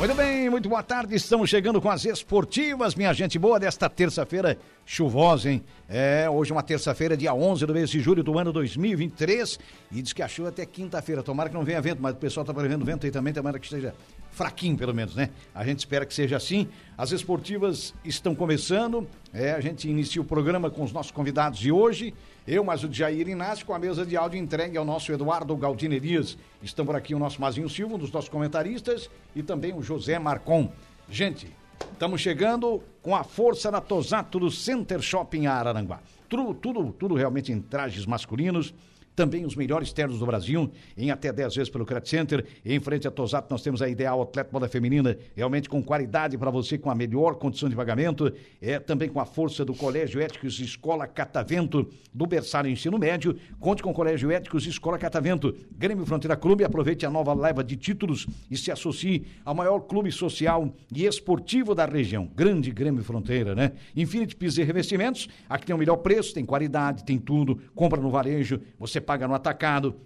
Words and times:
Muito 0.00 0.14
bem, 0.14 0.48
muito 0.48 0.66
boa 0.66 0.82
tarde. 0.82 1.14
Estamos 1.14 1.50
chegando 1.50 1.78
com 1.78 1.90
as 1.90 2.06
esportivas, 2.06 2.94
minha 2.94 3.12
gente 3.12 3.38
boa, 3.38 3.60
desta 3.60 3.86
terça-feira 3.86 4.56
chuvosa, 4.86 5.50
hein? 5.50 5.62
É, 5.86 6.26
hoje 6.26 6.52
é 6.52 6.54
uma 6.54 6.62
terça-feira, 6.62 7.14
dia 7.14 7.34
11 7.34 7.66
do 7.66 7.74
mês 7.74 7.90
de 7.90 8.00
julho 8.00 8.24
do 8.24 8.38
ano 8.38 8.50
2023. 8.50 9.58
E 9.92 10.00
diz 10.00 10.14
que 10.14 10.22
a 10.22 10.26
chuva 10.26 10.48
até 10.48 10.64
quinta-feira. 10.64 11.22
Tomara 11.22 11.50
que 11.50 11.54
não 11.54 11.64
venha 11.64 11.82
vento, 11.82 12.00
mas 12.00 12.14
o 12.14 12.16
pessoal 12.16 12.46
tá 12.46 12.54
prevendo 12.54 12.82
vento 12.82 13.04
aí 13.04 13.12
também, 13.12 13.34
tomara 13.34 13.58
que 13.58 13.66
esteja 13.66 13.94
fraquinho, 14.30 14.76
pelo 14.76 14.94
menos, 14.94 15.14
né? 15.14 15.30
A 15.54 15.64
gente 15.64 15.80
espera 15.80 16.06
que 16.06 16.14
seja 16.14 16.36
assim. 16.36 16.68
As 16.96 17.12
esportivas 17.12 17.94
estão 18.04 18.34
começando. 18.34 19.06
É, 19.32 19.52
a 19.52 19.60
gente 19.60 19.88
inicia 19.88 20.20
o 20.20 20.24
programa 20.24 20.70
com 20.70 20.82
os 20.82 20.92
nossos 20.92 21.12
convidados 21.12 21.58
de 21.58 21.70
hoje. 21.72 22.14
Eu, 22.46 22.64
mais 22.64 22.82
o 22.82 22.92
Jair 22.92 23.28
Inácio, 23.28 23.66
com 23.66 23.74
a 23.74 23.78
mesa 23.78 24.04
de 24.04 24.16
áudio 24.16 24.38
entregue 24.38 24.76
ao 24.76 24.84
nosso 24.84 25.12
Eduardo 25.12 25.54
Galdinerias. 25.56 26.38
Estão 26.62 26.86
por 26.86 26.96
aqui 26.96 27.14
o 27.14 27.18
nosso 27.18 27.40
Mazinho 27.40 27.68
Silva, 27.68 27.94
um 27.94 27.98
dos 27.98 28.12
nossos 28.12 28.30
comentaristas, 28.30 29.10
e 29.34 29.42
também 29.42 29.72
o 29.72 29.82
José 29.82 30.18
Marcon. 30.18 30.72
Gente, 31.08 31.52
estamos 31.92 32.20
chegando 32.20 32.82
com 33.02 33.14
a 33.14 33.24
força 33.24 33.70
da 33.70 33.80
Tosato 33.80 34.38
do 34.38 34.50
Center 34.50 35.00
Shopping 35.02 35.46
Araranguá. 35.46 36.00
Tudo, 36.28 36.54
tudo, 36.54 36.92
tudo 36.92 37.14
realmente 37.14 37.52
em 37.52 37.60
trajes 37.60 38.06
masculinos 38.06 38.72
também 39.20 39.44
os 39.44 39.54
melhores 39.54 39.92
ternos 39.92 40.18
do 40.18 40.24
Brasil, 40.24 40.70
em 40.96 41.10
até 41.10 41.30
10 41.30 41.54
vezes 41.54 41.68
pelo 41.68 41.84
Credit 41.84 42.08
Center. 42.08 42.46
Em 42.64 42.80
frente 42.80 43.06
a 43.06 43.10
Tosato, 43.10 43.48
nós 43.50 43.62
temos 43.62 43.82
a 43.82 43.88
Ideal 43.90 44.22
Atleta 44.22 44.48
Moda 44.50 44.66
Feminina, 44.66 45.14
realmente 45.36 45.68
com 45.68 45.82
qualidade 45.82 46.38
para 46.38 46.50
você, 46.50 46.78
com 46.78 46.90
a 46.90 46.94
melhor 46.94 47.34
condição 47.34 47.68
de 47.68 47.76
pagamento. 47.76 48.32
É 48.62 48.78
também 48.78 49.10
com 49.10 49.20
a 49.20 49.26
força 49.26 49.62
do 49.62 49.74
Colégio 49.74 50.22
Éticos 50.22 50.58
Escola 50.58 51.06
Catavento, 51.06 51.86
do 52.14 52.26
berçário 52.26 52.70
ensino 52.70 52.98
médio. 52.98 53.36
Conte 53.58 53.82
com 53.82 53.90
o 53.90 53.92
Colégio 53.92 54.30
Éticos 54.30 54.66
Escola 54.66 54.96
Catavento. 54.96 55.54
Grêmio 55.76 56.06
Fronteira 56.06 56.34
Clube, 56.34 56.64
aproveite 56.64 57.04
a 57.04 57.10
nova 57.10 57.34
leva 57.34 57.62
de 57.62 57.76
títulos 57.76 58.26
e 58.50 58.56
se 58.56 58.72
associe 58.72 59.26
ao 59.44 59.54
maior 59.54 59.80
clube 59.80 60.10
social 60.10 60.74
e 60.90 61.04
esportivo 61.04 61.74
da 61.74 61.84
região. 61.84 62.26
Grande 62.34 62.70
Grêmio 62.70 63.04
Fronteira, 63.04 63.54
né? 63.54 63.72
Infinity 63.94 64.34
Pisos 64.34 64.56
e 64.56 64.62
Revestimentos, 64.62 65.28
aqui 65.46 65.66
tem 65.66 65.76
o 65.76 65.78
melhor 65.78 65.96
preço, 65.96 66.32
tem 66.32 66.46
qualidade, 66.46 67.04
tem 67.04 67.18
tudo. 67.18 67.60
Compra 67.74 68.00
no 68.00 68.08
varejo, 68.08 68.62
você 68.78 68.98
paga 69.10 69.26
no 69.26 69.34
atacado. 69.34 69.96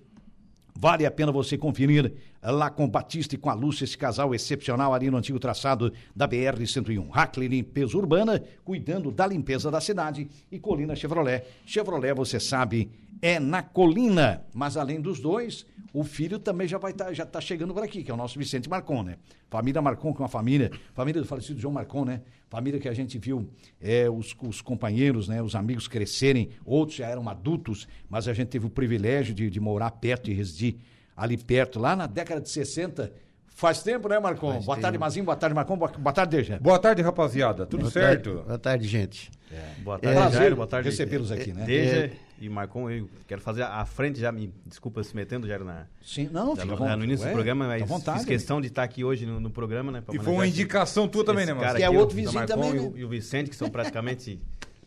Vale 0.75 1.05
a 1.05 1.11
pena 1.11 1.31
você 1.31 1.59
conferir 1.59 2.11
lá 2.43 2.71
com 2.71 2.89
Batista 2.89 3.35
e 3.35 3.39
com 3.39 3.51
a 3.51 3.53
Lúcia, 3.53 3.85
esse 3.85 3.99
casal 3.99 4.35
excepcional 4.35 4.95
ali 4.95 5.11
no 5.11 5.19
antigo 5.19 5.39
traçado 5.39 5.93
da 6.17 6.27
BR-101. 6.27 7.11
Hackley 7.13 7.49
Limpeza 7.49 7.99
Urbana, 7.99 8.43
cuidando 8.65 9.11
da 9.11 9.27
limpeza 9.27 9.71
da 9.71 9.79
cidade. 9.79 10.27
E 10.51 10.59
Colina 10.59 10.97
Chevrolet. 10.97 11.45
Chevrolet, 11.67 12.15
você 12.15 12.41
sabe, 12.41 12.91
é 13.27 13.41
na 13.41 13.63
Colina. 13.63 14.45
Mas 14.53 14.77
além 14.77 15.01
dos 15.01 15.19
dois, 15.19 15.65
o 15.95 16.05
filho 16.05 16.39
também 16.39 16.69
já 16.69 16.77
vai 16.77 16.93
estar, 16.93 17.11
já 17.15 17.25
tá 17.25 17.41
chegando 17.41 17.73
por 17.73 17.83
aqui, 17.83 18.05
que 18.05 18.11
é 18.11 18.15
o 18.15 18.17
nosso 18.19 18.39
Vicente 18.39 18.69
Marcon, 18.69 19.03
né? 19.03 19.17
Família 19.49 19.81
Marcon, 19.81 20.13
que 20.13 20.21
é 20.21 20.23
uma 20.25 20.29
família, 20.29 20.71
família 20.93 21.23
do 21.23 21.27
falecido 21.27 21.59
João 21.59 21.73
Marcon, 21.73 22.05
né? 22.05 22.21
Família 22.51 22.79
que 22.79 22.87
a 22.87 22.93
gente 22.93 23.17
viu 23.19 23.49
é, 23.81 24.11
os, 24.11 24.37
os 24.43 24.61
companheiros, 24.61 25.27
né? 25.27 25.41
Os 25.41 25.55
amigos 25.55 25.89
crescerem, 25.89 26.51
outros 26.67 26.99
já 26.99 27.07
eram 27.09 27.27
adultos, 27.27 27.89
mas 28.11 28.29
a 28.29 28.35
gente 28.35 28.49
teve 28.49 28.67
o 28.67 28.71
privilégio 28.71 29.35
de, 29.35 29.49
de 29.49 29.59
morar 29.59 29.91
perto 29.93 30.31
e 30.31 30.35
residir 30.35 30.77
ali 31.17 31.39
perto, 31.39 31.79
lá 31.81 31.97
na 31.97 32.07
década 32.07 32.43
de 32.43 32.51
60. 32.51 33.11
Faz 33.57 33.83
tempo, 33.83 34.07
né, 34.09 34.19
Marcon? 34.19 34.53
Faz 34.55 34.65
boa 34.67 34.75
tempo. 34.77 34.83
tarde, 34.83 34.99
Mazinho. 34.99 35.25
Boa 35.25 35.37
tarde, 35.37 35.55
Marcon. 35.55 35.77
Boa, 35.79 35.91
boa 35.93 36.13
tarde, 36.13 36.37
Deja. 36.37 36.59
Boa 36.61 36.79
tarde, 36.79 37.01
rapaziada. 37.01 37.65
Tudo 37.65 37.83
Boa 37.83 37.91
certo? 37.91 38.31
Tarde, 38.33 38.47
boa 38.49 38.59
tarde, 38.59 38.89
gente. 38.89 39.31
Boa 39.79 39.97
É, 39.97 40.01
tarde, 40.01 40.19
prazer 40.19 40.41
Jair. 40.41 40.57
Boa 40.57 40.67
tarde. 40.67 40.91
recebê-los 40.91 41.31
aqui, 41.33 41.53
né? 41.53 41.65
Deja 41.65 41.97
É. 42.07 42.13
e 42.41 42.49
Marcon, 42.49 42.91
eu 42.91 43.09
quero 43.27 43.41
fazer 43.41 43.63
à 43.63 43.85
frente 43.85 44.19
já, 44.21 44.31
me 44.33 44.53
desculpa 44.67 45.03
se 45.03 45.15
metendo, 45.15 45.47
Jair, 45.47 45.63
na, 45.65 45.87
Sim, 46.03 46.29
não, 46.33 46.55
já 46.57 46.63
fica 46.63 46.77
no, 46.77 46.97
no 46.99 47.05
início 47.05 47.25
Ué, 47.25 47.31
do 47.31 47.35
programa, 47.35 47.67
mas 47.67 47.87
vontade, 47.87 48.19
fiz 48.19 48.27
questão 48.27 48.61
de 48.61 48.67
estar 48.69 48.83
aqui 48.83 49.05
hoje 49.05 49.25
no, 49.25 49.39
no 49.41 49.51
programa, 49.51 49.91
né? 49.93 50.03
E 50.13 50.19
foi 50.19 50.33
uma 50.33 50.47
indicação 50.47 51.07
tua 51.09 51.25
também, 51.25 51.47
né, 51.47 51.55
Márcio? 51.55 51.77
Que 51.77 51.83
é 51.83 51.91
outro 51.91 52.15
o- 52.15 52.17
vizinho 52.17 52.35
Marcon 52.35 52.55
também, 52.55 52.75
e 52.75 52.79
o- 52.81 52.91
né? 52.91 52.93
E 52.97 53.05
o 53.05 53.09
Vicente, 53.09 53.51
que 53.51 53.57
são 53.57 53.71
praticamente 53.71 54.41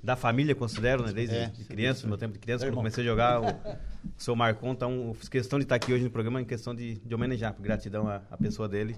da 0.03 0.15
família, 0.15 0.53
considero, 0.53 1.03
né? 1.05 1.11
Desde 1.11 1.35
É. 1.35 1.45
de 1.47 1.63
criança, 1.65 2.03
no 2.03 2.09
meu 2.09 2.17
tempo 2.17 2.33
de 2.33 2.39
criança, 2.39 2.65
É, 2.65 2.67
quando 2.67 2.75
comecei 2.75 3.03
a 3.03 3.07
jogar, 3.07 3.41
o, 3.41 3.45
o 3.47 3.77
seu 4.17 4.35
Marcon, 4.35 4.71
então 4.73 5.07
eu 5.07 5.13
fiz 5.13 5.27
questão 5.29 5.57
de 5.57 5.63
estar 5.65 5.75
aqui 5.75 5.91
hoje 5.93 6.03
no 6.03 6.09
programa 6.11 6.41
em 6.41 6.45
questão 6.45 6.75
de, 6.75 6.95
de 6.99 7.15
homenagear, 7.15 7.53
por 7.53 7.61
gratidão 7.63 8.07
à, 8.07 8.21
à 8.29 8.37
pessoa 8.37 8.67
dele 8.69 8.95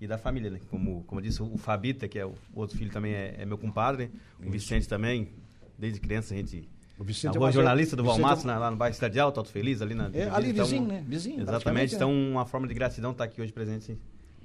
e 0.00 0.06
da 0.06 0.16
família, 0.18 0.50
né? 0.50 0.58
Como, 0.70 1.04
como 1.04 1.20
eu 1.20 1.24
disse, 1.24 1.42
o 1.42 1.56
Fabita, 1.58 2.08
que 2.08 2.18
é 2.18 2.24
o 2.26 2.34
outro 2.54 2.76
filho 2.76 2.90
também 2.90 3.12
é, 3.14 3.36
é 3.38 3.46
meu 3.46 3.58
compadre, 3.58 4.10
o 4.44 4.50
Vicente 4.50 4.88
também, 4.88 5.28
desde 5.78 6.00
criança 6.00 6.32
a 6.34 6.36
gente... 6.36 6.68
O 7.00 7.04
Vicente 7.04 7.38
é 7.38 7.52
jornalista 7.52 7.96
do 7.96 8.02
é 8.02 8.46
né, 8.46 8.58
lá 8.58 8.70
no 8.70 8.76
bairro 8.76 8.94
Cidade 8.94 9.18
Alta, 9.18 9.40
Alto 9.40 9.50
Feliz, 9.50 9.80
ali 9.80 9.94
na... 9.94 10.10
É, 10.12 10.28
ali 10.28 10.50
então, 10.50 10.66
vizinho, 10.66 10.86
né? 10.86 11.02
Vizinho, 11.08 11.36
Exatamente, 11.36 11.62
praticamente, 11.62 11.94
então 11.94 12.12
uma 12.12 12.44
forma 12.44 12.68
de 12.68 12.74
gratidão 12.74 13.12
estar 13.12 13.24
aqui 13.24 13.40
hoje 13.40 13.50
presente 13.50 13.96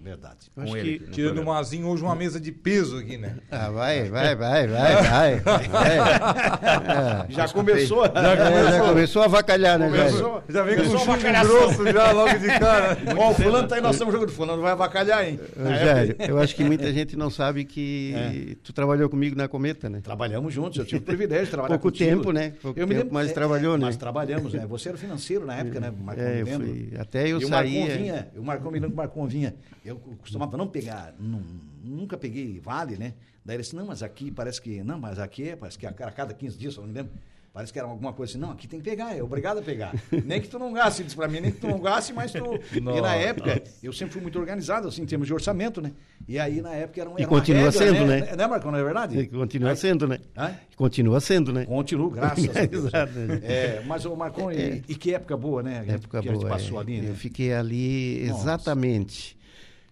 Verdade. 0.06 0.52
com 0.54 0.62
Acho 0.62 0.78
ele. 0.78 1.00
que 1.00 1.10
Tirando 1.12 1.42
o. 1.42 1.46
Mazinho, 1.46 1.88
hoje 1.88 2.04
uma 2.04 2.16
mesa 2.16 2.40
de 2.40 2.52
peso 2.52 2.98
aqui, 3.00 3.18
né? 3.18 3.38
Ah, 3.50 3.72
vai, 3.72 4.08
vai, 4.08 4.36
vai, 4.36 4.68
vai, 4.68 4.98
vai. 5.02 5.36
vai. 5.40 5.66
É, 5.84 7.26
Já 7.34 7.48
começou. 7.50 8.06
é, 8.06 8.12
já 8.14 8.80
começou 8.88 9.22
a 9.24 9.26
avacalhar, 9.26 9.80
né? 9.80 9.90
Começou. 9.90 10.44
Já 10.48 10.64
vem 10.64 10.76
com 10.76 10.84
Começou 10.84 11.14
a 11.14 11.18
chumbo 11.18 11.48
grosso 11.48 11.86
já 11.92 12.12
logo 12.12 12.38
de 12.38 12.48
cara. 12.48 12.98
Ó, 13.18 13.32
o 13.32 13.34
fulano 13.34 13.68
tá 13.68 13.76
aí, 13.76 13.82
nós 13.82 13.96
estamos 13.96 14.14
jogando 14.14 14.32
fulano, 14.32 14.62
vai 14.62 14.72
avacalhar, 14.74 15.28
hein? 15.28 15.40
Rogério, 15.58 16.16
eu 16.20 16.38
acho 16.40 16.56
que 16.56 16.64
muita 16.64 16.92
gente 16.94 17.16
não 17.18 17.30
sabe 17.32 17.66
que 17.66 18.14
É. 18.16 18.56
tu 18.64 18.72
trabalhou 18.74 19.10
comigo 19.10 19.36
na 19.36 19.48
Cometa, 19.48 19.90
né? 19.90 20.02
Trabalhamos 20.04 20.54
juntos, 20.54 20.78
eu 20.78 20.86
tive 20.86 21.00
o 21.02 21.06
privilégio 21.06 21.46
de 21.46 21.52
trabalhar 21.52 21.70
Pouco 21.80 21.92
contigo. 21.92 22.10
tempo, 22.10 22.32
né? 22.32 22.54
Pouco 22.62 22.86
tempo, 22.86 23.08
mas 23.12 23.32
trabalhou, 23.32 23.78
né? 23.78 23.86
Mas 23.86 23.98
trabalhamos, 23.98 24.54
né? 24.54 24.66
Você 24.68 24.90
era 24.90 24.98
financeiro 24.98 25.46
na 25.46 25.56
época, 25.56 25.80
né? 25.80 25.92
Marcon, 25.98 26.22
É, 26.22 26.44
me 26.44 26.52
eu 26.52 26.60
fui- 26.60 26.90
até 27.00 27.24
eu 27.24 27.40
e 27.42 27.46
o 27.46 27.48
saía- 27.48 27.80
Marcon 27.82 27.98
vinha, 27.98 28.28
o 28.38 28.44
Marcon, 28.44 28.68
me 28.72 28.74
lembro 28.80 28.90
que 28.90 28.94
o 28.94 28.98
Marcon 28.98 29.28
vinha, 29.28 29.56
eu 29.84 29.95
costumava 30.22 30.58
não 30.58 30.68
pegar, 30.68 31.14
não- 31.20 31.42
nunca 31.84 32.18
peguei 32.18 32.60
vale, 32.60 32.98
né? 32.98 33.14
Daí 33.44 33.56
ele 33.58 33.64
disse, 33.64 33.76
não, 33.76 33.86
mas 33.86 34.02
aqui 34.02 34.32
parece 34.32 34.62
que, 34.62 34.84
não, 34.84 35.00
mas 35.00 35.20
aqui 35.20 35.50
é, 35.50 35.56
parece 35.56 35.78
que 35.78 35.86
a 35.86 35.92
cada- 35.92 36.10
a 36.10 36.14
cada 36.14 36.34
15 36.34 36.58
dias, 36.58 36.76
eu 36.76 36.82
não 36.82 36.88
me 36.90 36.96
lembro, 36.96 37.12
parece 37.54 37.72
que 37.72 37.78
era 37.78 37.88
alguma 37.88 38.12
coisa 38.12 38.32
assim, 38.34 38.40
não, 38.40 38.50
aqui 38.52 38.68
tem 38.68 38.80
que 38.80 38.90
pegar, 38.90 39.16
é 39.16 39.22
obrigado 39.22 39.60
a 39.60 39.62
pegar. 39.62 39.94
nem 40.26 40.42
que 40.42 40.48
tu 40.48 40.58
não 40.58 40.74
gaste, 40.74 41.02
ele 41.02 41.06
disse 41.06 41.16
pra 41.16 41.28
mim, 41.28 41.40
nem 41.42 41.52
que 41.52 41.60
tu 41.60 41.68
não 41.68 41.80
gaste, 41.80 42.12
mas 42.12 42.32
tu... 42.32 42.40
e 42.76 42.80
na 42.82 42.92
Nossa. 42.94 43.16
época, 43.16 43.64
eu 43.84 43.94
sempre 43.94 44.14
fui 44.14 44.22
muito 44.24 44.40
organizado, 44.40 44.88
assim, 44.88 45.04
em 45.04 45.06
termos 45.06 45.28
de 45.28 45.34
orçamento, 45.34 45.80
né? 45.80 45.92
E 46.28 46.40
aí, 46.40 46.60
na 46.60 46.74
época, 46.74 47.00
era, 47.02 47.10
um, 47.10 47.14
E 47.14 47.22
era 47.22 47.28
continua 47.30 47.70
regra, 47.70 47.80
sendo, 47.80 48.06
né? 48.08 48.22
né? 48.22 48.36
Né, 48.36 48.48
Marcon, 48.48 48.72
não 48.72 48.80
é 48.80 48.84
verdade? 48.84 49.20
E 49.20 49.28
Continua 49.28 49.70
Aí- 49.70 49.78
sendo, 49.78 50.08
né? 50.08 50.20
Hã? 50.36 50.56
Continua 50.76 51.20
sendo, 51.20 51.54
né? 51.54 51.66
Continuo, 51.66 52.10
graças 52.10 52.50
a 52.58 52.66
Deus. 52.66 52.86
Exato. 52.86 53.12
É, 53.44 53.84
mas 53.86 54.06
o 54.06 54.16
Marcon, 54.16 54.52
e, 54.52 54.84
e 54.90 54.96
que 54.96 55.14
época 55.14 55.38
boa, 55.38 55.62
né? 55.62 55.86
Época 55.88 56.20
que 56.20 56.28
a 56.28 56.32
gente 56.34 56.42
boa. 56.42 56.50
passou 56.54 56.80
é. 56.80 56.82
ali, 56.82 57.00
né? 57.02 57.10
Eu 57.12 57.16
fiquei 57.16 57.54
ali 57.54 58.26
Nossa. 58.28 58.42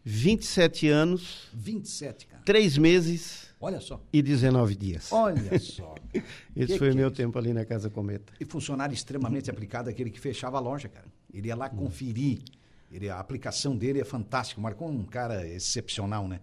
Exatamente 0.06 0.44
27 0.46 0.88
anos, 0.90 1.48
27, 1.54 2.28
cara. 2.28 2.44
3 2.44 2.78
meses 2.78 3.48
Olha 3.60 3.80
só. 3.80 4.02
e 4.12 4.22
19 4.22 4.76
dias. 4.76 5.12
Olha 5.12 5.58
só. 5.60 5.96
Esse 6.56 6.74
Que 6.74 6.78
foi 6.78 6.92
o 6.92 6.96
meu 6.96 7.08
é 7.08 7.12
tempo 7.12 7.38
ali 7.40 7.54
na 7.54 7.66
Casa 7.66 7.90
Cometa. 7.90 8.34
E 8.40 8.46
funcionário 8.46 8.94
extremamente 8.94 9.50
aplicado, 9.50 9.90
aquele 9.90 10.10
que 10.10 10.20
fechava 10.20 10.58
a 10.58 10.60
loja, 10.60 10.90
cara. 10.90 11.06
Ele 11.34 11.48
ia 11.48 11.56
lá 11.56 11.70
conferir. 11.70 12.40
Ele, 12.92 13.10
a 13.10 13.20
aplicação 13.20 13.76
dele 13.76 14.02
é 14.02 14.04
fantástica. 14.04 14.62
Marcou 14.62 14.90
um 14.90 15.04
cara 15.04 15.48
excepcional, 15.48 16.28
né? 16.28 16.42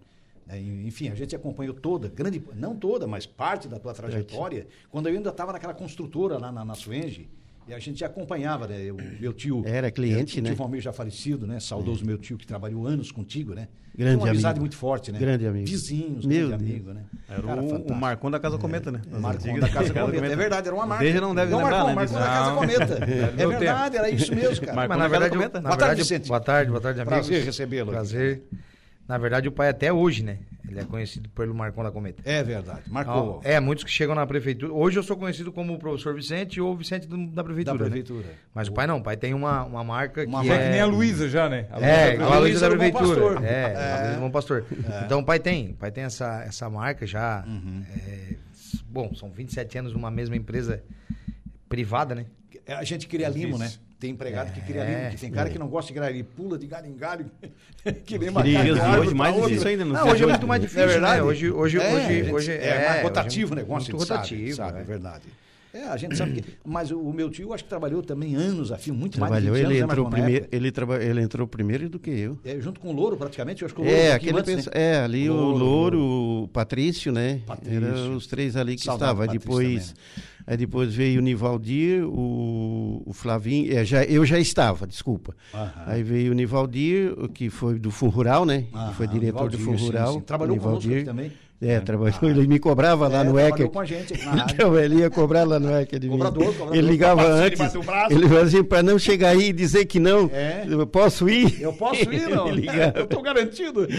É, 0.49 0.59
Enfim, 0.59 1.09
a 1.09 1.15
gente 1.15 1.35
acompanhou 1.35 1.73
toda, 1.73 2.09
grande, 2.09 2.43
não 2.55 2.75
toda, 2.75 3.07
mas 3.07 3.25
parte 3.25 3.67
da 3.69 3.79
tua 3.79 3.93
trajetória, 3.93 4.67
quando 4.89 5.07
eu 5.07 5.15
ainda 5.15 5.29
estava 5.29 5.53
naquela 5.53 5.73
construtora 5.73 6.37
lá 6.37 6.51
na, 6.51 6.65
na 6.65 6.75
Suenge, 6.75 7.29
e 7.67 7.73
a 7.73 7.79
gente 7.79 8.03
acompanhava, 8.03 8.67
né? 8.67 8.91
O 8.91 8.97
meu 9.21 9.33
tio. 9.33 9.63
Era 9.65 9.89
cliente, 9.91 10.39
o 10.39 10.43
né? 10.43 10.49
tio 10.49 10.57
Valmir 10.57 10.81
já 10.81 10.91
falecido, 10.91 11.45
né? 11.47 11.59
Saudoso 11.59 12.05
meu 12.05 12.17
tio 12.17 12.37
que 12.37 12.45
trabalhou 12.45 12.85
anos 12.87 13.11
contigo, 13.11 13.53
né? 13.53 13.67
Grande 13.93 14.17
uma 14.17 14.29
amizade 14.29 14.51
amigo. 14.53 14.61
muito 14.61 14.77
forte, 14.77 15.11
né? 15.11 15.19
Grande 15.19 15.45
amigo. 15.45 15.67
Vizinhos, 15.67 16.25
Meu 16.25 16.47
grande 16.47 16.63
Deus. 16.63 16.75
amigo, 16.75 16.93
né? 16.93 17.03
Era 17.27 17.41
Cara 17.41 17.61
o, 17.61 17.91
o. 17.91 17.95
Marcon 17.95 18.31
da 18.31 18.39
Casa 18.39 18.57
Cometa, 18.57 18.89
né? 18.89 19.01
Das 19.05 19.21
Marcon 19.21 19.59
da 19.59 19.67
Casa 19.69 19.93
Cometa. 19.93 20.25
É 20.25 20.35
verdade, 20.35 20.67
era 20.67 20.75
uma 20.75 20.85
marca. 20.85 21.03
Deja 21.03 21.19
não 21.19 21.35
deve 21.35 21.53
lembrar, 21.53 21.69
Marcon, 21.71 21.87
né, 21.87 21.95
Marcon 21.95 22.13
da 22.13 22.19
Casa 22.21 22.49
Não. 22.51 22.57
Cometa. 22.57 22.99
É 23.11 23.31
Meu 23.35 23.49
verdade, 23.49 23.97
era 23.97 24.09
isso 24.09 24.33
mesmo, 24.33 24.65
cara. 24.65 24.75
Marcon 24.75 24.89
Mas 24.89 24.97
da 24.97 25.03
na 25.03 25.09
Casa 25.09 25.09
verdade, 25.09 25.35
Cometa. 25.35 25.61
na 25.61 25.69
Boa 25.69 25.77
tarde, 25.77 25.95
verdade, 25.95 26.01
Vicente. 26.01 26.27
boa 26.29 26.39
tarde, 26.39 26.71
boa 26.71 26.81
tarde, 26.81 27.01
amigos. 27.01 27.27
Prazer 27.27 27.43
recebê-lo. 27.43 27.91
Prazer. 27.91 28.43
Na 29.07 29.17
verdade, 29.17 29.47
o 29.49 29.51
pai 29.51 29.67
até 29.67 29.91
hoje, 29.91 30.23
né? 30.23 30.39
Ele 30.71 30.79
é 30.81 30.85
conhecido 30.85 31.29
pelo 31.29 31.53
Marcon 31.53 31.83
da 31.83 31.91
Cometa. 31.91 32.21
É 32.25 32.41
verdade, 32.43 32.81
marcou. 32.87 33.41
É, 33.43 33.59
muitos 33.59 33.83
que 33.83 33.91
chegam 33.91 34.15
na 34.15 34.25
prefeitura. 34.25 34.71
Hoje 34.73 34.97
eu 34.97 35.03
sou 35.03 35.17
conhecido 35.17 35.51
como 35.51 35.73
o 35.73 35.77
professor 35.79 36.13
Vicente 36.15 36.59
ou 36.61 36.75
Vicente 36.75 37.07
do- 37.07 37.27
da 37.27 37.43
prefeitura. 37.43 37.77
Da 37.77 37.83
né? 37.83 37.89
prefeitura. 37.89 38.27
Mas 38.53 38.67
o 38.67 38.71
pai 38.71 38.87
não, 38.87 38.99
o 38.99 39.03
pai 39.03 39.17
tem 39.17 39.33
uma, 39.33 39.63
uma 39.63 39.83
marca 39.83 40.23
Uma 40.25 40.41
que 40.41 40.49
É 40.49 40.53
é... 40.53 40.63
que 40.65 40.69
nem 40.71 40.79
a 40.79 40.85
Luísa 40.85 41.27
já, 41.29 41.49
né? 41.49 41.67
A 41.71 41.79
É, 41.81 42.17
a 42.17 42.37
Luísa 42.39 42.69
da 42.69 42.75
prefeitura. 42.75 43.45
É, 43.45 43.73
É. 43.73 43.91
a 43.93 43.97
Luísa 44.01 44.13
do 44.15 44.19
Bom 44.21 44.31
Pastor. 44.31 44.65
Então 45.05 45.19
o 45.19 45.25
pai 45.25 45.39
tem, 45.39 45.71
o 45.71 45.73
pai 45.75 45.91
tem 45.91 46.03
essa, 46.05 46.43
essa 46.43 46.69
marca 46.69 47.05
já. 47.05 47.43
Uhum. 47.45 47.83
é, 48.07 48.35
bom, 48.85 49.13
são 49.15 49.29
27 49.29 49.77
anos 49.77 49.93
numa 49.93 50.09
mesma 50.09 50.35
empresa 50.35 50.81
privada, 51.69 52.15
né? 52.15 52.25
A 52.67 52.83
gente 52.83 53.07
queria 53.07 53.27
limo, 53.29 53.57
né? 53.57 53.71
Tem 54.01 54.09
empregado 54.09 54.51
que 54.51 54.59
cria 54.61 54.81
ali, 54.81 55.11
que 55.15 55.21
tem 55.21 55.29
cara 55.31 55.47
que 55.47 55.59
não 55.59 55.67
gosta 55.67 55.93
de 55.93 55.99
galho, 55.99 56.15
ele 56.15 56.23
pula 56.23 56.57
de 56.57 56.65
galho 56.65 56.87
em 56.87 56.95
galho, 56.97 57.27
que 58.03 58.17
nem 58.17 58.31
macaco, 58.31 58.99
hoje, 58.99 59.13
mais 59.13 59.35
difícil 59.35 59.53
outro. 59.57 59.69
ainda. 59.69 59.85
Não, 59.85 59.93
dias 59.93 60.13
hoje 60.13 60.23
é 60.23 60.27
muito 60.27 60.47
mais 60.47 60.59
É 60.63 60.65
difícil, 60.65 60.87
verdade. 60.87 61.15
né? 61.17 61.23
Hoje, 61.23 61.51
hoje, 61.51 61.77
É, 61.77 61.93
hoje, 61.93 62.07
gente, 62.07 62.33
hoje 62.33 62.51
é, 62.51 62.79
mais 62.79 62.93
hoje 62.95 63.03
rotativo 63.03 63.53
o 63.53 63.55
negócio, 63.55 63.91
muito 63.95 64.09
rotativo, 64.09 64.55
sabe, 64.55 64.69
sabe, 64.69 64.79
é. 64.79 64.81
é 64.81 64.83
verdade. 64.83 65.23
É, 65.73 65.83
a 65.85 65.95
gente 65.97 66.17
sabe 66.17 66.41
que. 66.41 66.53
Mas 66.65 66.89
o, 66.91 67.13
meu 67.13 67.29
tio, 67.29 67.53
acho 67.53 67.63
que 67.63 67.69
trabalhou 67.69 68.01
também 68.01 68.35
anos 68.35 68.71
a 68.73 68.77
fio, 68.77 68.93
muito 68.93 69.17
Trabalhou, 69.19 69.51
mais 69.51 69.61
de 69.61 69.69
20 69.69 69.71
ele 69.71 69.79
anos, 69.81 69.87
né, 69.87 69.93
entrou 69.93 70.09
primeiro, 70.09 70.47
ele, 70.51 70.71
traba, 70.71 71.01
ele 71.01 71.21
entrou 71.21 71.47
primeiro 71.47 71.87
do 71.87 71.97
que 71.99 72.09
eu. 72.09 72.37
É, 72.43 72.59
junto 72.59 72.79
com 72.79 72.89
o 72.89 72.91
Louro, 72.91 73.15
praticamente, 73.15 73.61
eu 73.61 73.67
acho 73.67 73.75
que 73.75 73.81
o 73.81 73.83
Louro 73.85 73.97
É, 73.97 74.11
aquele 74.13 74.37
antes, 74.39 74.55
pensa- 74.55 74.71
né? 74.73 74.81
é, 74.81 74.99
ali 74.99 75.29
o 75.29 75.33
Louro, 75.33 75.57
Louro, 75.97 76.43
o 76.43 76.47
Patrício, 76.49 77.11
né? 77.13 77.39
Patrício. 77.45 77.85
Eram 77.85 78.15
os 78.15 78.25
três 78.27 78.57
ali 78.57 78.75
que 78.75 78.81
estavam. 78.81 79.27
Depois, 79.27 79.95
aí 80.51 80.57
depois 80.57 80.93
veio 80.93 81.21
o 81.21 81.23
Nivaldir, 81.23 82.03
o, 82.05 83.01
o 83.05 83.13
Flavinho, 83.13 83.73
é, 83.73 83.85
já, 83.85 84.03
eu 84.03 84.25
já 84.25 84.37
estava, 84.37 84.85
desculpa. 84.85 85.33
Aí 85.85 86.03
veio 86.03 86.33
o 86.33 86.35
Nivaldir, 86.35 87.15
que 87.33 87.49
foi 87.49 87.79
do 87.79 87.89
Fundo 87.89 88.11
Rural, 88.11 88.45
né? 88.45 88.65
Que 88.89 88.95
foi 88.95 89.07
diretor 89.07 89.49
do 89.49 89.57
Nivaldir, 89.57 89.65
Fundo 89.65 89.79
sim, 89.79 89.85
Rural. 89.85 90.13
sim. 90.15 90.19
Trabalhou 90.19 90.57
conosco 90.57 90.89
Nivaldir. 90.89 90.97
aqui 90.97 91.05
também. 91.05 91.31
É, 91.61 91.79
trabalhou, 91.79 92.17
ele 92.23 92.47
me 92.47 92.57
cobrava 92.57 93.07
lá 93.07 93.19
É, 93.19 93.23
no 93.23 93.33
trabalhou 93.33 93.55
ECA. 93.57 93.69
com 93.69 93.79
a 93.79 93.85
gente. 93.85 94.13
Então, 94.51 94.77
ele 94.79 94.95
ia 94.95 95.09
cobrar 95.11 95.43
lá 95.43 95.59
no 95.59 95.69
ECA 95.69 95.99
de 95.99 96.07
mim. 96.07 96.13
Cobrador, 96.13 96.45
cobrador, 96.53 96.75
ele 96.75 96.87
ligava 96.87 97.23
antes, 97.27 97.59
ele 98.09 98.27
falou 98.27 98.41
assim, 98.43 98.63
para 98.63 98.81
não 98.81 98.97
chegar 98.97 99.29
aí 99.29 99.49
e 99.49 99.53
dizer 99.53 99.85
que 99.85 99.99
não, 99.99 100.29
É. 100.33 100.65
eu 100.67 100.87
posso 100.87 101.29
ir? 101.29 101.61
Eu 101.61 101.71
posso 101.73 102.01
ir, 102.11 102.27
não? 102.29 102.47
Eu 102.95 103.05
tô 103.07 103.21
garantido. 103.21 103.87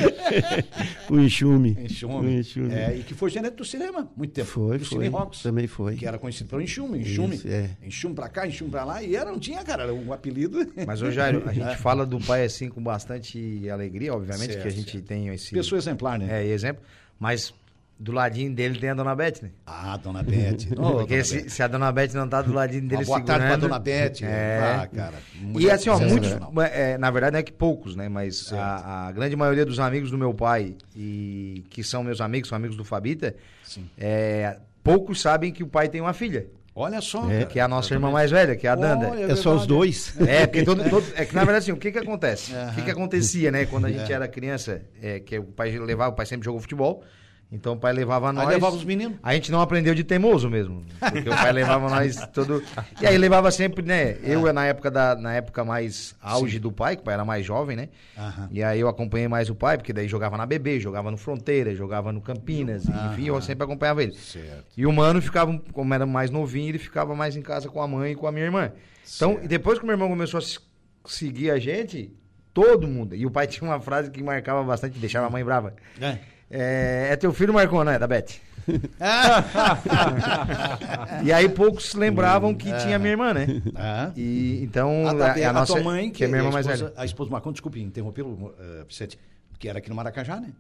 O 1.11 1.19
enxume. 1.19 1.77
Enxume. 1.79 2.27
O 2.27 2.41
enxume. 2.41 2.73
É, 2.75 2.97
e 2.97 3.03
que 3.03 3.15
foi 3.15 3.29
gerente 3.31 3.55
do 3.55 3.65
cinema, 3.65 4.09
muito 4.17 4.33
tempo. 4.33 4.49
Foi, 4.49 4.79
do 4.79 4.85
foi. 4.85 4.99
Cine 4.99 5.09
Rocks. 5.09 5.43
Também 5.43 5.67
foi. 5.67 5.95
Que 5.97 6.07
era 6.07 6.19
conhecido 6.19 6.49
pelo 6.49 6.63
enxume, 6.63 7.01
enxume. 7.01 7.37
Isso, 7.37 7.49
é. 7.49 7.69
Enxume 7.85 8.15
pra 8.15 8.29
cá, 8.29 8.47
enxume 8.47 8.71
pra 8.71 8.85
lá. 8.85 9.03
E 9.03 9.15
era, 9.15 9.31
não 9.31 9.39
tinha, 9.39 9.63
cara, 9.63 9.83
era 9.85 9.93
um 9.95 10.13
apelido. 10.13 10.67
Mas, 10.87 11.03
ô 11.03 11.11
Jairo, 11.11 11.43
a 11.47 11.53
gente 11.53 11.77
fala 11.77 12.07
do 12.07 12.19
pai 12.21 12.45
assim 12.45 12.69
com 12.69 12.83
bastante 12.83 13.69
alegria, 13.69 14.15
obviamente, 14.15 14.53
Certo, 14.53 14.63
que 14.63 14.69
a 14.69 14.71
gente 14.71 15.01
tem 15.03 15.29
esse 15.29 15.53
Pessoa 15.53 15.79
exemplar, 15.79 16.19
né? 16.19 16.43
é, 16.43 16.47
exemplo. 16.47 16.83
Mas 17.23 17.55
do 18.01 18.11
ladinho 18.11 18.53
dele 18.53 18.81
tem 18.81 18.91
a 18.91 18.95
dona 18.95 19.15
Beth, 19.15 19.43
né? 19.43 19.51
Ah, 19.65 19.97
dona 19.97 20.25
Beth. 20.25 20.67
Ô, 20.77 20.95
Porque 20.95 21.13
dona 21.13 21.25
se, 21.25 21.43
Beth. 21.43 21.49
se 21.51 21.63
a 21.63 21.69
dona 21.69 21.93
Beth 21.93 22.15
não 22.15 22.29
tá 22.29 22.43
do 22.43 22.53
ladinho 22.53 22.83
dele 22.83 23.03
Uma 23.03 23.07
boa 23.07 23.19
segurando... 23.19 23.39
tarde 23.39 23.47
pra 23.47 23.57
dona 23.69 23.79
Beth. 23.79 24.23
É. 24.25 24.81
Ah, 24.83 24.89
cara. 24.89 25.15
E 25.57 25.71
assim, 25.71 25.89
ó, 25.89 26.01
muitos, 26.01 26.33
é, 26.73 26.99
na 26.99 27.13
verdade 27.13 27.35
não 27.35 27.39
é 27.39 27.43
que 27.45 27.53
poucos, 27.53 27.95
né? 27.95 28.09
Mas 28.09 28.53
a, 28.53 29.07
a 29.07 29.13
grande 29.13 29.37
maioria 29.37 29.65
dos 29.65 29.79
amigos 29.79 30.11
do 30.11 30.19
meu 30.19 30.35
pai, 30.35 30.75
e 30.97 31.65
que 31.71 31.85
são 31.85 32.03
meus 32.03 32.21
amigos, 32.21 32.49
são 32.49 32.57
amigos 32.57 32.77
do 32.77 32.83
Fabita, 32.83 33.37
Sim. 33.63 33.89
é, 33.97 34.59
poucos 34.83 35.21
sabem 35.21 35.53
que 35.53 35.63
o 35.63 35.69
pai 35.69 35.89
tem 35.89 36.01
uma 36.01 36.13
filha, 36.13 36.49
Olha 36.75 37.01
só, 37.03 37.27
É. 37.31 37.41
cara. 37.41 37.47
que 37.47 37.59
é 37.59 37.63
a 37.63 37.69
nossa 37.69 37.93
irmã 37.93 38.11
mais 38.11 38.31
velha, 38.31 38.57
que 38.57 38.67
é 38.67 38.71
a 38.71 38.75
Danda. 38.75 39.11
Olha, 39.11 39.33
É, 39.33 39.37
só 39.37 39.55
os 39.55 39.67
dois. 39.67 40.15
É, 40.27 40.47
porque 40.47 40.63
todo, 40.63 40.89
todo- 40.89 41.05
é 41.15 41.25
que 41.27 41.35
na 41.35 41.45
verdade 41.45 41.65
assim, 41.65 41.73
o 41.73 41.77
que 41.77 41.93
que 41.93 41.99
acontece? 41.99 42.53
O 42.71 42.75
que 42.75 42.83
que 42.83 42.91
acontecia, 42.91 43.51
né, 43.51 43.67
quando 43.67 43.85
a 43.87 43.91
gente 43.91 44.11
era 44.13 44.27
criança, 44.27 44.81
é, 45.03 45.21
que 45.21 45.39
o 45.39 45.45
pai 45.45 45.71
levava, 45.79 46.13
o 46.13 46.17
pai 46.17 46.25
sempre 46.25 46.45
jogou 46.47 46.61
futebol, 46.61 47.03
então 47.53 47.75
o 47.75 47.77
pai 47.77 47.93
levava 47.93 48.33
nós. 48.33 48.49
levava 48.49 48.75
os 48.75 48.85
meninos? 48.85 49.19
A 49.23 49.35
gente 49.35 49.53
não 49.53 49.61
aprendeu 49.61 49.95
de 49.95 50.03
teimoso 50.03 50.49
mesmo, 50.49 50.83
porque 50.99 51.29
o 51.29 51.33
pai 51.37 51.53
levava 51.53 51.91
nós 51.91 52.17
todo. 52.33 52.63
E 53.01 53.07
aí 53.07 53.19
levava 53.19 53.51
sempre, 53.51 53.85
né, 53.85 54.17
eu 54.23 54.51
na 54.53 54.65
época 54.67 54.91
da 54.91 55.15
na 55.15 55.35
época 55.35 55.63
mais 55.65 56.17
auge 56.23 56.59
do 56.59 56.73
pai, 56.73 56.97
que 56.97 57.03
o 57.03 57.05
pai 57.05 57.15
era 57.15 57.25
mais 57.25 57.45
jovem, 57.45 57.77
né? 57.77 57.89
Aham. 58.19 58.49
E 58.51 58.63
aí 58.63 58.81
eu 58.81 58.89
acompanhei 58.89 59.29
mais 59.29 59.51
o 59.51 59.55
pai, 59.55 59.77
porque 59.77 59.93
daí 59.93 60.09
jogava 60.09 60.37
na 60.39 60.47
BB, 60.47 60.81
jogava 60.81 61.11
no 61.11 61.17
Fronteira, 61.19 61.75
jogava 61.75 62.11
no 62.11 62.21
Campinas, 62.23 62.85
enfim, 62.89 63.27
eu 63.29 63.41
sempre 63.43 63.65
acompanhava 63.65 64.03
ele. 64.03 64.15
Certo. 64.15 64.65
E 64.77 64.87
o 64.87 64.93
mano 64.93 65.21
ficava, 65.21 65.57
como 65.73 65.93
era 65.93 66.07
mais 66.07 66.31
novinho, 66.31 66.71
ele 66.71 66.79
ficava 66.79 67.15
mais 67.15 67.37
em 67.37 67.43
casa 67.43 67.69
com 67.69 67.83
a 67.83 67.87
mãe 67.87 68.13
e 68.13 68.15
com 68.17 68.27
a 68.27 68.33
minha 68.33 68.45
irmã. 68.47 68.73
Então, 69.17 69.39
e 69.43 69.47
depois 69.49 69.79
que 69.79 69.85
o 69.85 69.87
meu 69.87 69.95
irmão 69.95 70.09
começou 70.09 70.39
a 70.39 70.41
se- 70.41 70.59
seguir 71.05 71.51
a 71.51 71.59
gente, 71.59 72.15
todo 72.55 72.87
mundo. 72.87 73.15
E 73.15 73.27
o 73.27 73.31
pai 73.31 73.47
tinha 73.49 73.69
uma 73.69 73.81
frase 73.81 74.11
que 74.11 74.23
marcava 74.23 74.63
bastante, 74.63 74.99
deixava 74.99 75.27
a 75.27 75.31
mãe 75.31 75.45
brava. 75.45 75.75
É. 76.01 76.19
É, 76.53 77.09
é 77.11 77.17
teu 77.17 77.33
filho 77.33 77.55
Marcon, 77.55 77.83
né? 77.83 77.99
Da 77.99 78.07
Beth. 78.07 78.35
e 81.25 81.33
aí 81.33 81.49
poucos 81.49 81.95
lembravam 81.95 82.55
que 82.55 82.71
tinha 82.79 82.99
minha 82.99 83.13
irmã, 83.13 83.33
né? 83.33 83.47
Ah. 83.75 84.13
E 84.15 84.63
então 84.63 85.09
A, 85.09 85.39
é 85.39 85.45
a, 85.45 85.51
a 85.51 85.67
tua 85.67 85.83
mãe, 85.83 86.11
que, 86.11 86.25
é 86.25 86.29
minha 86.29 86.39
é 86.39 86.41
a 86.41 86.45
irmã 86.45 86.53
mais 86.53 86.67
esposa, 86.67 86.85
velha. 86.85 87.01
a 87.01 87.05
esposa 87.05 87.31
do 87.31 87.33
Marcão, 87.33 87.53
desculpe 87.53 87.81
interrompê-lo, 87.81 88.31
uh, 88.31 88.85
Vicente, 88.87 89.19
que 89.59 89.69
era 89.69 89.79
aqui 89.79 89.89
no 89.89 89.97
Maracajá, 89.97 90.39
né? 90.39 90.53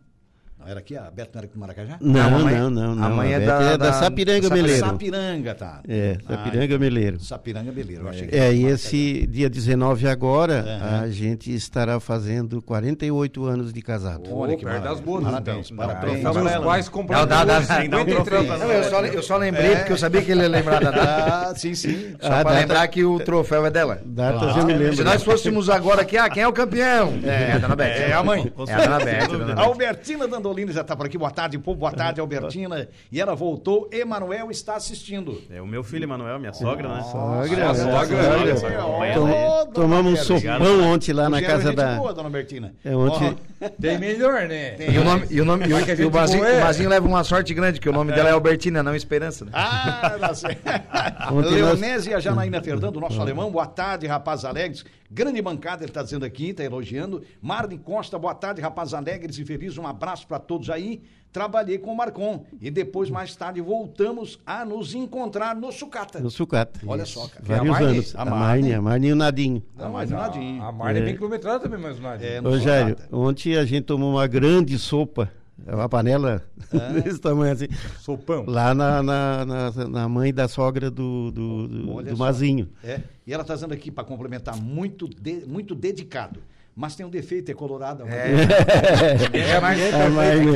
Não 0.58 0.68
era 0.68 0.78
aqui, 0.78 0.96
a 0.96 1.10
Beto 1.10 1.30
não 1.34 1.38
era 1.40 1.46
aqui 1.46 1.54
no 1.56 1.60
Maracajá? 1.60 1.96
Não, 2.00 2.30
não, 2.38 2.70
não, 2.70 2.94
não. 2.94 3.04
a 3.04 3.08
mãe 3.10 3.32
é 3.34 3.40
da- 3.40 3.60
é 3.62 3.70
da, 3.70 3.76
da- 3.78 3.92
Sapiranga. 3.94 4.48
Meleiro. 4.48 4.78
Sapiranga, 4.78 5.54
tá. 5.56 5.80
É, 5.88 6.18
Ah, 6.28 6.36
Sapiranga 6.36 6.78
Meleiro. 6.78 7.18
Sapiranga 7.18 7.72
Beleiro. 7.72 8.02
eu 8.04 8.08
achei 8.08 8.28
que 8.28 8.36
É, 8.36 8.54
e 8.54 8.66
esse 8.66 9.26
dia 9.26 9.50
19 9.50 10.06
agora, 10.06 10.60
Aham. 10.64 11.00
a 11.02 11.08
gente 11.08 11.52
estará 11.52 11.98
fazendo 11.98 12.62
48 12.62 13.44
anos 13.44 13.72
de 13.72 13.82
casado. 13.82 14.32
Olha 14.32 14.56
que 14.56 14.62
Perto 14.64 14.74
das 14.84 15.00
maravilha. 15.00 15.04
bodas, 15.04 15.24
Parabéns, 15.32 15.70
então. 15.72 15.76
parabéns. 15.84 16.22
Meus 16.22 16.36
ela. 16.52 16.64
pais 16.64 16.86
Não, 16.86 16.92
compraram 16.92 17.26
dá, 17.26 17.44
dá. 17.44 17.54
Não, 17.60 17.66
53 17.66 18.46
Não, 18.46 18.54
anos. 18.54 18.70
eu, 18.70 18.84
só, 18.84 19.04
eu 19.04 19.22
só 19.24 19.36
lembrei 19.38 19.74
porque 19.76 19.92
eu 19.94 19.98
sabia 19.98 20.22
que 20.22 20.30
ele 20.30 20.42
ia 20.42 20.48
lembrar 20.48 20.80
da 20.80 20.90
data. 20.92 21.42
Ah, 21.52 21.54
sim, 21.56 21.74
sim. 21.74 22.14
Só 22.20 22.26
Ah, 22.28 22.30
pra 22.30 22.42
data- 22.44 22.58
lembrar 22.60 22.86
que 22.88 23.04
o 23.04 23.18
troféu 23.18 23.66
é 23.66 23.70
dela. 23.70 24.00
Datas 24.06 24.56
eu 24.56 24.64
me 24.64 24.74
lembro. 24.74 24.94
Se 24.96 25.02
nós 25.02 25.24
fôssemos 25.24 25.68
agora 25.68 26.02
aqui, 26.02 26.16
ah, 26.16 26.30
quem 26.30 26.42
é 26.44 26.46
o 26.48 26.52
campeão? 26.52 27.12
É, 27.24 27.52
a 27.54 27.58
dona 27.58 27.74
Beth. 27.74 27.84
É 27.88 28.12
a 28.12 28.22
mãe. 28.22 28.52
É 28.68 28.74
a 28.74 28.80
dona 28.86 28.98
Beth. 29.04 29.22
a 29.24 30.26
dona 30.26 30.51
Dandolini 30.52 30.72
já 30.72 30.82
está 30.82 30.94
por 30.94 31.06
aqui. 31.06 31.18
Boa 31.18 31.30
tarde, 31.30 31.58
povo. 31.58 31.78
Boa 31.80 31.92
tarde, 31.92 32.20
Albertina. 32.22 32.88
E 33.10 33.20
ela 33.20 33.34
voltou. 33.34 33.88
Emanuel 33.90 34.50
está 34.50 34.76
assistindo. 34.76 35.42
É 35.50 35.60
o 35.60 35.66
meu 35.66 35.82
filho, 35.82 36.04
Emanuel, 36.04 36.38
minha 36.38 36.52
sogra, 36.52 36.88
né? 36.88 37.02
Sogra, 37.02 37.70
A 37.70 37.74
sogra, 37.74 39.66
Tomamos 39.72 40.12
um 40.12 40.16
sopão 40.16 40.92
ontem 40.92 41.12
lá 41.12 41.28
na 41.28 41.40
casa 41.42 41.72
da. 41.72 41.96
boa, 41.96 42.12
dona 42.12 42.28
Albertina. 42.28 42.74
É, 42.84 42.94
ontem. 42.94 43.36
Tem 43.80 43.98
melhor, 43.98 44.46
né? 44.46 44.76
E 44.78 44.98
o 44.98 45.04
nome, 45.04 45.26
e 45.30 45.40
o, 45.40 45.44
nome, 45.44 45.66
e 45.66 45.72
o, 45.72 45.78
e 45.78 46.10
Bazinho, 46.10 46.44
é. 46.44 46.58
o 46.58 46.64
Bazinho 46.64 46.88
leva 46.88 47.06
uma 47.06 47.24
sorte 47.24 47.54
grande, 47.54 47.80
que 47.80 47.88
o 47.88 47.92
nome 47.92 48.12
dela 48.12 48.28
é 48.28 48.32
Albertina, 48.32 48.82
não 48.82 48.92
Esperança. 48.94 49.44
Né? 49.44 49.50
Ah, 49.54 50.16
dá 50.20 50.34
certo. 50.34 50.60
Leonésia 51.50 52.20
Janaína 52.20 52.62
Fernando, 52.62 53.00
nosso 53.00 53.20
alemão. 53.20 53.50
Boa 53.50 53.66
tarde, 53.66 54.06
rapaz 54.06 54.44
alegres. 54.44 54.84
Grande 55.14 55.42
bancada, 55.42 55.82
ele 55.84 55.90
está 55.90 56.02
dizendo 56.02 56.24
aqui, 56.24 56.48
está 56.50 56.64
elogiando. 56.64 57.22
Marlin 57.42 57.76
Costa, 57.76 58.18
boa 58.18 58.34
tarde, 58.34 58.62
rapaz 58.62 58.94
alegres 58.94 59.38
e 59.38 59.44
felizes. 59.44 59.76
Um 59.76 59.86
abraço 59.86 60.26
para 60.26 60.38
todos 60.38 60.70
aí. 60.70 61.02
Trabalhei 61.30 61.76
com 61.76 61.92
o 61.92 61.96
Marcon 61.96 62.44
e 62.60 62.70
depois, 62.70 63.10
mais 63.10 63.36
tarde, 63.36 63.60
voltamos 63.60 64.40
a 64.46 64.64
nos 64.64 64.94
encontrar 64.94 65.54
no 65.54 65.70
Sucata. 65.70 66.18
No 66.18 66.30
sucata. 66.30 66.80
Olha 66.86 67.04
só, 67.04 67.26
cara. 67.28 67.42
Vários 67.44 67.66
E 67.66 67.68
a 67.68 67.72
Marne? 67.72 67.86
anos. 67.96 68.14
A 68.16 68.22
A 68.22 68.24
Marne? 68.24 68.40
Marne, 68.40 68.74
a 68.74 68.82
Marne 68.82 69.06
e 69.08 69.12
o 69.12 69.16
Nadinho. 69.16 69.62
Não, 69.76 69.92
mas 69.92 70.10
nadinho. 70.10 70.62
A 70.62 70.72
Marne 70.72 71.00
é 71.00 71.02
bem 71.04 71.14
quilometrada 71.16 71.60
também, 71.60 71.78
mas. 72.00 72.22
É, 72.22 72.40
no 72.40 72.50
Ô, 72.50 72.58
Jairo, 72.58 72.90
Sucata. 72.90 73.16
ontem 73.16 73.56
a 73.56 73.64
gente 73.66 73.84
tomou 73.84 74.12
uma 74.12 74.26
grande 74.26 74.78
sopa. 74.78 75.30
É 75.66 75.74
Uma 75.74 75.88
panela 75.88 76.42
desse 77.04 77.20
tamanho 77.20 77.52
assim. 77.52 77.68
Sopão. 78.00 78.44
Lá 78.46 78.74
na, 78.74 79.02
na, 79.02 79.44
na, 79.44 79.70
na 79.88 80.08
mãe 80.08 80.32
da 80.34 80.48
sogra 80.48 80.90
do, 80.90 81.30
do, 81.30 81.68
do, 81.68 82.02
do. 82.02 82.16
Mazinho. 82.16 82.68
É, 82.82 83.00
e 83.26 83.32
ela 83.32 83.42
está 83.42 83.54
dizendo 83.54 83.72
aqui, 83.74 83.90
para 83.90 84.04
complementar, 84.04 84.56
muito, 84.56 85.08
de- 85.08 85.44
muito 85.46 85.74
dedicado. 85.74 86.40
Mas 86.74 86.96
tem 86.96 87.04
um 87.04 87.10
defeito, 87.10 87.50
é 87.50 87.54
colorado. 87.54 88.04
É, 88.08 88.32
mas, 89.60 89.94
A 89.94 90.08
Marne. 90.08 90.52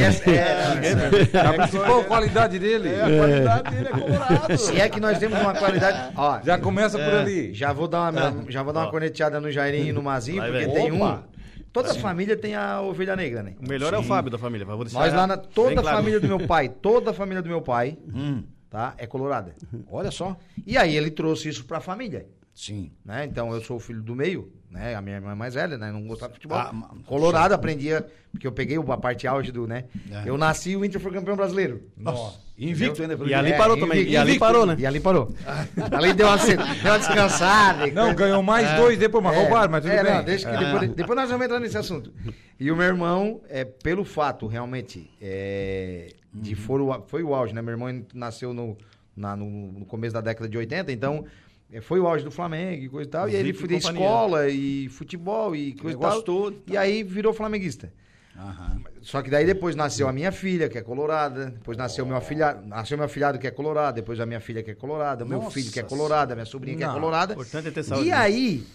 A 1.38 1.52
principal 1.52 2.04
qualidade 2.04 2.58
dele. 2.58 2.88
É, 2.88 3.02
a 3.02 3.06
qualidade 3.18 3.70
dele 3.70 3.88
é 3.88 3.92
colorado. 4.00 4.58
se 4.58 4.80
é 4.80 4.88
que 4.88 4.98
nós 4.98 5.18
temos 5.18 5.38
uma 5.38 5.54
qualidade. 5.54 6.12
Ó, 6.16 6.40
Já 6.42 6.58
começa 6.58 6.98
por 6.98 7.14
ali. 7.14 7.52
já 7.52 7.72
vou 7.72 7.86
dar 7.86 8.10
uma, 8.10 8.44
já 8.48 8.62
vou 8.62 8.72
dar 8.72 8.80
uma 8.80 8.90
corneteada 8.90 9.38
no 9.40 9.50
Jairinho 9.50 9.88
e 9.88 9.92
no 9.92 10.02
Mazinho, 10.02 10.38
Vai, 10.40 10.50
porque 10.50 10.66
vai. 10.66 10.74
tem 10.74 10.92
Opa. 10.92 11.22
um. 11.32 11.35
Toda 11.82 11.94
família 12.00 12.36
tem 12.36 12.54
a 12.54 12.80
ovelha 12.80 13.14
negra, 13.16 13.42
né? 13.42 13.54
O 13.64 13.68
melhor 13.68 13.92
é 13.94 13.98
o 13.98 14.02
Fábio 14.02 14.30
da 14.30 14.38
família. 14.38 14.66
Vou 14.66 14.84
deixar 14.84 14.98
Nós 15.00 15.12
lá 15.14 15.26
na. 15.26 15.36
Toda 15.36 15.80
a 15.80 15.82
claro. 15.82 15.96
família 15.98 16.20
do 16.20 16.26
meu 16.28 16.40
pai, 16.46 16.68
toda 16.68 17.10
a 17.10 17.14
família 17.14 17.42
do 17.42 17.48
meu 17.48 17.60
pai, 17.62 17.96
Hum, 18.12 18.42
tá? 18.70 18.94
É 18.98 19.06
colorada. 19.06 19.54
olha 19.90 20.10
só. 20.10 20.36
E 20.66 20.76
aí 20.78 20.96
ele 20.96 21.10
trouxe 21.10 21.48
isso 21.48 21.64
pra 21.64 21.80
família. 21.80 22.26
Sim. 22.56 22.90
né? 23.04 23.26
Então 23.26 23.52
eu 23.54 23.60
sou 23.60 23.76
o 23.76 23.80
filho 23.80 24.00
do 24.02 24.14
meio, 24.16 24.50
né? 24.70 24.94
A 24.94 25.00
minha 25.02 25.16
irmã 25.16 25.32
é 25.32 25.34
mais 25.34 25.52
velha, 25.54 25.76
né? 25.76 25.92
Não 25.92 26.06
gostava 26.06 26.32
de 26.32 26.38
futebol. 26.38 26.56
Ah, 26.56 26.72
Colorado, 27.04 27.52
aprendia, 27.52 28.04
porque 28.32 28.46
eu 28.46 28.52
peguei 28.52 28.78
a 28.78 28.96
parte 28.96 29.26
auge 29.26 29.52
do, 29.52 29.66
né? 29.66 29.84
É. 30.10 30.22
Eu 30.28 30.38
nasci 30.38 30.70
e 30.70 30.76
o 30.76 30.82
Inter 30.84 30.98
foi 30.98 31.12
campeão 31.12 31.36
brasileiro. 31.36 31.82
Nossa. 31.94 32.40
Invicto 32.58 33.02
ainda. 33.02 33.14
E 33.26 33.34
ali 33.34 33.52
É, 33.52 33.56
parou 33.58 33.76
também. 33.78 33.98
invicto, 33.98 34.12
E 34.14 34.16
ali 34.16 34.38
parou, 34.38 34.64
né? 34.64 34.74
E 34.78 34.86
ali 34.86 34.98
parou. 35.00 35.34
ali 35.92 36.14
deu 36.14 36.26
uma, 36.26 36.38
deu 36.38 36.56
uma 36.92 36.98
descansada. 36.98 37.86
e 37.88 37.90
Não, 37.90 38.14
ganhou 38.14 38.42
mais 38.42 38.74
dois 38.80 38.98
depois, 38.98 39.22
mas 39.22 39.36
É, 39.36 39.40
roubaram, 39.42 39.70
mas 39.70 39.82
tudo 39.82 39.92
é, 39.92 40.02
bem. 40.02 40.14
Não, 40.14 40.24
deixa 40.24 40.50
que 40.50 40.64
depois, 40.64 40.90
depois 40.94 41.16
nós 41.18 41.28
vamos 41.28 41.44
entrar 41.44 41.60
nesse 41.60 41.76
assunto. 41.76 42.10
E 42.58 42.70
o 42.70 42.76
meu 42.76 42.86
irmão, 42.86 43.42
é, 43.50 43.66
pelo 43.66 44.02
fato, 44.06 44.46
realmente, 44.46 45.10
é, 45.20 46.14
de 46.32 46.54
Uhum. 46.54 46.56
for 46.60 46.80
o- 46.80 47.02
foi 47.06 47.22
o 47.22 47.34
auge, 47.34 47.54
né? 47.54 47.60
Meu 47.60 47.72
irmão 47.72 48.02
nasceu 48.14 48.54
no, 48.54 48.78
na- 49.14 49.36
no, 49.36 49.46
no 49.72 49.84
começo 49.84 50.14
da 50.14 50.22
década 50.22 50.48
de 50.48 50.56
80, 50.56 50.90
então 50.90 51.26
é, 51.26 51.26
foi 51.80 52.00
o 52.00 52.06
auge 52.06 52.24
do 52.24 52.30
Flamengo 52.30 52.84
e 52.84 52.88
coisa 52.88 53.08
e 53.08 53.10
tal. 53.10 53.28
E 53.28 53.34
aí 53.34 53.40
ele 53.40 53.52
foi 53.52 53.74
escola 53.74 54.48
e 54.48 54.88
futebol 54.88 55.54
e 55.54 55.72
coisa 55.74 55.96
e 55.96 56.00
tal. 56.00 56.22
todo, 56.22 56.62
E 56.68 56.76
aí 56.76 57.02
virou 57.02 57.34
flamenguista. 57.34 57.92
Aham. 58.38 58.80
Só 59.00 59.22
que 59.22 59.30
daí 59.30 59.46
depois 59.46 59.74
nasceu 59.74 60.08
a 60.08 60.12
minha 60.12 60.30
filha, 60.30 60.68
que 60.68 60.76
é 60.76 60.82
colorada, 60.82 61.46
depois 61.46 61.76
nasceu 61.76 62.04
meu 62.04 62.16
afilhado, 62.16 62.66
nasceu 62.66 62.96
meu 62.98 63.06
afilhado 63.06 63.38
que 63.38 63.46
é 63.46 63.50
colorado, 63.50 63.94
depois 63.94 64.20
a 64.20 64.26
minha 64.26 64.40
filha 64.40 64.62
que 64.62 64.70
é 64.70 64.74
colorada, 64.74 65.24
meu 65.24 65.38
Nossa 65.38 65.52
filho 65.52 65.72
que 65.72 65.80
é 65.80 65.82
colorado, 65.82 66.32
a 66.32 66.34
minha 66.34 66.44
sobrinha 66.44 66.76
que 66.76 66.84
é 66.84 66.86
Não, 66.86 66.94
colorada. 66.94 67.32
Importante 67.32 67.68
é 67.68 67.70
ter 67.70 67.82
saúde. 67.82 68.08
E 68.08 68.10
né? 68.10 68.16
aí 68.16 68.66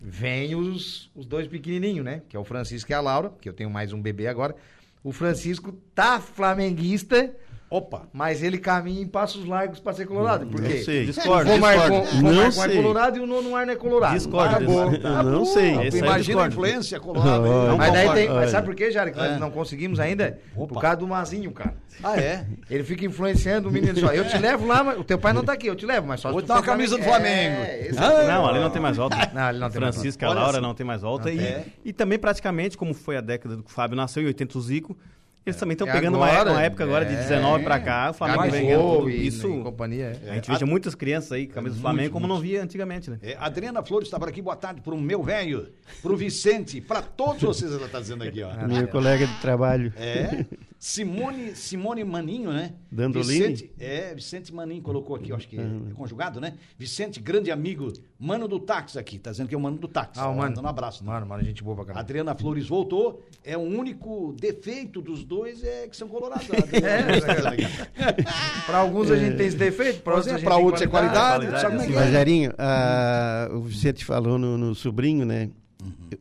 vem 0.00 0.54
os, 0.54 1.10
os 1.14 1.26
dois 1.26 1.46
pequenininhos, 1.46 2.04
né? 2.04 2.22
Que 2.28 2.36
é 2.36 2.40
o 2.40 2.44
Francisco 2.44 2.90
e 2.90 2.94
a 2.94 3.00
Laura, 3.00 3.32
que 3.40 3.48
eu 3.48 3.52
tenho 3.52 3.70
mais 3.70 3.92
um 3.92 4.00
bebê 4.00 4.26
agora. 4.26 4.56
O 5.04 5.12
Francisco 5.12 5.72
tá 5.94 6.20
flamenguista, 6.20 7.34
Opa. 7.74 8.02
mas 8.12 8.42
ele 8.42 8.58
caminha 8.58 9.00
em 9.00 9.06
passos 9.06 9.46
largos 9.46 9.80
pra 9.80 9.92
ser 9.94 10.06
colorado. 10.06 10.46
Por 10.46 10.60
quê? 10.62 10.74
Não 10.74 10.84
sei. 10.84 11.06
Discordo, 11.06 11.50
O 11.50 11.54
discordo. 11.54 11.94
o 12.18 12.22
Não 12.22 12.42
é 12.42 12.68
colorado 12.76 13.16
e 13.16 13.20
o 13.20 13.26
nono 13.26 13.56
ar 13.56 13.64
não 13.64 13.72
é 13.72 13.76
colorado. 13.76 14.14
Discordo 14.14 14.98
Tá 15.00 15.22
não 15.22 15.44
sei. 15.46 15.86
Esse 15.86 15.98
Imagina 15.98 16.44
a 16.44 16.48
influência 16.48 17.00
colorada. 17.00 17.38
Não 17.40 17.78
Mas 17.78 17.92
daí 17.92 18.10
tem. 18.12 18.28
Mas 18.28 18.36
Olha. 18.36 18.48
sabe 18.48 18.66
por 18.66 18.74
quê, 18.74 18.90
Jara? 18.90 19.10
Que 19.10 19.18
É. 19.18 19.28
nós 19.30 19.40
não 19.40 19.50
conseguimos 19.50 19.98
ainda? 19.98 20.38
Opa. 20.54 20.74
Por 20.74 20.80
causa 20.82 20.96
do 20.98 21.06
Mazinho, 21.08 21.50
cara. 21.50 21.74
Ah, 22.02 22.18
é? 22.18 22.46
Ele 22.68 22.84
fica 22.84 23.04
influenciando 23.06 23.68
o 23.68 23.72
menino 23.72 23.98
só. 23.98 24.12
Eu 24.12 24.26
te 24.28 24.36
levo 24.36 24.66
lá, 24.66 24.84
mas 24.84 24.98
o 24.98 25.04
teu 25.04 25.18
pai 25.18 25.32
não 25.32 25.42
tá 25.44 25.52
aqui, 25.54 25.66
eu 25.66 25.76
te 25.76 25.86
levo, 25.86 26.06
mas 26.06 26.20
só 26.20 26.28
se 26.28 26.32
Vou 26.32 26.42
dar 26.42 26.54
uma 26.56 26.62
camisa 26.62 26.96
do 26.98 27.02
Flamengo. 27.04 27.62
É, 27.62 27.90
Ah, 27.96 28.12
é 28.22 28.26
Não, 28.28 28.46
ali 28.46 28.60
não 28.60 28.70
tem 28.70 28.82
mais 28.82 28.96
volta. 28.98 29.16
Não, 29.32 29.48
ele 29.48 29.58
não 29.58 29.70
tem 29.70 29.80
mais 29.80 29.94
Francisco 29.94 30.22
e 30.22 30.26
a 30.26 30.30
Olha 30.30 30.40
Laura 30.40 30.60
não 30.60 30.74
tem 30.74 30.84
mais 30.86 31.00
volta. 31.02 31.30
E, 31.30 31.62
e 31.84 31.92
também, 31.92 32.18
praticamente, 32.18 32.76
como 32.76 32.92
foi 32.92 33.16
a 33.16 33.20
década 33.20 33.56
do 33.56 33.62
que 33.62 33.70
o 33.70 33.72
Fábio 33.72 33.96
nasceu, 33.96 34.22
em 34.22 34.26
80 34.26 34.58
o 34.58 34.60
Zico, 34.60 34.96
eles 35.44 35.56
também 35.58 35.72
estão 35.72 35.88
É 35.88 35.92
pegando 35.92 36.16
agora, 36.22 36.50
uma, 36.50 36.58
uma 36.58 36.62
época 36.62 36.84
agora 36.84 37.04
de 37.04 37.14
é. 37.14 37.16
19 37.16 37.64
pra 37.64 37.80
cá, 37.80 38.10
o 38.10 38.14
Flamengo 38.14 38.42
vem 38.42 38.50
ganhando 38.66 39.10
e, 39.10 39.26
Isso, 39.26 39.48
e 39.48 39.62
companhia. 39.62 40.20
é. 40.24 40.30
a 40.30 40.34
gente 40.34 40.50
veja 40.50 40.64
muitas 40.66 40.94
crianças 40.94 41.32
aí, 41.32 41.46
camisa 41.46 41.74
do 41.76 41.80
Flamengo, 41.80 42.12
como 42.12 42.26
não 42.26 42.38
via 42.38 42.62
antigamente, 42.62 43.10
né? 43.10 43.18
É, 43.22 43.36
Adriana 43.38 43.82
Flores 43.82 44.06
está 44.08 44.18
por 44.18 44.28
aqui, 44.28 44.40
boa 44.40 44.56
tarde 44.56 44.80
pro 44.80 44.96
meu 44.96 45.22
velho, 45.22 45.68
pro 46.00 46.16
Vicente, 46.16 46.80
para 46.80 47.02
todos 47.02 47.42
vocês, 47.42 47.72
ela 47.72 47.88
tá 47.88 47.98
dizendo 48.00 48.22
aqui, 48.24 48.42
ó. 48.42 48.52
Meu 48.66 48.86
colega 48.88 49.26
de 49.26 49.34
trabalho. 49.40 49.92
É. 49.96 50.44
Simone, 50.84 51.54
Simone 51.54 52.02
Maninho, 52.02 52.52
né? 52.52 52.72
Dandolini? 52.90 53.50
Vicente, 53.54 53.72
é, 53.78 54.12
Vicente 54.16 54.52
Maninho 54.52 54.82
colocou 54.82 55.14
aqui, 55.14 55.30
eu 55.30 55.36
acho 55.36 55.46
que 55.46 55.56
é, 55.56 55.62
é 55.62 55.94
conjugado, 55.94 56.40
né? 56.40 56.54
Vicente, 56.76 57.20
grande 57.20 57.52
amigo, 57.52 57.92
mano 58.18 58.48
do 58.48 58.58
táxi 58.58 58.98
aqui, 58.98 59.16
tá 59.16 59.30
dizendo 59.30 59.48
que 59.48 59.54
é 59.54 59.58
o 59.58 59.60
mano 59.60 59.78
do 59.78 59.86
táxi. 59.86 60.18
Ah, 60.18 60.28
o 60.28 60.36
mano. 60.36 60.56
Dando 60.56 60.64
um 60.64 60.68
abraço. 60.68 61.04
né? 61.04 61.12
Mano, 61.12 61.24
mano, 61.24 61.44
gente 61.44 61.62
boa 61.62 61.76
pra 61.76 61.84
caramba. 61.84 62.00
Adriana 62.00 62.34
Flores 62.34 62.66
voltou, 62.66 63.22
é 63.44 63.56
o 63.56 63.60
único 63.60 64.34
defeito 64.36 65.00
dos 65.00 65.22
dois 65.22 65.62
é 65.62 65.86
que 65.86 65.96
são 65.96 66.08
colorados. 66.08 66.48
É, 66.82 68.02
Pra 68.66 68.78
alguns 68.78 69.08
a 69.08 69.16
gente 69.16 69.36
tem 69.36 69.46
esse 69.46 69.56
defeito, 69.56 70.02
pra 70.02 70.14
outros 70.14 70.32
gente 70.32 70.44
Pra 70.44 70.56
outros 70.56 70.82
é 70.82 70.88
qualidade, 70.88 71.46
qualidade, 71.46 71.60
sabe 71.60 71.76
como 71.76 71.88
é 71.88 71.92
que 71.92 71.96
é? 71.96 72.04
Rogerinho, 72.06 72.54
ah, 72.58 73.48
o 73.52 73.60
Vicente 73.60 74.04
falou 74.04 74.36
no, 74.36 74.58
no 74.58 74.74
sobrinho, 74.74 75.24
né? 75.24 75.48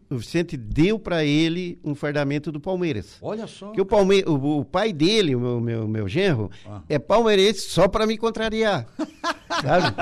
O 0.09 0.17
Vicente 0.17 0.55
deu 0.57 0.97
pra 0.99 1.23
ele 1.23 1.77
um 1.83 1.93
fardamento 1.95 2.51
do 2.51 2.59
Palmeiras. 2.59 3.17
Olha 3.21 3.47
só. 3.47 3.67
Porque 3.67 3.81
o, 3.81 3.85
Palme... 3.85 4.23
o, 4.25 4.59
o 4.59 4.65
pai 4.65 4.91
dele, 4.93 5.35
o 5.35 5.39
meu, 5.39 5.59
meu, 5.61 5.87
meu 5.87 6.07
genro, 6.07 6.49
Ah. 6.67 6.81
é 6.89 6.97
palmeirense 6.99 7.61
só 7.69 7.87
pra 7.87 8.05
me 8.05 8.17
contrariar. 8.17 8.85
sabe? 9.61 9.95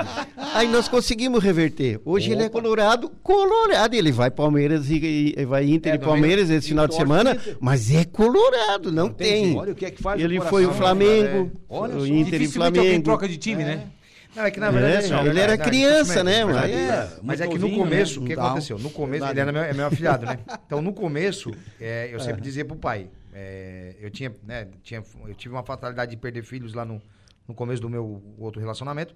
Aí 0.54 0.68
nós 0.68 0.88
conseguimos 0.88 1.42
reverter. 1.42 2.00
Hoje 2.04 2.30
ele 2.32 2.42
é 2.42 2.46
Opa. 2.46 2.60
colorado, 2.60 3.10
colorado. 3.22 3.94
Ele 3.94 4.12
vai 4.12 4.30
Palmeiras 4.30 4.88
e, 4.90 5.34
e 5.36 5.44
vai 5.44 5.64
Inter 5.70 5.92
É, 5.92 5.96
e 5.96 5.98
Palmeiras 5.98 6.44
mesmo- 6.48 6.58
esse 6.58 6.68
final 6.68 6.86
de 6.86 6.94
semana, 6.94 7.32
Inter. 7.32 7.56
mas 7.60 7.92
é 7.94 8.04
colorado, 8.04 8.90
não, 8.92 9.06
Entendi. 9.08 9.30
tem. 9.30 9.56
Olha 9.58 9.72
o 9.72 9.74
que 9.74 9.84
é 9.86 9.90
que 9.90 10.02
faz 10.02 10.20
o 10.20 10.24
Ele 10.24 10.36
coração, 10.38 10.50
foi 10.50 10.66
o 10.66 10.70
né? 10.70 10.74
Flamengo, 10.74 11.50
Olha 11.68 11.96
o. 11.96 12.06
Inter 12.06 12.42
e 12.42 12.48
Flamengo. 12.48 13.02
troca 13.04 13.28
de 13.28 13.36
time, 13.36 13.64
né? 13.64 13.86
Não, 14.34 14.44
é 14.44 14.50
que 14.50 14.60
na 14.60 14.70
verdade 14.70 14.94
É, 14.94 14.98
assim, 14.98 15.12
ó, 15.14 15.24
ele 15.26 15.40
era 15.40 15.58
criança, 15.58 16.22
né, 16.22 16.44
mas 16.44 16.54
mano? 16.54 16.66
é- 16.66 16.72
É, 16.88 17.18
Mas 17.22 17.40
é 17.40 17.48
que 17.48 17.54
no 17.54 17.60
novinho, 17.62 17.78
começo, 17.82 18.20
né? 18.20 18.24
o 18.24 18.26
que 18.28 18.32
aconteceu? 18.34 18.78
No 18.78 18.90
começo, 18.90 19.24
ele 19.26 19.40
era 19.40 19.52
meu, 19.52 19.62
é 19.62 19.72
meu 19.72 19.86
afilhado, 19.86 20.24
né? 20.26 20.38
Então, 20.66 20.80
no 20.80 20.92
começo, 20.92 21.50
é, 21.80 22.08
eu 22.12 22.20
sempre 22.20 22.40
dizia 22.40 22.64
pro 22.64 22.76
pai, 22.76 23.10
é, 23.32 23.96
eu 24.00 24.08
tinha, 24.10 24.32
né, 24.46 24.68
tinha, 24.82 25.02
eu 25.26 25.34
tive 25.34 25.54
uma 25.54 25.64
fatalidade 25.64 26.12
de 26.12 26.16
perder 26.16 26.42
filhos 26.44 26.74
lá 26.74 26.84
no, 26.84 27.02
no 27.48 27.54
começo 27.54 27.82
do 27.82 27.88
meu 27.90 28.22
outro 28.38 28.60
relacionamento. 28.60 29.14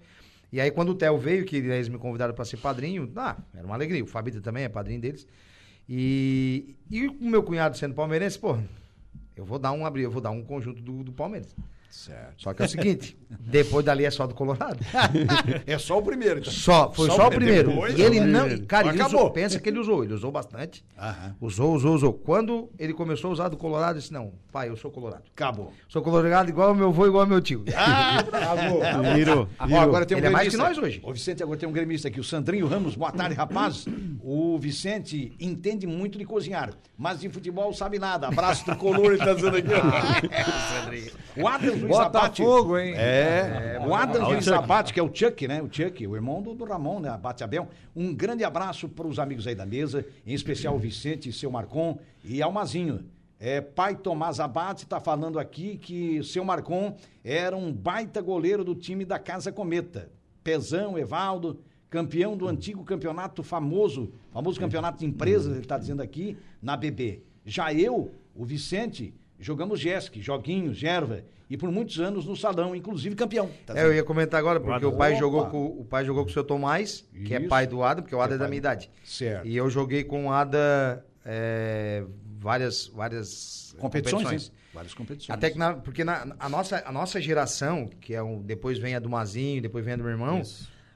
E 0.52 0.60
aí, 0.60 0.70
quando 0.70 0.90
o 0.90 0.94
Theo 0.94 1.16
veio, 1.18 1.44
que 1.44 1.56
eles 1.56 1.88
me 1.88 1.98
convidaram 1.98 2.34
para 2.34 2.44
ser 2.44 2.56
padrinho, 2.58 3.10
ah, 3.16 3.36
era 3.56 3.64
uma 3.66 3.74
alegria. 3.74 4.02
O 4.02 4.06
Fabito 4.06 4.40
também 4.40 4.64
é 4.64 4.68
padrinho 4.68 5.00
deles. 5.00 5.26
E, 5.88 6.76
e 6.90 7.06
o 7.06 7.14
meu 7.24 7.42
cunhado 7.42 7.76
sendo 7.76 7.94
palmeirense, 7.94 8.38
pô, 8.38 8.56
eu 9.36 9.44
vou 9.44 9.58
dar 9.58 9.72
um 9.72 9.84
abrir, 9.84 10.02
eu 10.04 10.10
vou 10.10 10.20
dar 10.22 10.30
um 10.30 10.42
conjunto 10.42 10.80
do, 10.80 11.02
do 11.04 11.12
Palmeiras. 11.12 11.54
Certo. 11.94 12.42
Só 12.42 12.52
que 12.52 12.60
é 12.60 12.64
o 12.66 12.68
seguinte, 12.68 13.16
depois 13.30 13.84
dali 13.84 14.04
é 14.04 14.10
só 14.10 14.26
do 14.26 14.34
Colorado. 14.34 14.78
É 15.66 15.78
só 15.78 15.98
o 15.98 16.02
primeiro, 16.02 16.40
então. 16.40 16.52
Só, 16.52 16.92
foi 16.92 17.06
Só 17.08 17.16
só, 17.16 17.24
o 17.24 17.26
o 17.28 17.30
primeiro. 17.30 17.68
depois, 17.70 17.96
e 17.98 18.02
ele 18.02 18.18
o 18.20 18.26
não. 18.26 18.40
primeiro. 18.40 18.66
Cara, 18.66 18.88
ele 18.88 19.00
Acabou. 19.00 19.20
usou, 19.20 19.30
pensa 19.30 19.60
que 19.60 19.68
ele 19.68 19.78
usou, 19.78 20.02
ele 20.04 20.12
usou 20.12 20.30
bastante. 20.32 20.84
Aham. 20.98 21.36
Usou, 21.40 21.72
usou, 21.74 21.94
usou. 21.94 22.12
Quando 22.12 22.68
ele 22.78 22.92
começou 22.92 23.30
a 23.30 23.32
usar 23.32 23.48
do 23.48 23.56
Colorado, 23.56 23.96
eu 23.96 24.00
disse: 24.00 24.12
Não, 24.12 24.32
pai, 24.52 24.68
eu 24.68 24.76
sou 24.76 24.90
Colorado. 24.90 25.22
Acabou. 25.34 25.72
Sou 25.88 26.02
Colorado 26.02 26.48
igual 26.48 26.68
ao 26.70 26.74
meu 26.74 26.88
avô, 26.88 27.06
igual 27.06 27.22
ao 27.22 27.28
meu 27.28 27.40
tio. 27.40 27.64
Acabou. 27.74 28.80
Virou, 29.14 29.48
Ó, 29.58 29.80
agora 29.80 30.04
tem 30.04 30.16
um 30.16 30.18
Ele 30.20 30.26
é 30.26 30.30
mais 30.30 30.48
gremista. 30.48 30.70
que 30.72 30.76
nós 30.80 30.84
hoje. 30.86 31.00
O 31.04 31.12
Vicente 31.12 31.42
agora 31.42 31.58
tem 31.58 31.68
um 31.68 31.72
gremista 31.72 32.08
aqui, 32.08 32.18
o 32.20 32.24
Sandrinho 32.24 32.66
Ramos. 32.66 32.96
Boa 32.96 33.12
tarde, 33.12 33.34
rapaz. 33.36 33.86
O 34.20 34.58
Vicente 34.58 35.32
entende 35.40 35.86
muito 35.86 36.18
de 36.18 36.24
cozinhar, 36.24 36.72
mas 36.98 37.20
de 37.20 37.28
futebol 37.28 37.72
sabe 37.72 37.98
nada. 37.98 38.28
Abraço 38.28 38.66
do 38.66 38.76
color, 38.76 39.12
ele 39.14 39.18
tá 39.24 39.32
dizendo 39.32 39.56
aqui. 39.56 39.68
ó. 41.38 41.40
o 41.42 41.48
Adams 41.48 41.80
Luiz 41.80 41.83
Abate. 41.83 41.83
Botafogo, 41.88 42.78
hein? 42.78 42.94
É, 42.96 43.80
o 43.86 43.94
Adams 43.94 44.28
Luiz. 44.28 44.48
Abate, 44.48 44.92
que 44.92 45.00
é 45.00 45.02
o 45.02 45.10
Chuck, 45.12 45.46
né? 45.48 45.62
O 45.62 45.68
Chuck, 45.70 46.06
o 46.06 46.14
irmão 46.14 46.42
do, 46.42 46.54
do 46.54 46.64
Ramon, 46.64 47.00
né? 47.00 47.08
Abate 47.08 47.42
Abel. 47.42 47.68
Um 47.94 48.14
grande 48.14 48.44
abraço 48.44 48.88
para 48.88 49.06
os 49.06 49.18
amigos 49.18 49.46
aí 49.46 49.54
da 49.54 49.66
mesa, 49.66 50.04
em 50.26 50.34
especial 50.34 50.74
o 50.74 50.78
Vicente, 50.78 51.32
seu 51.32 51.50
Marcon 51.50 51.98
e 52.24 52.42
Almazinho. 52.42 53.04
É, 53.38 53.60
pai 53.60 53.96
Tomás 53.96 54.40
Abate 54.40 54.84
está 54.84 55.00
falando 55.00 55.38
aqui 55.38 55.76
que 55.76 56.22
seu 56.22 56.44
Marcon 56.44 56.96
era 57.22 57.56
um 57.56 57.72
baita 57.72 58.22
goleiro 58.22 58.64
do 58.64 58.74
time 58.74 59.04
da 59.04 59.18
Casa 59.18 59.52
Cometa. 59.52 60.10
Pezão, 60.42 60.98
Evaldo, 60.98 61.58
campeão 61.90 62.36
do 62.36 62.48
antigo 62.48 62.84
campeonato 62.84 63.42
famoso, 63.42 64.12
famoso 64.32 64.58
campeonato 64.58 64.98
de 64.98 65.06
empresas, 65.06 65.52
ele 65.52 65.60
está 65.60 65.78
dizendo 65.78 66.02
aqui, 66.02 66.36
na 66.60 66.76
BB. 66.76 67.22
Já 67.46 67.72
eu, 67.72 68.12
o 68.34 68.44
Vicente, 68.44 69.14
jogamos 69.38 69.80
Jesc, 69.80 70.20
joguinhos, 70.20 70.76
Gerva, 70.76 71.24
e 71.48 71.56
por 71.56 71.70
muitos 71.70 72.00
anos 72.00 72.26
no 72.26 72.36
salão, 72.36 72.74
inclusive 72.74 73.14
campeão. 73.14 73.50
Tá 73.66 73.78
É, 73.78 73.84
eu 73.84 73.94
ia 73.94 74.02
comentar 74.02 74.40
agora, 74.40 74.58
porque 74.58 74.86
o 74.86 74.92
pai, 74.92 75.12
Opa. 75.12 75.20
jogou 75.20 75.46
com, 75.46 75.66
o 75.66 75.84
pai 75.84 76.04
jogou 76.04 76.24
com 76.24 76.30
o 76.30 76.32
seu 76.32 76.42
Tomás, 76.42 77.06
que 77.24 77.34
é 77.34 77.40
Isso. 77.40 77.48
pai 77.48 77.66
do 77.66 77.82
Ada, 77.82 78.02
porque 78.02 78.14
o 78.14 78.20
Ada 78.20 78.34
é 78.34 78.38
da 78.38 78.44
pai 78.44 78.50
minha 78.50 78.58
idade. 78.58 78.90
Certo. 79.04 79.46
E 79.46 79.56
eu 79.56 79.68
joguei 79.68 80.04
com 80.04 80.26
o 80.26 80.32
Ada 80.32 81.04
é, 81.24 82.04
várias, 82.38 82.88
várias 82.88 83.74
competições, 83.78 84.48
né? 84.48 84.54
Várias 84.72 84.94
competições. 84.94 85.36
Até 85.36 85.50
que 85.50 85.58
na, 85.58 85.74
porque 85.74 86.02
na, 86.02 86.34
a, 86.38 86.48
nossa, 86.48 86.82
a 86.84 86.90
nossa 86.90 87.20
geração, 87.20 87.88
que 88.00 88.14
é 88.14 88.22
um, 88.22 88.42
depois 88.42 88.78
vem 88.78 88.94
a 88.94 88.98
do 88.98 89.08
Mazinho, 89.08 89.62
depois 89.62 89.84
vem 89.84 89.94
a 89.94 89.96
do 89.96 90.02
meu 90.02 90.12
irmão, 90.12 90.42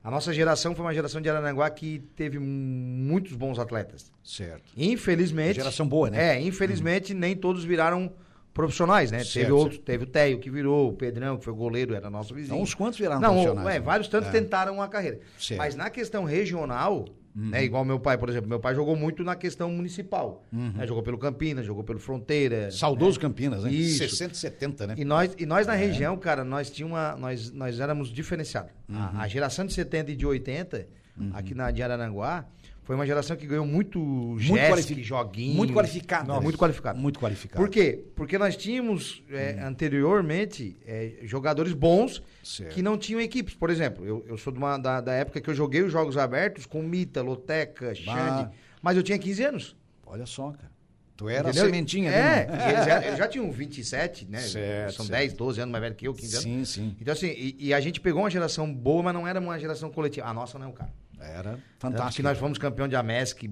a 0.02 0.10
nossa 0.10 0.32
geração 0.32 0.74
foi 0.74 0.84
uma 0.84 0.94
geração 0.94 1.20
de 1.20 1.28
Araranguá 1.28 1.68
que 1.70 2.00
teve 2.16 2.38
muitos 2.38 3.34
bons 3.34 3.58
atletas. 3.58 4.10
Certo. 4.24 4.72
Infelizmente. 4.76 5.56
Geração 5.56 5.86
boa, 5.86 6.10
né? 6.10 6.36
É, 6.36 6.40
infelizmente 6.40 7.14
nem 7.14 7.36
todos 7.36 7.64
viraram 7.64 8.12
profissionais, 8.58 9.12
né? 9.12 9.18
Certo, 9.20 9.32
teve 9.34 9.52
outro, 9.52 9.72
certo. 9.74 9.84
teve 9.84 10.02
o 10.02 10.06
Teio 10.06 10.40
que 10.40 10.50
virou, 10.50 10.88
o 10.88 10.92
Pedrão, 10.92 11.38
que 11.38 11.44
foi 11.44 11.54
goleiro, 11.54 11.94
era 11.94 12.10
nosso 12.10 12.34
vizinho. 12.34 12.54
Então, 12.54 12.62
uns 12.62 12.74
quantos 12.74 12.98
viraram 12.98 13.20
Não, 13.20 13.30
profissionais, 13.34 13.68
é, 13.68 13.78
né? 13.78 13.80
vários 13.80 14.08
tantos 14.08 14.28
É. 14.30 14.32
tentaram 14.32 14.82
a 14.82 14.88
carreira. 14.88 15.20
Certo. 15.38 15.58
Mas 15.58 15.76
na 15.76 15.88
questão 15.88 16.24
regional, 16.24 17.04
né, 17.34 17.62
igual 17.62 17.84
meu 17.84 18.00
pai, 18.00 18.18
por 18.18 18.28
exemplo, 18.28 18.48
meu 18.48 18.58
pai 18.58 18.74
jogou 18.74 18.96
muito 18.96 19.22
na 19.22 19.36
questão 19.36 19.70
municipal. 19.70 20.44
né, 20.50 20.84
jogou 20.88 21.04
pelo 21.04 21.16
Campinas, 21.18 21.64
jogou 21.64 21.84
pelo 21.84 22.00
Fronteira. 22.00 22.68
Saudoso 22.72 23.20
Campinas, 23.20 23.62
né? 23.62 23.70
Isso. 23.70 23.98
60 23.98 24.34
70, 24.34 24.86
né? 24.88 24.94
E 24.98 25.04
nós, 25.04 25.36
e 25.38 25.46
nós 25.46 25.64
na 25.64 25.74
região, 25.74 26.16
cara, 26.16 26.42
nós 26.42 26.68
tinha 26.68 26.86
uma, 26.86 27.14
nós, 27.16 27.52
nós 27.52 27.78
éramos 27.78 28.08
diferenciados. 28.12 28.72
A, 28.92 29.22
a 29.22 29.28
geração 29.28 29.64
de 29.64 29.72
70 29.72 30.10
e 30.10 30.16
de 30.16 30.26
80, 30.26 30.88
aqui 31.32 31.54
na 31.54 31.70
de 31.70 31.80
Araranguá, 31.80 32.44
foi 32.88 32.94
uma 32.96 33.04
geração 33.04 33.36
que 33.36 33.46
ganhou 33.46 33.66
muito 33.66 33.98
Muito 33.98 35.02
joguinho. 35.02 35.54
Muito 35.54 35.74
qualificado. 35.74 36.26
Não, 36.26 36.36
né? 36.36 36.40
muito 36.40 36.56
qualificado. 36.58 36.98
Muito 36.98 37.20
qualificado. 37.20 37.62
Por 37.62 37.68
quê? 37.70 38.02
Porque 38.16 38.38
nós 38.38 38.56
tínhamos 38.56 39.22
é, 39.30 39.60
anteriormente 39.62 40.74
é, 40.86 41.18
jogadores 41.24 41.74
bons 41.74 42.22
Certo. 42.42 42.72
que 42.72 42.80
não 42.80 42.96
tinham 42.96 43.20
equipes. 43.20 43.54
Por 43.54 43.68
exemplo, 43.68 44.06
eu, 44.06 44.24
eu 44.26 44.38
sou 44.38 44.54
uma- 44.54 44.78
da, 44.78 45.02
da 45.02 45.12
época 45.12 45.38
que 45.38 45.50
eu 45.50 45.54
joguei 45.54 45.82
os 45.82 45.92
jogos 45.92 46.16
abertos 46.16 46.64
com 46.64 46.82
Mita, 46.82 47.20
Loteca, 47.20 47.94
Xande, 47.94 48.48
mas 48.80 48.96
eu 48.96 49.02
tinha 49.02 49.18
15 49.18 49.44
anos. 49.44 49.76
Olha 50.06 50.24
só, 50.24 50.52
cara. 50.52 50.70
Tu 51.14 51.28
era 51.28 51.50
entendeu? 51.50 51.66
sementinha 51.66 52.10
É, 52.10 52.48
ali, 52.48 52.52
e 52.62 52.72
eles, 52.72 52.86
já, 52.86 53.04
eles 53.06 53.18
já 53.18 53.28
tinham 53.28 53.52
27, 53.52 54.24
né? 54.30 54.38
Certo, 54.38 54.94
São 54.94 55.04
certo. 55.04 55.18
10, 55.18 55.32
12 55.34 55.60
anos 55.60 55.72
mais 55.72 55.82
velho 55.82 55.94
que 55.94 56.08
eu, 56.08 56.14
15 56.14 56.32
anos. 56.36 56.44
Sim, 56.44 56.64
sim. 56.64 56.96
Então, 56.98 57.12
assim, 57.12 57.26
e, 57.26 57.54
e 57.58 57.74
a 57.74 57.80
gente 57.80 58.00
pegou 58.00 58.22
uma 58.22 58.30
geração 58.30 58.72
boa, 58.72 59.02
mas 59.02 59.12
não 59.12 59.28
era 59.28 59.38
uma 59.38 59.58
geração 59.58 59.90
coletiva. 59.90 60.26
A 60.26 60.32
nossa 60.32 60.58
não, 60.58 60.72
cara. 60.72 60.90
Era 61.20 61.58
fantástico. 61.78 62.16
que 62.16 62.22
nós 62.22 62.38
fomos 62.38 62.58
campeão 62.58 62.86
de 62.88 62.94
Amesc. 62.96 63.42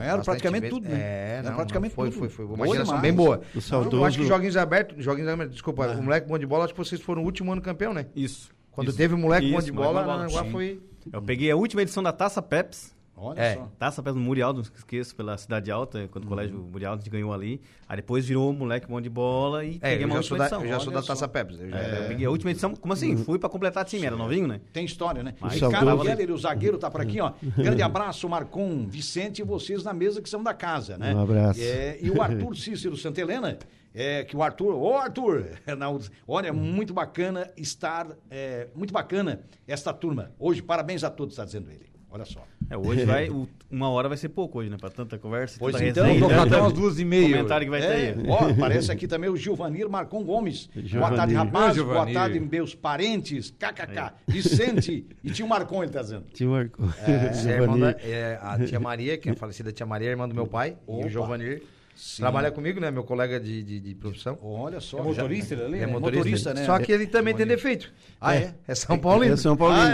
Era 0.00 0.22
praticamente 0.22 0.68
tudo, 0.68 0.88
né? 0.88 0.98
É, 1.00 1.36
Era 1.38 1.50
não, 1.50 1.56
praticamente 1.56 1.94
foi, 1.94 2.10
tudo. 2.10 2.18
foi, 2.18 2.28
foi. 2.28 2.44
Uma 2.46 2.56
Boa 2.56 2.68
geração 2.68 2.94
demais. 2.96 3.02
bem 3.02 3.12
boa. 3.12 3.40
O 3.54 3.60
saudoso- 3.60 3.96
Eu 3.96 4.04
acho 4.04 4.18
que 4.18 4.26
joguinhos 4.26 4.56
abertos, 4.56 5.04
joguinhos 5.04 5.28
abertos, 5.30 5.54
desculpa, 5.54 5.86
o 5.88 6.02
moleque 6.02 6.26
bom 6.28 6.38
de 6.38 6.46
bola, 6.46 6.64
acho 6.64 6.74
que 6.74 6.78
vocês 6.78 7.00
foram 7.00 7.22
o 7.22 7.24
último 7.24 7.52
ano 7.52 7.60
campeão, 7.60 7.92
né? 7.92 8.06
Isso. 8.16 8.50
Quando 8.70 8.88
Isso. 8.88 8.96
teve 8.96 9.14
o 9.14 9.18
moleque 9.18 9.50
bom 9.50 9.58
Isso, 9.58 9.66
de 9.66 9.72
moleque 9.72 9.92
bola, 9.94 10.06
bom 10.06 10.10
de 10.12 10.16
bola, 10.16 10.22
Aranaguá 10.24 10.44
sim. 10.44 10.50
foi. 10.52 10.80
Eu 11.12 11.22
peguei 11.22 11.50
a 11.50 11.56
última 11.56 11.82
edição 11.82 12.02
da 12.02 12.12
Taça 12.12 12.40
Peps. 12.40 12.94
Olha 13.20 13.40
É. 13.40 13.54
só. 13.56 13.68
Taça 13.78 14.02
pés 14.02 14.14
no 14.16 14.20
Murialdo, 14.22 14.62
não 14.62 14.68
esqueço, 14.76 15.14
pela 15.14 15.36
Cidade 15.36 15.70
Alta, 15.70 16.08
quando 16.10 16.24
o 16.24 16.28
colégio 16.28 16.56
Murialdo 16.58 17.00
a 17.00 17.04
gente 17.04 17.10
ganhou 17.12 17.32
ali. 17.32 17.60
Aí 17.88 17.96
depois 17.96 18.26
virou 18.26 18.52
moleque 18.52 18.86
bom 18.86 19.00
de 19.00 19.10
bola 19.10 19.64
e 19.64 19.76
É, 19.76 19.90
peguei 19.90 20.04
eu 20.04 20.08
uma 20.08 20.14
já 20.14 20.18
última 20.18 20.22
sou 20.22 20.38
da, 20.38 20.44
edição. 20.44 20.62
eu 20.62 20.68
já 20.68 20.80
sou 20.80 20.92
da. 20.92 21.02
Taça 21.02 21.28
Pebs. 21.28 21.60
Eu 21.60 21.68
já- 21.70 21.78
É, 21.78 22.04
eu 22.04 22.08
peguei 22.08 22.26
a 22.26 22.30
última 22.30 22.50
edição, 22.50 22.74
como 22.74 22.92
assim? 22.92 23.16
Fui 23.16 23.38
pra 23.38 23.48
completar 23.48 23.84
time, 23.84 24.06
era 24.06 24.16
novinho, 24.16 24.46
né? 24.46 24.60
Tem 24.72 24.84
história, 24.84 25.22
né? 25.22 25.34
Mas 25.40 25.54
Ricardo 25.54 25.72
saudoso. 25.86 26.04
Keller, 26.08 26.30
o 26.32 26.38
zagueiro, 26.38 26.78
tá 26.78 26.90
por 26.90 27.00
aqui, 27.00 27.20
ó. 27.20 27.32
Grande 27.56 27.82
abraço, 27.82 28.28
Marcon, 28.28 28.86
Vicente 28.88 29.40
e 29.42 29.44
vocês 29.44 29.84
na 29.84 29.92
mesa 29.92 30.22
que 30.22 30.28
são 30.30 30.42
da 30.42 30.54
casa, 30.54 30.96
né? 30.96 31.14
Um 31.14 31.20
abraço. 31.20 31.60
É, 31.62 31.98
e 32.00 32.10
o 32.10 32.22
Arthur 32.22 32.54
Cícero 32.56 32.96
Santa 32.96 33.20
Helena, 33.20 33.58
é, 33.92 34.22
que 34.24 34.36
o 34.36 34.42
Arthur. 34.42 34.74
Ô, 34.76 34.96
Arthur! 34.96 35.46
Olha, 36.26 36.52
muito 36.52 36.94
bacana 36.94 37.50
estar. 37.56 38.06
é, 38.30 38.68
muito 38.74 38.92
bacana 38.92 39.40
esta 39.66 39.92
turma. 39.92 40.30
Hoje, 40.38 40.62
parabéns 40.62 41.02
a 41.04 41.10
todos, 41.10 41.32
está 41.34 41.44
dizendo 41.44 41.70
ele. 41.70 41.89
Olha 42.12 42.24
só. 42.24 42.44
É, 42.68 42.76
hoje 42.76 43.04
vai, 43.04 43.28
o- 43.30 43.48
uma 43.70 43.88
hora 43.88 44.08
vai 44.08 44.16
ser 44.18 44.28
pouco 44.30 44.58
hoje, 44.58 44.68
né? 44.68 44.76
Pra 44.80 44.90
tanta 44.90 45.16
conversa, 45.16 45.56
Pois 45.60 45.72
tanta 45.74 45.86
então, 45.88 46.04
resenha, 46.04 46.28
tanta 46.28 46.42
até 46.42 46.56
umas 46.60 46.72
duas 46.72 46.98
e 46.98 47.04
meia 47.04 47.28
Comentário 47.36 47.64
que 47.66 47.70
vai 47.70 47.80
ter 47.80 47.86
É, 47.86 48.08
aí. 48.10 48.14
ó, 48.28 48.50
aparece 48.50 48.90
aqui 48.90 49.06
também 49.06 49.30
o 49.30 49.36
Gilvanir 49.36 49.88
Marcon 49.88 50.24
Gomes. 50.24 50.68
Boa 50.74 50.86
Giovanir. 50.86 51.16
tarde, 51.16 51.34
rapaz. 51.34 51.78
Oi, 51.78 51.84
Boa 51.84 52.12
tarde, 52.12 52.40
meus 52.40 52.74
parentes. 52.74 53.50
KKK. 53.58 54.12
Vicente 54.26 55.06
e 55.22 55.30
tio 55.30 55.46
Marcon, 55.46 55.82
ele 55.84 55.92
tá 55.92 56.02
dizendo. 56.02 56.24
Te 56.32 56.44
marcou. 56.44 56.86
É, 57.06 57.66
da- 57.78 57.96
é, 58.02 58.38
a 58.42 58.58
tia 58.64 58.80
Maria, 58.80 59.16
que 59.16 59.28
é 59.28 59.32
a 59.32 59.36
falecida 59.36 59.70
tia 59.72 59.86
Maria, 59.86 60.08
é 60.08 60.10
irmã 60.10 60.28
do 60.28 60.34
meu 60.34 60.46
pai, 60.46 60.76
e 60.88 60.92
Opa. 60.92 61.06
o 61.06 61.08
Giovanir. 61.08 61.62
Sim. 62.02 62.22
Trabalha 62.22 62.50
comigo, 62.50 62.80
né? 62.80 62.90
Meu 62.90 63.04
colega 63.04 63.38
de, 63.38 63.62
de, 63.62 63.78
de 63.78 63.94
profissão. 63.94 64.38
Olha 64.40 64.80
só. 64.80 65.00
É 65.00 65.02
motorista 65.02 65.52
ele 65.52 65.64
ali, 65.64 65.76
É 65.76 65.80
né? 65.80 65.86
motorista, 65.86 66.16
motorista, 66.24 66.54
né? 66.54 66.64
Só 66.64 66.78
que 66.78 66.90
ele 66.90 67.06
também 67.06 67.34
tem 67.34 67.46
defeito. 67.46 67.92
Ah, 68.18 68.34
é? 68.34 68.54
É 68.66 68.74
São 68.74 68.98
Paulino. 68.98 69.34
É 69.34 69.36
São 69.36 69.54
Paulino. 69.54 69.84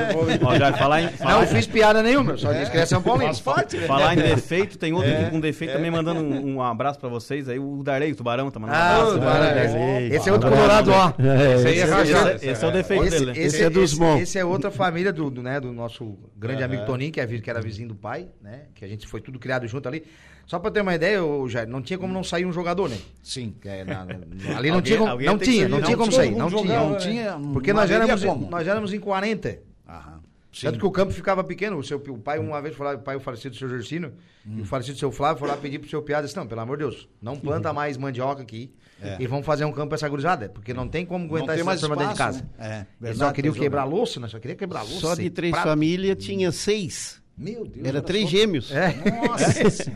Ó, 0.45 0.57
já 0.57 0.73
falar 0.75 1.03
em, 1.03 1.11
Não 1.19 1.45
fiz 1.49 1.67
piada 1.67 2.05
nenhuma, 2.05 2.37
só 2.37 2.53
disse 2.53 2.71
que 2.71 2.79
é 2.79 2.87
São 2.87 3.03
Paulino. 3.03 3.27
Faz 3.35 3.41
parte, 3.41 3.77
né? 3.77 3.89
falar 3.89 4.15
em 4.15 4.19
defeito, 4.19 4.79
tem 4.79 4.93
outro 4.93 5.11
É, 5.11 5.23
aqui 5.23 5.31
com 5.33 5.41
defeito 5.41 5.73
também 5.73 5.91
mandando 5.91 6.21
um, 6.21 6.55
um 6.55 6.63
abraço 6.63 7.01
pra 7.01 7.09
vocês 7.09 7.49
aí. 7.49 7.59
O 7.59 7.83
Darley, 7.83 8.13
o 8.13 8.15
Tubarão, 8.15 8.53
tá 8.53 8.61
mandando 8.61 8.79
um 8.79 8.83
Ah, 8.83 8.93
abraço. 8.95 9.11
o 9.11 9.15
Tubarão, 9.15 9.45
é. 9.47 10.07
esse 10.07 10.29
é 10.29 10.33
outro 10.33 10.49
colorado, 10.49 10.93
ó. 10.93 11.13
É, 11.19 11.55
Esse 11.55 12.63
é 12.63 12.67
é 12.67 12.69
o 12.69 12.73
defeito 12.73 13.05
Esse, 13.05 13.11
dele, 13.19 13.27
né? 13.27 13.33
esse, 13.33 13.41
Esse 13.57 13.65
é 13.65 13.69
dos 13.71 13.95
bons. 13.95 14.21
esse 14.21 14.39
é 14.39 14.45
outra 14.45 14.71
família 14.71 15.13
do, 15.13 15.29
do, 15.29 15.43
né, 15.43 15.59
do 15.59 15.73
nosso 15.73 16.17
grande 16.37 16.63
amigo 16.63 16.87
Toninho, 16.87 17.13
é, 17.17 17.27
que 17.27 17.51
era 17.51 17.61
vizinho 17.61 17.89
do 17.89 17.97
pai, 17.97 18.29
né? 18.41 18.67
Que 18.77 18.85
a 18.85 18.89
gente 18.89 19.09
foi 19.09 19.21
tudo 19.21 19.41
criado 19.41 19.67
junto 19.67 19.89
ali. 19.89 20.05
Só 20.47 20.59
pra 20.61 20.71
ter 20.71 20.81
uma 20.81 20.95
ideia, 20.95 21.25
ô, 21.25 21.49
Jair, 21.49 21.69
não 21.69 21.83
tinha 21.83 21.99
como 21.99 22.13
não 22.13 22.23
sair 22.23 22.47
um 22.47 22.53
jogador, 22.53 22.89
né? 22.89 22.97
Sim. 23.23 23.55
É 23.65 23.85
na- 23.85 24.05
na- 24.05 24.15
ali 24.57 24.69
não 24.71 24.77
Alguém- 24.77 24.83
tinha 24.83 24.99
como, 24.99 25.11
não 25.23 25.39
tinha, 25.39 25.69
não 25.69 25.79
não 25.79 25.85
tinha 25.85 25.97
como 25.97 26.13
sair, 26.13 26.31
não 26.37 26.49
tinha. 26.49 26.81
Não 26.81 26.91
né? 26.91 26.97
tinha. 26.99 27.41
Porque 27.53 27.73
não 27.73 27.81
nós 27.81 27.91
éramos, 27.91 28.25
como. 28.25 28.49
nós 28.51 28.67
éramos 28.69 28.93
em 28.93 29.01
40. 29.01 29.59
Aham. 29.89 30.21
Tanto 30.59 30.79
que 30.79 30.87
o 30.87 30.91
campo 30.91 31.13
ficava 31.13 31.45
pequeno. 31.45 31.77
O, 31.77 31.85
seu, 31.85 31.99
o 31.99 32.17
pai, 32.19 32.39
uma 32.39 32.63
vez, 32.63 32.75
foi 32.75 32.87
lá, 32.87 32.95
o 32.95 32.99
pai, 32.99 33.17
o 33.17 33.21
falecido 33.21 33.55
seu 33.55 33.69
Gersino, 33.69 34.13
e 34.47 34.63
o 34.63 34.65
falecido 34.65 34.97
seu 34.99 35.13
Flávio, 35.13 35.39
foi 35.41 35.49
lá 35.49 35.57
pedir 35.57 35.79
pro 35.81 35.91
seu 35.91 36.01
Piada, 36.01 36.25
disse, 36.27 36.35
não, 36.37 36.47
pelo 36.47 36.63
amor 36.63 36.79
de 36.79 36.85
Deus, 36.85 37.07
não 37.21 37.37
planta 37.37 37.75
mais 37.75 37.99
mandioca 37.99 38.41
aqui 38.41 38.73
É. 39.03 39.19
e 39.21 39.27
vamos 39.27 39.45
fazer 39.45 39.67
um 39.67 39.73
campo 39.73 39.95
essa 39.95 40.09
gurizada, 40.09 40.49
porque 40.49 40.73
não 40.73 40.89
tem 40.89 41.05
como 41.05 41.27
Não 41.27 41.35
aguentar 41.35 41.57
tem 41.57 41.69
essa 41.69 41.81
turma 41.81 41.97
dentro 41.97 42.13
de 42.15 42.19
casa. 42.19 42.39
né? 42.41 42.47
É, 42.59 42.75
Eles 42.77 42.87
verdade, 43.01 43.19
só 43.19 43.33
queriam 43.35 43.53
quebrar 43.53 43.85
louça, 43.85 44.19
nós 44.19 44.31
só 44.31 44.39
queria 44.39 44.57
quebrar 44.57 44.81
louça. 44.81 45.01
Só 45.01 45.15
de 45.15 45.29
três 45.29 45.55
famílias 45.55 46.17
tinha 46.25 46.51
seis. 46.51 47.21
Meu 47.39 47.67
Deus. 47.67 47.87
Era 47.87 48.01
três 48.01 48.25
só. 48.25 48.31
gêmeos. 48.31 48.73
É. 48.73 48.95
Nossa 49.29 49.91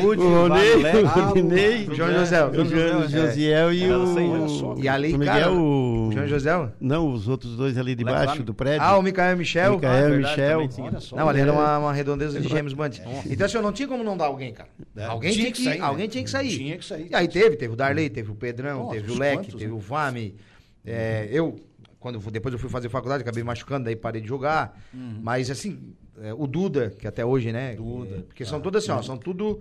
Rude, 0.00 0.22
O 0.22 0.42
Ronei, 0.42 0.72
Varlé, 0.72 0.96
o 0.96 1.90
o 1.90 1.94
João 1.94 2.12
José, 2.14 2.44
o 2.44 2.48
o 2.48 2.64
José, 2.64 2.88
é. 2.88 3.08
Josiel 3.08 3.72
e 3.74 3.92
o... 3.92 4.48
só. 4.48 4.74
E 4.78 4.88
ali, 4.88 5.14
é 5.14 5.18
cara, 5.18 5.40
é 5.40 5.48
o... 5.48 6.08
o 6.08 6.12
João 6.12 6.26
José. 6.26 6.72
Não, 6.80 7.12
os 7.12 7.28
outros 7.28 7.56
dois 7.58 7.76
ali 7.76 7.94
de 7.94 8.04
baixo 8.04 8.42
do 8.42 8.54
prédio. 8.54 8.80
Ah, 8.80 8.96
o 8.96 9.02
Micael 9.02 9.32
e 9.32 9.34
o 9.34 9.38
Michel. 9.38 9.74
Micael 9.74 9.92
Ah, 9.92 9.98
e 9.98 10.10
verdade, 10.12 10.80
Michel. 10.80 11.18
Não, 11.18 11.28
ali 11.28 11.40
era 11.40 11.52
uma, 11.52 11.78
uma 11.78 11.92
redondeza 11.92 12.40
de 12.40 12.48
gêmeos 12.48 12.72
Band. 12.72 12.90
Então, 13.26 13.44
assim, 13.44 13.58
não 13.58 13.72
tinha 13.72 13.86
como 13.86 14.02
não 14.02 14.16
dar 14.16 14.26
alguém, 14.26 14.54
cara. 14.54 14.70
É, 14.96 15.04
alguém 15.04 15.32
tinha 15.32 15.52
que 15.52 15.62
sair, 15.62 15.78
né? 15.78 15.84
alguém 15.84 16.08
tinha 16.08 16.24
que 16.24 16.30
sair. 16.30 16.56
Tinha 16.56 16.78
que 16.78 16.84
sair. 16.86 17.08
E 17.10 17.14
aí 17.14 17.28
teve, 17.28 17.56
teve 17.56 17.74
o 17.74 17.76
Darley, 17.76 18.08
teve 18.08 18.30
o 18.30 18.34
Pedrão, 18.34 18.88
teve 18.88 19.12
o 19.12 19.18
Leque, 19.18 19.52
teve 19.52 19.66
né? 19.66 19.72
o 19.72 19.78
Vame. 19.78 20.34
É, 20.86 21.28
eu, 21.30 21.60
quando 22.00 22.14
eu 22.14 22.30
depois 22.30 22.52
eu 22.54 22.58
fui 22.58 22.70
fazer 22.70 22.88
faculdade, 22.88 23.22
acabei 23.22 23.44
machucando, 23.44 23.84
daí 23.84 23.96
parei 23.96 24.22
de 24.22 24.28
jogar. 24.28 24.80
Mas 25.22 25.50
assim, 25.50 25.94
é, 26.22 26.32
o 26.34 26.46
Duda, 26.46 26.90
que 26.98 27.06
até 27.06 27.24
hoje, 27.24 27.52
né? 27.52 27.74
Duda. 27.74 28.16
é, 28.16 28.20
porque 28.22 28.44
são 28.44 28.60
todos 28.60 28.82
assim, 28.82 28.92
ó, 28.92 29.02
são 29.02 29.16
tudo. 29.16 29.60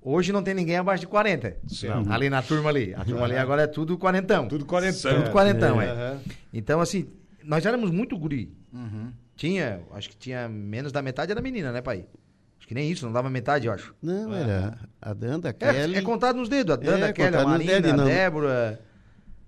Hoje 0.00 0.32
não 0.32 0.42
tem 0.42 0.52
ninguém 0.54 0.76
abaixo 0.76 1.02
de 1.02 1.06
40. 1.06 1.56
Certo. 1.68 2.10
Ali 2.12 2.28
na 2.28 2.42
turma 2.42 2.70
ali. 2.70 2.92
A 2.94 3.04
turma 3.04 3.24
ali 3.24 3.36
agora 3.36 3.62
é 3.62 3.66
tudo 3.68 3.96
quarentão. 3.96 4.48
Tudo 4.48 4.64
quarentão. 4.64 5.14
Tudo 5.22 5.30
quarentão, 5.30 5.80
é. 5.80 5.88
Aham. 5.90 6.18
Então, 6.52 6.80
assim, 6.80 7.06
nós 7.44 7.64
éramos 7.64 7.90
muito 7.90 8.18
guri. 8.18 8.52
Uhum. 8.72 9.12
Tinha, 9.36 9.80
acho 9.92 10.10
que 10.10 10.16
tinha 10.16 10.48
menos 10.48 10.90
da 10.92 11.00
metade 11.02 11.30
era 11.30 11.40
menina, 11.40 11.70
né, 11.70 11.80
pai? 11.80 12.04
Acho 12.58 12.66
que 12.68 12.74
nem 12.74 12.90
isso, 12.90 13.04
não 13.06 13.12
dava 13.12 13.28
metade, 13.30 13.66
eu 13.66 13.72
acho. 13.72 13.94
Não, 14.02 14.32
era 14.34 14.78
a 15.00 15.12
Danda, 15.12 15.48
a 15.48 15.50
É, 15.50 15.72
Kelly, 15.72 15.96
é 15.96 16.02
contado 16.02 16.36
nos 16.36 16.48
dedos. 16.48 16.74
A 16.74 16.76
Danda, 16.76 17.06
É, 17.06 17.08
a 17.10 17.12
Kelly, 17.12 17.36
a 17.36 17.44
Marina, 17.44 17.72
dedos, 17.72 17.90
a 17.92 17.96
não. 17.96 18.04
Débora. 18.04 18.80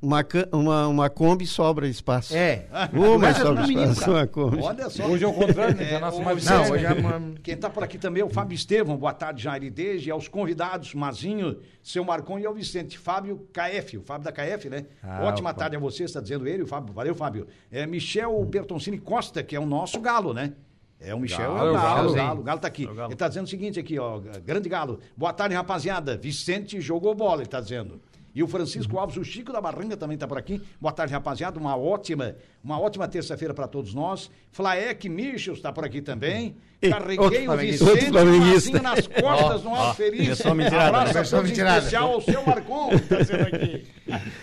Uma, 0.04 0.24
uma, 0.52 0.88
uma 0.88 1.10
Kombi 1.10 1.46
sobra 1.46 1.88
espaço. 1.88 2.36
É. 2.36 2.66
Ô, 2.94 3.18
mas 3.18 3.38
é 3.38 3.40
sobra 3.40 3.66
menino, 3.66 3.92
espaço, 3.92 4.10
uma 4.10 4.26
Kombi. 4.26 4.58
Olha 4.60 4.90
só. 4.90 5.06
Hoje 5.06 5.24
é 5.24 5.28
o 5.28 5.32
contrário, 5.32 5.76
né? 5.76 5.84
Já 5.84 6.00
nasce 6.00 6.20
mais 6.20 6.44
Não, 6.44 6.58
Vicente, 6.58 6.72
hoje 6.72 6.86
é 6.86 6.92
uma... 6.92 7.34
Quem 7.42 7.56
tá 7.56 7.70
por 7.70 7.82
aqui 7.82 7.98
também 7.98 8.20
é 8.20 8.24
o 8.24 8.28
Fábio 8.28 8.54
Estevão. 8.54 8.96
Boa 8.96 9.14
tarde, 9.14 9.42
Jair 9.42 9.72
Deje. 9.72 10.10
Aos 10.10 10.28
convidados, 10.28 10.94
Mazinho, 10.94 11.58
seu 11.82 12.04
Marcon 12.04 12.38
e 12.38 12.46
ao 12.46 12.54
Vicente. 12.54 12.98
Fábio 12.98 13.48
KF, 13.52 13.98
o 13.98 14.02
Fábio 14.02 14.24
da 14.24 14.32
KF, 14.32 14.68
né? 14.68 14.86
Ah, 15.02 15.24
Ótima 15.24 15.50
opa. 15.50 15.58
tarde 15.58 15.76
a 15.76 15.78
você, 15.78 16.04
está 16.04 16.20
dizendo 16.20 16.46
ele, 16.46 16.62
o 16.62 16.66
Fábio. 16.66 16.92
Valeu, 16.92 17.14
Fábio. 17.14 17.46
É 17.72 17.86
Michel 17.86 18.44
Bertoncini 18.44 18.98
Costa, 18.98 19.42
que 19.42 19.56
é 19.56 19.60
o 19.60 19.66
nosso 19.66 20.00
galo, 20.00 20.34
né? 20.34 20.52
É 21.00 21.14
o 21.14 21.20
Michel, 21.20 21.54
Galo, 21.54 21.66
é 21.66 21.70
o 21.70 21.74
galo, 21.74 22.10
o 22.10 22.14
galo, 22.14 22.40
o 22.40 22.42
galo 22.42 22.60
tá 22.60 22.68
aqui. 22.68 22.84
É 22.84 22.94
galo. 22.94 23.10
Ele 23.10 23.16
tá 23.16 23.28
dizendo 23.28 23.44
o 23.44 23.48
seguinte 23.48 23.78
aqui, 23.78 23.98
ó, 23.98 24.20
grande 24.42 24.68
galo. 24.68 25.00
Boa 25.14 25.32
tarde, 25.34 25.54
rapaziada. 25.54 26.16
Vicente 26.16 26.80
jogou 26.80 27.14
bola, 27.14 27.42
ele 27.42 27.48
tá 27.48 27.60
dizendo. 27.60 28.00
E 28.34 28.42
o 28.42 28.48
Francisco 28.48 28.98
Alves, 28.98 29.16
o 29.16 29.22
Chico 29.24 29.52
da 29.52 29.60
Barranca 29.60 29.96
também 29.96 30.18
tá 30.18 30.26
por 30.26 30.36
aqui. 30.36 30.60
Boa 30.80 30.92
tarde, 30.92 31.12
rapaziada. 31.12 31.58
Uma 31.58 31.76
ótima, 31.76 32.34
uma 32.64 32.80
ótima 32.80 33.06
terça-feira 33.06 33.54
para 33.54 33.68
todos 33.68 33.94
nós. 33.94 34.28
Flaek 34.50 35.08
Michels 35.08 35.60
tá 35.60 35.72
por 35.72 35.84
aqui 35.84 36.02
também. 36.02 36.56
Carreguei 36.82 37.48
o. 37.48 37.56
Vicente. 37.56 38.10
Mazinho 38.12 38.82
nas 38.82 39.06
costas 39.06 39.62
no 39.62 39.74
Alto 39.74 39.94
Feliz. 39.96 40.28
é 40.28 40.34
só 40.34 40.52
mentirada, 40.54 40.98
Abraço 40.98 41.36
especial 41.46 42.12
ao 42.12 42.20
seu 42.20 42.44
Marcon, 42.44 42.90
tá 43.08 43.16
dizendo 43.16 43.42
aqui. 43.42 43.86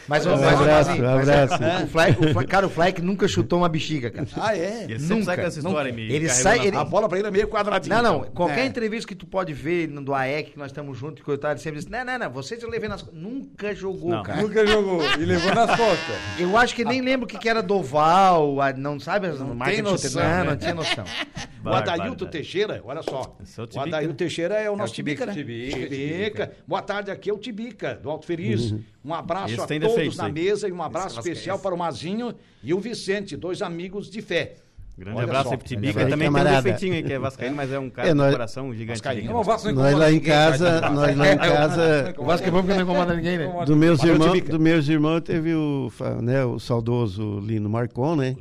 Mas, 0.07 0.25
Um 0.25 0.33
abraço, 0.33 0.89
assim, 0.91 1.01
um 1.01 1.05
mas 1.15 1.27
é- 1.29 1.43
abraço. 1.43 2.39
O 2.39 2.47
cara, 2.47 2.65
o 2.65 2.69
Flyke 2.69 3.01
nunca 3.01 3.27
chutou 3.27 3.59
uma 3.59 3.69
bexiga, 3.69 4.09
cara. 4.09 4.27
Ah, 4.37 4.57
é? 4.57 4.85
Ele 4.85 4.97
Nunca, 4.99 5.23
sai 5.25 5.35
com 5.37 5.41
essa 5.43 5.59
história 5.59 5.91
me 5.93 6.01
Ele 6.11 6.29
sai- 6.29 6.65
ele- 6.65 6.77
A 6.77 6.83
bola 6.83 7.07
pra 7.07 7.19
ele 7.19 7.27
é 7.27 7.31
meio 7.31 7.47
quadradinha. 7.47 8.01
Não, 8.01 8.03
não. 8.13 8.19
então. 8.21 8.31
Qualquer 8.33 8.61
É. 8.61 8.65
entrevista 8.65 9.07
que 9.07 9.15
tu 9.15 9.25
pode 9.27 9.53
ver 9.53 9.87
do 9.87 10.13
AEC, 10.13 10.51
que 10.51 10.57
nós 10.57 10.71
estamos 10.71 10.97
juntos, 10.97 11.23
que 11.23 11.29
eu 11.29 11.37
tava, 11.37 11.53
ele 11.53 11.59
sempre 11.61 11.79
diz, 11.79 11.87
não, 11.87 12.03
não, 12.03 12.17
não, 12.17 12.29
vocês 12.31 12.61
eu 12.63 12.69
levei 12.69 12.89
nas... 12.89 13.05
Nunca 13.11 13.75
jogou, 13.81 14.11
Não. 14.11 14.23
cara. 14.23 14.41
Nunca 14.41 14.65
jogou. 14.65 15.01
E 15.19 15.25
levou 15.25 15.53
nas 15.53 15.75
costas. 15.75 16.15
Eu 16.39 16.55
acho 16.55 16.73
que 16.75 16.85
nem 16.85 17.01
lembro 17.01 17.25
o 17.25 17.27
que, 17.27 17.37
que 17.37 17.49
era 17.49 17.61
Doval, 17.61 18.61
a- 18.61 18.71
não 18.73 18.99
sabe? 18.99 19.27
As 19.27 19.39
Não 19.39 19.53
marcas 19.55 19.81
noção, 19.81 20.21
Não, 20.21 20.29
né? 20.29 20.43
não 20.43 20.57
tinha 20.57 20.73
noção. 20.73 21.03
O 21.63 21.69
Adailton. 21.69 22.25
Teixeira, 22.25 22.81
olha 22.83 23.03
só. 23.03 23.37
É 23.39 23.61
o 23.61 23.77
o 23.77 23.79
Adailton 23.81 24.13
né? 24.13 24.17
Teixeira 24.17 24.55
é 24.55 24.67
o 24.67 24.75
nosso 24.75 24.95
Tibica, 24.95 25.27
Tibica, 25.31 25.77
né? 25.77 25.83
Tibica, 25.83 25.95
Tibica. 25.95 26.51
Boa 26.67 26.81
tarde, 26.81 27.11
aqui 27.11 27.29
é 27.29 27.33
o 27.33 27.37
Tibica, 27.37 27.93
do 27.93 28.09
Alto 28.09 28.25
Feliz. 28.25 28.73
Um 29.05 29.13
abraço 29.13 29.53
Esse 29.53 29.61
a 29.61 29.67
todos 29.67 29.89
defeitos 29.89 30.17
na 30.17 30.25
aí. 30.25 30.31
mesa 30.31 30.67
e 30.67 30.71
um 30.71 30.81
abraço 30.81 31.19
Esse 31.19 31.29
é 31.29 31.31
especial 31.33 31.59
para 31.59 31.75
o 31.75 31.77
Mazinho 31.77 32.33
e 32.63 32.73
o 32.73 32.79
Vicente, 32.79 33.37
dois 33.37 33.61
amigos 33.61 34.09
de 34.09 34.23
fé. 34.23 34.55
Grande 35.01 35.17
Olha 35.17 35.23
abraço 35.25 35.45
só. 35.45 35.51
aí 35.51 35.57
pro 35.57 35.67
Tibica. 35.67 35.93
Grande 35.93 36.09
Também 36.11 36.19
tem 36.27 36.29
um 36.29 36.33
camarada. 36.37 36.61
defeitinho 36.61 36.93
aí, 36.93 37.03
que 37.03 37.13
é 37.13 37.19
vascaíno, 37.19 37.55
mas 37.55 37.71
é 37.71 37.79
um 37.79 37.89
cara 37.89 38.07
É, 38.07 38.11
de 38.11 38.17
nós- 38.17 38.31
coração 38.31 38.71
gigante. 38.73 38.99
Vascaíno. 38.99 39.31
Não, 39.33 39.39
o 39.39 39.43
Vasco 39.43 39.67
não 39.71 39.75
Nós 39.83 39.93
lá 39.95 40.09
em 40.09 40.13
ninguém, 40.13 40.29
tá? 40.29 40.35
casa, 40.51 40.81
nós 40.91 41.17
lá 41.17 41.33
em 41.33 41.37
casa, 41.37 42.13
O 42.17 42.23
Vasco 42.25 42.47
é 42.47 42.51
bom 42.51 42.57
porque 42.61 42.73
não 42.75 42.81
incomoda 42.83 43.15
ninguém, 43.15 43.37
né? 43.39 43.51
do 43.65 43.75
meus 43.75 44.03
irmãos, 44.03 44.41
do 44.41 44.59
meus 44.59 44.87
irmãos 44.87 45.21
teve 45.21 45.53
o, 45.55 45.91
né, 46.21 46.45
o 46.45 46.59
saudoso 46.59 47.39
Lino 47.39 47.69
Marcon, 47.69 48.15
né? 48.15 48.35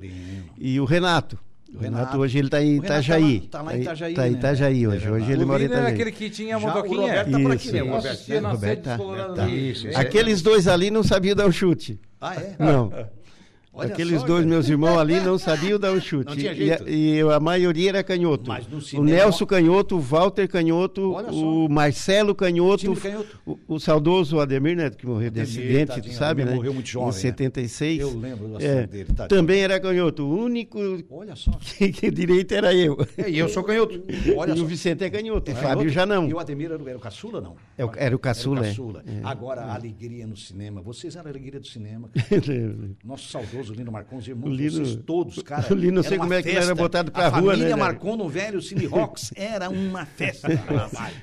E 0.58 0.78
o 0.78 0.84
Renato. 0.84 1.38
O 1.72 1.78
Renato, 1.78 1.98
Renato. 2.04 2.18
hoje 2.18 2.36
ele 2.38 2.48
está 2.48 2.60
em 2.60 2.78
Itajaí. 2.78 3.40
tá 3.48 3.58
lá- 3.58 3.64
tá 3.66 3.70
lá 3.70 3.76
em 3.76 3.80
Itajaí, 3.82 4.14
Tá 4.14 4.26
em 4.26 4.30
né? 4.32 4.38
Itajaí 4.38 4.84
É 4.84 4.88
hoje. 4.88 4.98
verdade. 4.98 5.22
hoje 5.22 5.32
ele 5.32 5.44
O 5.44 5.46
mora 5.46 5.58
em 5.60 5.62
Lino 5.62 5.74
é 5.74 5.76
Itajaí. 5.78 5.94
aquele 5.94 6.12
que 6.12 6.28
tinha 6.30 6.56
a 6.56 6.58
Já 6.58 6.64
o 6.66 6.68
motoquinha. 6.68 7.00
Roberto 7.00 7.30
tá 7.30 7.38
por 7.38 7.52
aqui, 7.52 7.64
Isso. 7.66 7.72
né? 7.76 7.82
O 7.82 7.84
Eu 7.86 7.90
Roberto, 7.94 8.12
assistia 8.12 8.40
na 8.40 8.48
Roberto 8.50 8.70
sede 8.74 8.82
tá. 8.82 8.96
descolorada 8.96 9.42
ali. 9.44 9.70
Isso, 9.70 9.86
isso. 9.88 9.98
Aqueles 10.00 10.42
dois 10.42 10.66
ali 10.66 10.90
não 10.90 11.02
sabiam 11.04 11.36
dar 11.36 11.46
o 11.46 11.52
chute. 11.52 12.00
Ah, 12.20 12.34
é? 12.34 12.54
Não. 12.58 12.92
Olha 13.72 13.92
Aqueles 13.92 14.20
só, 14.20 14.26
dois 14.26 14.40
cara. 14.40 14.48
meus 14.50 14.68
irmãos 14.68 14.98
ali 14.98 15.20
não 15.20 15.38
sabiam 15.38 15.78
dar 15.78 15.92
o 15.92 16.00
chute. 16.00 16.28
Não 16.28 16.36
tinha 16.36 16.52
E 16.52 16.56
jeito. 16.56 16.84
a, 16.84 16.90
e 16.90 17.20
a 17.20 17.38
maioria 17.38 17.90
era 17.90 18.02
canhoto. 18.02 18.48
Mas 18.48 18.66
no 18.66 18.78
o 18.78 18.80
cinema- 18.82 19.08
Nelson 19.08 19.46
canhoto, 19.46 19.96
o 19.96 20.00
Walter 20.00 20.48
canhoto, 20.48 21.12
o 21.12 21.68
Marcelo 21.68 22.34
canhoto, 22.34 22.92
de 22.92 23.00
canhoto. 23.00 23.40
O, 23.46 23.58
o 23.68 23.78
saudoso 23.78 24.40
Ademir, 24.40 24.76
né, 24.76 24.90
que 24.90 25.06
morreu 25.06 25.30
de 25.30 25.40
Ademir, 25.40 25.60
acidente, 25.60 25.86
tu 25.86 25.94
tadinho, 25.94 26.14
sabe, 26.14 26.42
Ademir 26.42 26.50
né? 26.50 26.56
morreu 26.56 26.74
muito 26.74 26.88
jovem, 26.88 27.10
Em 27.10 27.12
né? 27.14 27.20
76. 27.20 28.00
Eu 28.00 28.18
lembro 28.18 28.48
do 28.48 28.54
É, 28.54 28.56
acidente 28.56 28.86
dele, 28.88 29.04
tadinho. 29.14 29.28
Também 29.28 29.60
era 29.62 29.78
canhoto. 29.78 30.24
O 30.24 30.34
único 30.44 30.78
Olha 31.08 31.36
só. 31.36 31.52
que, 31.78 31.92
que 31.92 32.10
direito 32.10 32.52
era 32.52 32.74
eu. 32.74 32.98
É, 33.16 33.30
E 33.30 33.38
eu 33.38 33.48
sou 33.48 33.62
canhoto. 33.62 34.02
Olha 34.36 34.52
e 34.52 34.56
só. 34.58 34.64
o 34.64 34.66
Vicente 34.66 35.04
é 35.04 35.10
canhoto, 35.10 35.48
o 35.48 35.54
É 35.54 35.56
Fábio 35.56 35.78
outro- 35.78 35.90
já 35.90 36.04
não. 36.04 36.28
E 36.28 36.34
o 36.34 36.40
Ademir 36.40 36.72
era, 36.72 36.82
o- 36.82 36.88
era 36.88 36.98
o 36.98 37.00
caçula, 37.00 37.40
não? 37.40 37.54
É 37.78 37.84
o- 37.84 37.92
era 37.96 38.16
o 38.16 38.18
caçula, 38.18 38.58
Era 38.58 38.62
o 38.62 38.66
é. 38.66 38.70
caçula. 38.70 39.04
É. 39.06 39.20
Agora, 39.22 39.60
a 39.62 39.74
alegria 39.74 40.26
no 40.26 40.36
cinema. 40.36 40.82
Vocês 40.82 41.14
eram 41.14 41.28
a 41.28 41.30
alegria 41.30 41.60
do 41.60 41.66
cinema. 41.68 42.10
Nosso 43.04 43.28
saudoso 43.28 43.59
saudoso 43.60 43.74
Lino 43.74 43.92
Marcon, 43.92 44.16
os 44.16 44.26
irmãos, 44.28 44.50
Lino- 44.56 44.70
vocês 44.84 44.96
todos, 45.06 45.40
cara. 45.42 45.66
o 45.70 45.74
Lino, 45.74 45.92
não 45.96 46.02
sei 46.02 46.18
como 46.18 46.32
é 46.34 46.42
que 46.42 46.48
ele 46.48 46.58
era 46.58 46.74
botado 46.74 47.10
pra 47.12 47.26
a 47.26 47.28
rua, 47.28 47.40
né, 47.40 47.46
família 47.48 47.68
Jair? 47.70 47.78
Marcon 47.78 48.16
no 48.16 48.28
velho 48.28 48.60
Cine 48.62 48.86
Rocks 48.86 49.32
era 49.36 49.68
uma 49.68 50.04
festa. 50.06 50.48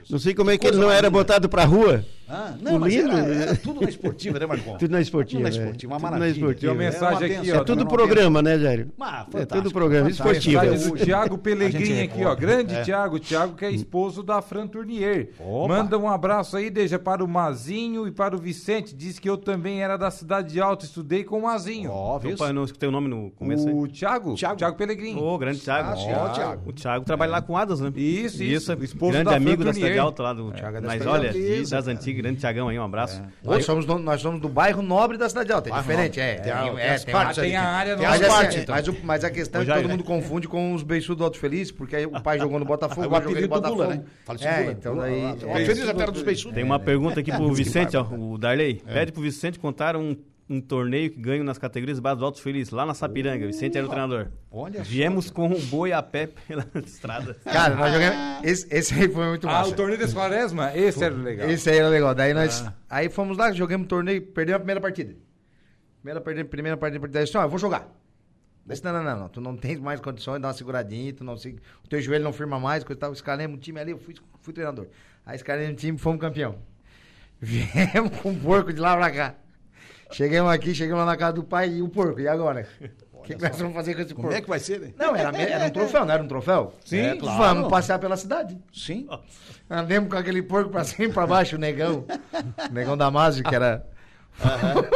Não 0.09 0.19
sei 0.19 0.33
como 0.33 0.49
é 0.51 0.57
que 0.57 0.65
ele 0.65 0.73
coisa 0.77 0.85
não 0.85 0.91
era 0.91 1.09
botado 1.09 1.49
pra 1.49 1.65
rua. 1.65 2.03
Ah, 2.29 2.53
não, 2.61 2.75
O 2.75 2.79
mas 2.81 2.93
Lino, 2.93 3.09
era, 3.17 3.33
era 3.33 3.55
tudo 3.55 3.79
na 3.79 3.87
esportiva, 3.87 4.37
né, 4.37 4.45
Marcon? 4.45 4.75
Tudo 4.77 4.91
na 4.91 4.99
esportiva, 4.99 5.43
Tudo 5.43 5.49
na 5.49 5.55
é. 5.55 5.61
esportiva, 5.61 5.93
uma 5.93 5.97
Tudo 5.99 6.03
na 6.11 6.11
maravilha. 6.19 6.35
esportiva. 6.37 6.59
Tem 6.59 6.69
uma 6.69 6.91
mensagem 6.91 7.37
aqui, 7.37 7.51
ó. 7.51 7.55
É 7.55 7.59
tudo 7.59 7.71
era 7.71 7.81
uma 7.83 7.89
programa, 7.89 8.41
né, 8.41 8.59
Jairo? 8.59 8.91
Ah, 8.99 9.25
É 9.33 9.45
tudo 9.45 9.71
programa 9.71 10.09
esportivo. 10.09 10.59
O 10.93 10.97
Tiago 10.97 11.35
A 11.35 11.37
Pelegrini 11.37 12.01
aqui, 12.01 12.25
ó. 12.25 12.35
Grande 12.35 12.75
É. 12.75 12.81
Tiago, 12.83 13.17
Tiago 13.17 13.55
que 13.55 13.63
é 13.63 13.71
esposo 13.71 14.21
da 14.23 14.41
Fran 14.41 14.67
Tournier. 14.67 15.29
Opa. 15.39 15.69
Manda 15.69 15.97
um 15.97 16.09
abraço 16.09 16.57
aí, 16.57 16.69
deixa 16.69 16.99
para 16.99 17.23
o 17.23 17.27
Mazinho 17.29 18.05
e 18.05 18.11
para 18.11 18.35
o 18.35 18.37
Vicente. 18.39 18.93
Diz 18.93 19.17
que 19.19 19.29
eu 19.29 19.37
também 19.37 19.81
era 19.81 19.95
da 19.95 20.11
cidade 20.11 20.51
de 20.51 20.59
Alto, 20.59 20.83
estudei 20.83 21.23
com 21.23 21.39
o 21.39 21.43
Mazinho. 21.43 21.89
Ó? 21.91 22.19
Opa, 22.35 22.47
eu 22.47 22.53
não 22.53 22.63
escutei 22.63 22.87
o 22.89 22.91
nome 22.91 23.07
no 23.07 23.31
começo 23.31 23.67
aí. 23.67 23.73
o 23.73 23.87
Thiago? 23.87 24.35
Thiago. 24.35 24.55
Thiago 24.57 24.75
Pelegrini. 24.77 25.19
Ô, 25.19 25.37
grande 25.37 25.59
Thiago. 25.59 25.89
Ah, 25.89 25.95
Thiago, 25.95 26.33
Thiago. 26.33 26.69
O 26.69 26.73
Thiago 26.73 27.05
trabalha 27.05 27.31
lá 27.31 27.41
com 27.41 27.53
o 27.53 27.57
Adas, 27.57 27.79
né? 27.79 27.91
Isso, 27.95 28.43
isso. 28.43 28.73
Isso, 28.73 28.83
Esposo 28.83 29.11
grande 29.13 29.29
da 29.29 29.35
amigo 29.35 29.63
da. 29.63 29.73
Cidade 29.73 29.97
Alta 29.99 30.23
lá 30.23 30.33
do. 30.33 30.51
Thiago 30.51 30.77
é 30.77 30.81
da 30.81 30.87
Mas 30.87 30.99
Cidade 31.01 31.17
olha, 31.27 31.37
Isso, 31.37 31.71
das 31.71 31.87
antigas, 31.87 32.21
grande 32.21 32.39
Thiagão 32.39 32.67
aí, 32.69 32.79
um 32.79 32.83
abraço. 32.83 33.21
Nós 33.43 33.65
somos, 33.65 33.85
do, 33.85 33.97
nós 33.99 34.21
somos 34.21 34.39
do 34.41 34.49
bairro 34.49 34.81
nobre 34.81 35.17
da 35.17 35.27
Cidade 35.29 35.51
Alta. 35.51 35.69
É 35.69 35.73
diferente, 35.73 36.19
é. 36.19 36.35
Tem 36.35 36.51
a- 36.51 36.61
Tem- 36.63 36.71
tem 36.75 36.79
é, 36.83 36.97
tem. 36.99 37.33
Tem 37.43 37.55
a 37.55 37.63
área 37.63 37.95
Tem 37.97 38.05
Mas, 38.07 38.21
assim, 38.21 38.29
partes, 38.31 38.57
então. 38.57 38.75
mas, 38.75 38.87
o- 38.87 38.95
mas 39.03 39.23
a 39.23 39.29
questão 39.29 39.61
é 39.61 39.65
que 39.65 39.73
todo 39.73 39.89
mundo 39.89 40.03
confunde 40.03 40.47
com 40.47 40.73
os 40.73 40.83
beiçudos 40.83 41.17
do 41.17 41.23
Alto 41.23 41.37
Feliz, 41.37 41.71
porque 41.71 41.95
aí 41.95 42.05
o 42.05 42.21
pai 42.21 42.39
jogou 42.39 42.59
no 42.59 42.65
Botafogo, 42.65 43.01
É 43.03 43.07
o 43.07 43.11
eu 43.17 43.21
joguei 43.23 43.43
apelido 43.45 43.55
no 43.55 43.61
do 43.61 43.75
Botafogo. 43.75 43.93
né? 44.01 44.03
Fala-se 44.25 44.47
É, 44.47 44.59
Gula. 44.61 44.71
então 44.73 44.95
daí... 44.97 45.21
é 45.61 45.65
Feliz 45.65 45.87
é 45.87 45.91
a 45.91 45.93
terra 45.93 46.11
dos 46.11 46.21
beiçudos. 46.23 46.55
Tem 46.55 46.63
uma 46.63 46.79
pergunta 46.79 47.19
aqui 47.19 47.31
pro 47.31 47.53
Vicente, 47.53 47.95
ó, 47.97 48.03
o 48.03 48.37
Darley. 48.37 48.81
É. 48.85 48.93
Pede 48.93 49.11
pro 49.11 49.21
Vicente 49.21 49.59
contar 49.59 49.95
um, 49.95 50.15
um 50.49 50.61
torneio 50.61 51.11
que 51.11 51.19
ganham 51.19 51.43
nas 51.43 51.57
categorias 51.57 51.99
base 51.99 52.19
do 52.19 52.25
Alto 52.25 52.41
Feliz, 52.41 52.69
lá 52.69 52.85
na 52.85 52.93
Sapiranga. 52.93 53.43
O 53.43 53.47
Vicente 53.47 53.77
era 53.77 53.85
o 53.85 53.89
treinador. 53.89 54.27
Olha 54.49 54.83
só. 54.83 54.89
Viemos 54.89 55.29
com 55.29 55.51
o 55.51 55.59
boi 55.63 55.91
a 55.91 56.01
pé 56.01 56.27
pela 56.27 56.65
estrada. 56.85 57.33
Cara, 57.43 57.75
nós 57.75 57.91
jogamos... 57.91 58.43
Esse, 58.45 58.67
esse 58.73 58.93
aí 58.93 59.09
foi 59.09 59.27
muito 59.27 59.47
Ah, 59.47 59.51
massa. 59.51 59.71
o 59.71 59.75
torneio 59.75 59.99
desse 59.99 60.13
Quaresma? 60.15 60.75
Esse 60.75 61.03
era 61.03 61.13
legal. 61.15 61.49
Esse 61.49 61.69
aí 61.69 61.77
era 61.79 61.89
legal. 61.89 62.15
Daí 62.15 62.33
nós. 62.33 62.63
Ah. 62.65 62.73
Aí 62.89 63.09
fomos 63.09 63.37
lá, 63.37 63.51
jogamos 63.51 63.85
um 63.85 63.87
torneio, 63.87 64.21
perdemos 64.21 64.55
a 64.55 64.59
primeira 64.59 64.79
partida. 64.79 65.15
Primeira, 66.01 66.21
partida, 66.21 66.45
primeira 66.45 66.77
partida. 66.77 67.07
Daí 67.09 67.25
disse, 67.25 67.37
ó, 67.37 67.43
eu 67.43 67.49
vou 67.49 67.59
jogar. 67.59 67.89
Disse, 68.65 68.83
não, 68.83 68.93
não, 68.93 69.03
não, 69.03 69.19
não, 69.19 69.29
tu 69.29 69.41
não 69.41 69.55
tens 69.55 69.79
mais 69.79 69.99
condições, 69.99 70.41
dá 70.41 70.47
uma 70.49 70.53
seguradinha, 70.53 71.13
tu 71.13 71.23
não 71.23 71.37
se... 71.37 71.57
o 71.83 71.87
teu 71.87 72.01
joelho 72.01 72.23
não 72.23 72.33
firma 72.33 72.59
mais, 72.59 72.83
coisa 72.83 72.99
tal. 72.99 73.11
Escalemos 73.13 73.57
o 73.57 73.59
time 73.59 73.79
ali, 73.79 73.91
eu 73.91 73.97
fui, 73.97 74.13
fui 74.41 74.53
treinador. 74.53 74.87
Aí 75.25 75.35
escalemos 75.35 75.73
o 75.73 75.75
time, 75.75 75.97
fomos 75.97 76.19
campeão. 76.21 76.55
Viemos 77.39 78.17
com 78.21 78.31
o 78.31 78.35
porco 78.39 78.71
de 78.73 78.79
lá 78.79 78.95
pra 78.95 79.11
cá. 79.11 79.35
Chegamos 80.11 80.51
aqui, 80.51 80.73
chegamos 80.73 80.99
lá 81.03 81.11
na 81.11 81.17
casa 81.17 81.33
do 81.33 81.43
pai 81.43 81.69
e 81.69 81.81
o 81.81 81.89
porco, 81.89 82.19
e 82.19 82.27
agora? 82.27 82.67
O 83.13 83.21
que, 83.23 83.35
que 83.35 83.41
nós 83.41 83.57
vamos 83.59 83.73
fazer 83.73 83.93
com 83.93 84.01
esse 84.01 84.13
Como 84.13 84.27
porco? 84.27 84.37
é 84.37 84.41
que 84.41 84.47
vai 84.49 84.59
ser, 84.59 84.79
né? 84.79 84.93
Não, 84.97 85.13
era, 85.15 85.37
era 85.37 85.65
um 85.65 85.69
troféu, 85.69 86.05
não 86.05 86.13
era 86.13 86.23
um 86.23 86.27
troféu? 86.27 86.73
Sim, 86.85 86.97
É, 86.99 87.15
claro. 87.17 87.37
Vamos 87.55 87.69
passear 87.69 87.99
pela 87.99 88.15
cidade. 88.15 88.57
Sim. 88.71 89.05
Andemos 89.69 90.09
com 90.09 90.17
aquele 90.17 90.41
porco 90.41 90.69
pra 90.69 90.83
cima 90.85 91.09
e 91.09 91.11
pra 91.11 91.27
baixo, 91.27 91.57
o 91.57 91.59
negão. 91.59 92.05
O 92.69 92.73
negão 92.73 92.95
da 92.95 93.11
Másio, 93.11 93.43
que 93.43 93.53
era. 93.53 93.85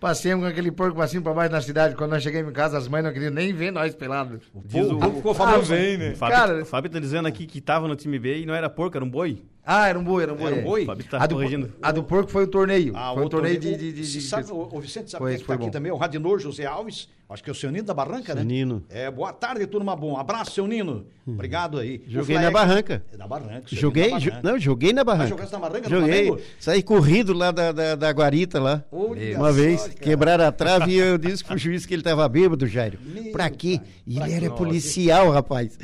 Passeamos 0.00 0.44
com 0.44 0.50
aquele 0.50 0.70
porco 0.70 0.96
pra 0.96 1.06
cima 1.06 1.20
e 1.20 1.24
pra 1.24 1.32
baixo 1.34 1.52
na 1.52 1.60
cidade. 1.62 1.94
Quando 1.94 2.10
nós 2.10 2.22
chegamos 2.22 2.50
em 2.50 2.54
casa, 2.54 2.76
as 2.76 2.88
mães 2.88 3.02
não 3.04 3.12
queriam 3.12 3.30
nem 3.30 3.52
ver 3.54 3.70
nós 3.70 3.94
pelados. 3.94 4.40
Diz 4.64 4.86
o, 4.90 5.00
Ficou 5.00 5.34
famoso 5.34 5.72
aí, 5.72 5.96
né? 5.96 6.10
o 6.12 6.16
Fábio, 6.16 6.36
Cara- 6.36 6.62
o 6.62 6.66
Fábio 6.66 6.90
tá 6.90 6.98
dizendo 6.98 7.26
aqui 7.26 7.46
que 7.46 7.60
tava 7.60 7.88
no 7.88 7.96
time 7.96 8.18
B 8.18 8.40
e 8.40 8.46
não 8.46 8.54
era 8.54 8.68
porco, 8.68 8.96
era 8.96 9.04
um 9.04 9.08
boi. 9.10 9.42
Ah, 9.66 9.88
era 9.88 9.98
um 9.98 10.04
boi, 10.04 10.22
era 10.22 10.32
um 10.32 10.36
boi. 10.36 10.46
Era 10.46 10.56
um 10.56 10.58
é. 10.58 10.62
boi? 10.62 10.86
Tá 11.08 11.22
A 11.22 11.26
do, 11.26 11.36
corrigindo. 11.36 11.72
a 11.80 11.90
do 11.90 12.04
porco 12.04 12.30
foi 12.30 12.44
o 12.44 12.46
torneio. 12.46 12.92
Ah, 12.94 13.12
foi 13.14 13.22
o 13.22 13.26
um 13.26 13.28
torneio 13.30 13.58
de. 13.58 13.70
torneio- 13.70 13.92
de, 13.92 14.02
de, 14.02 14.12
de- 14.12 14.20
sabe, 14.20 14.50
o, 14.52 14.80
Vicente 14.80 15.10
sabe 15.10 15.22
Foi, 15.22 15.30
quem 15.32 15.36
é 15.36 15.40
que 15.40 15.46
tá 15.46 15.54
aqui 15.54 15.70
também? 15.70 15.90
O 15.90 15.96
Radinor 15.96 16.38
José 16.38 16.66
Alves. 16.66 17.08
Acho 17.34 17.42
que 17.42 17.50
é 17.50 17.52
o 17.52 17.54
seu 17.56 17.68
Nino 17.72 17.84
da 17.84 17.92
Barranca, 17.92 18.32
né? 18.32 18.42
Seu 18.42 18.48
Nino. 18.48 18.84
É, 18.88 19.10
boa 19.10 19.32
tarde, 19.32 19.66
turma 19.66 19.96
bom. 19.96 20.16
Abraço, 20.16 20.52
seu 20.52 20.68
Nino. 20.68 21.04
Obrigado 21.26 21.78
aí. 21.80 22.00
Joguei 22.06 22.36
Fleck- 22.36 22.42
na 22.44 22.50
barranca. 22.50 23.02
É 23.12 23.16
da 23.16 23.26
Barranca. 23.26 23.64
seu 23.68 23.78
Joguei, 23.78 24.04
Nino 24.04 24.14
da 24.14 24.18
jo- 24.20 24.30
Barranca. 24.30 24.50
não, 24.52 24.58
joguei 24.60 24.92
na 24.92 25.02
barranca. 25.04 25.28
jogasse 25.30 25.52
na 25.52 25.58
barranca 25.58 25.88
Joguei. 25.90 26.26
Flamengo? 26.26 26.40
Saí 26.60 26.82
corrido 26.82 27.32
lá 27.32 27.50
da, 27.50 27.72
da, 27.72 27.94
da 27.96 28.10
guarita 28.12 28.60
lá. 28.60 28.84
Olha 28.92 29.36
Uma 29.36 29.48
só, 29.48 29.52
vez, 29.52 29.80
cara. 29.82 29.94
quebraram 29.94 30.44
a 30.46 30.52
trave 30.52 30.92
e 30.92 30.96
eu 30.98 31.18
disse 31.18 31.42
pro 31.42 31.58
juiz 31.58 31.84
que 31.84 31.94
ele 31.94 32.02
tava 32.04 32.28
bêbado, 32.28 32.68
Jairo. 32.68 32.98
Meu 33.04 33.32
Pra 33.32 33.50
quê? 33.50 33.78
pai. 33.78 33.88
E 34.06 34.14
Pra 34.16 34.26
ele 34.26 34.34
era 34.36 34.50
quê? 34.50 34.56
policial, 34.56 35.30
rapaz. 35.30 35.76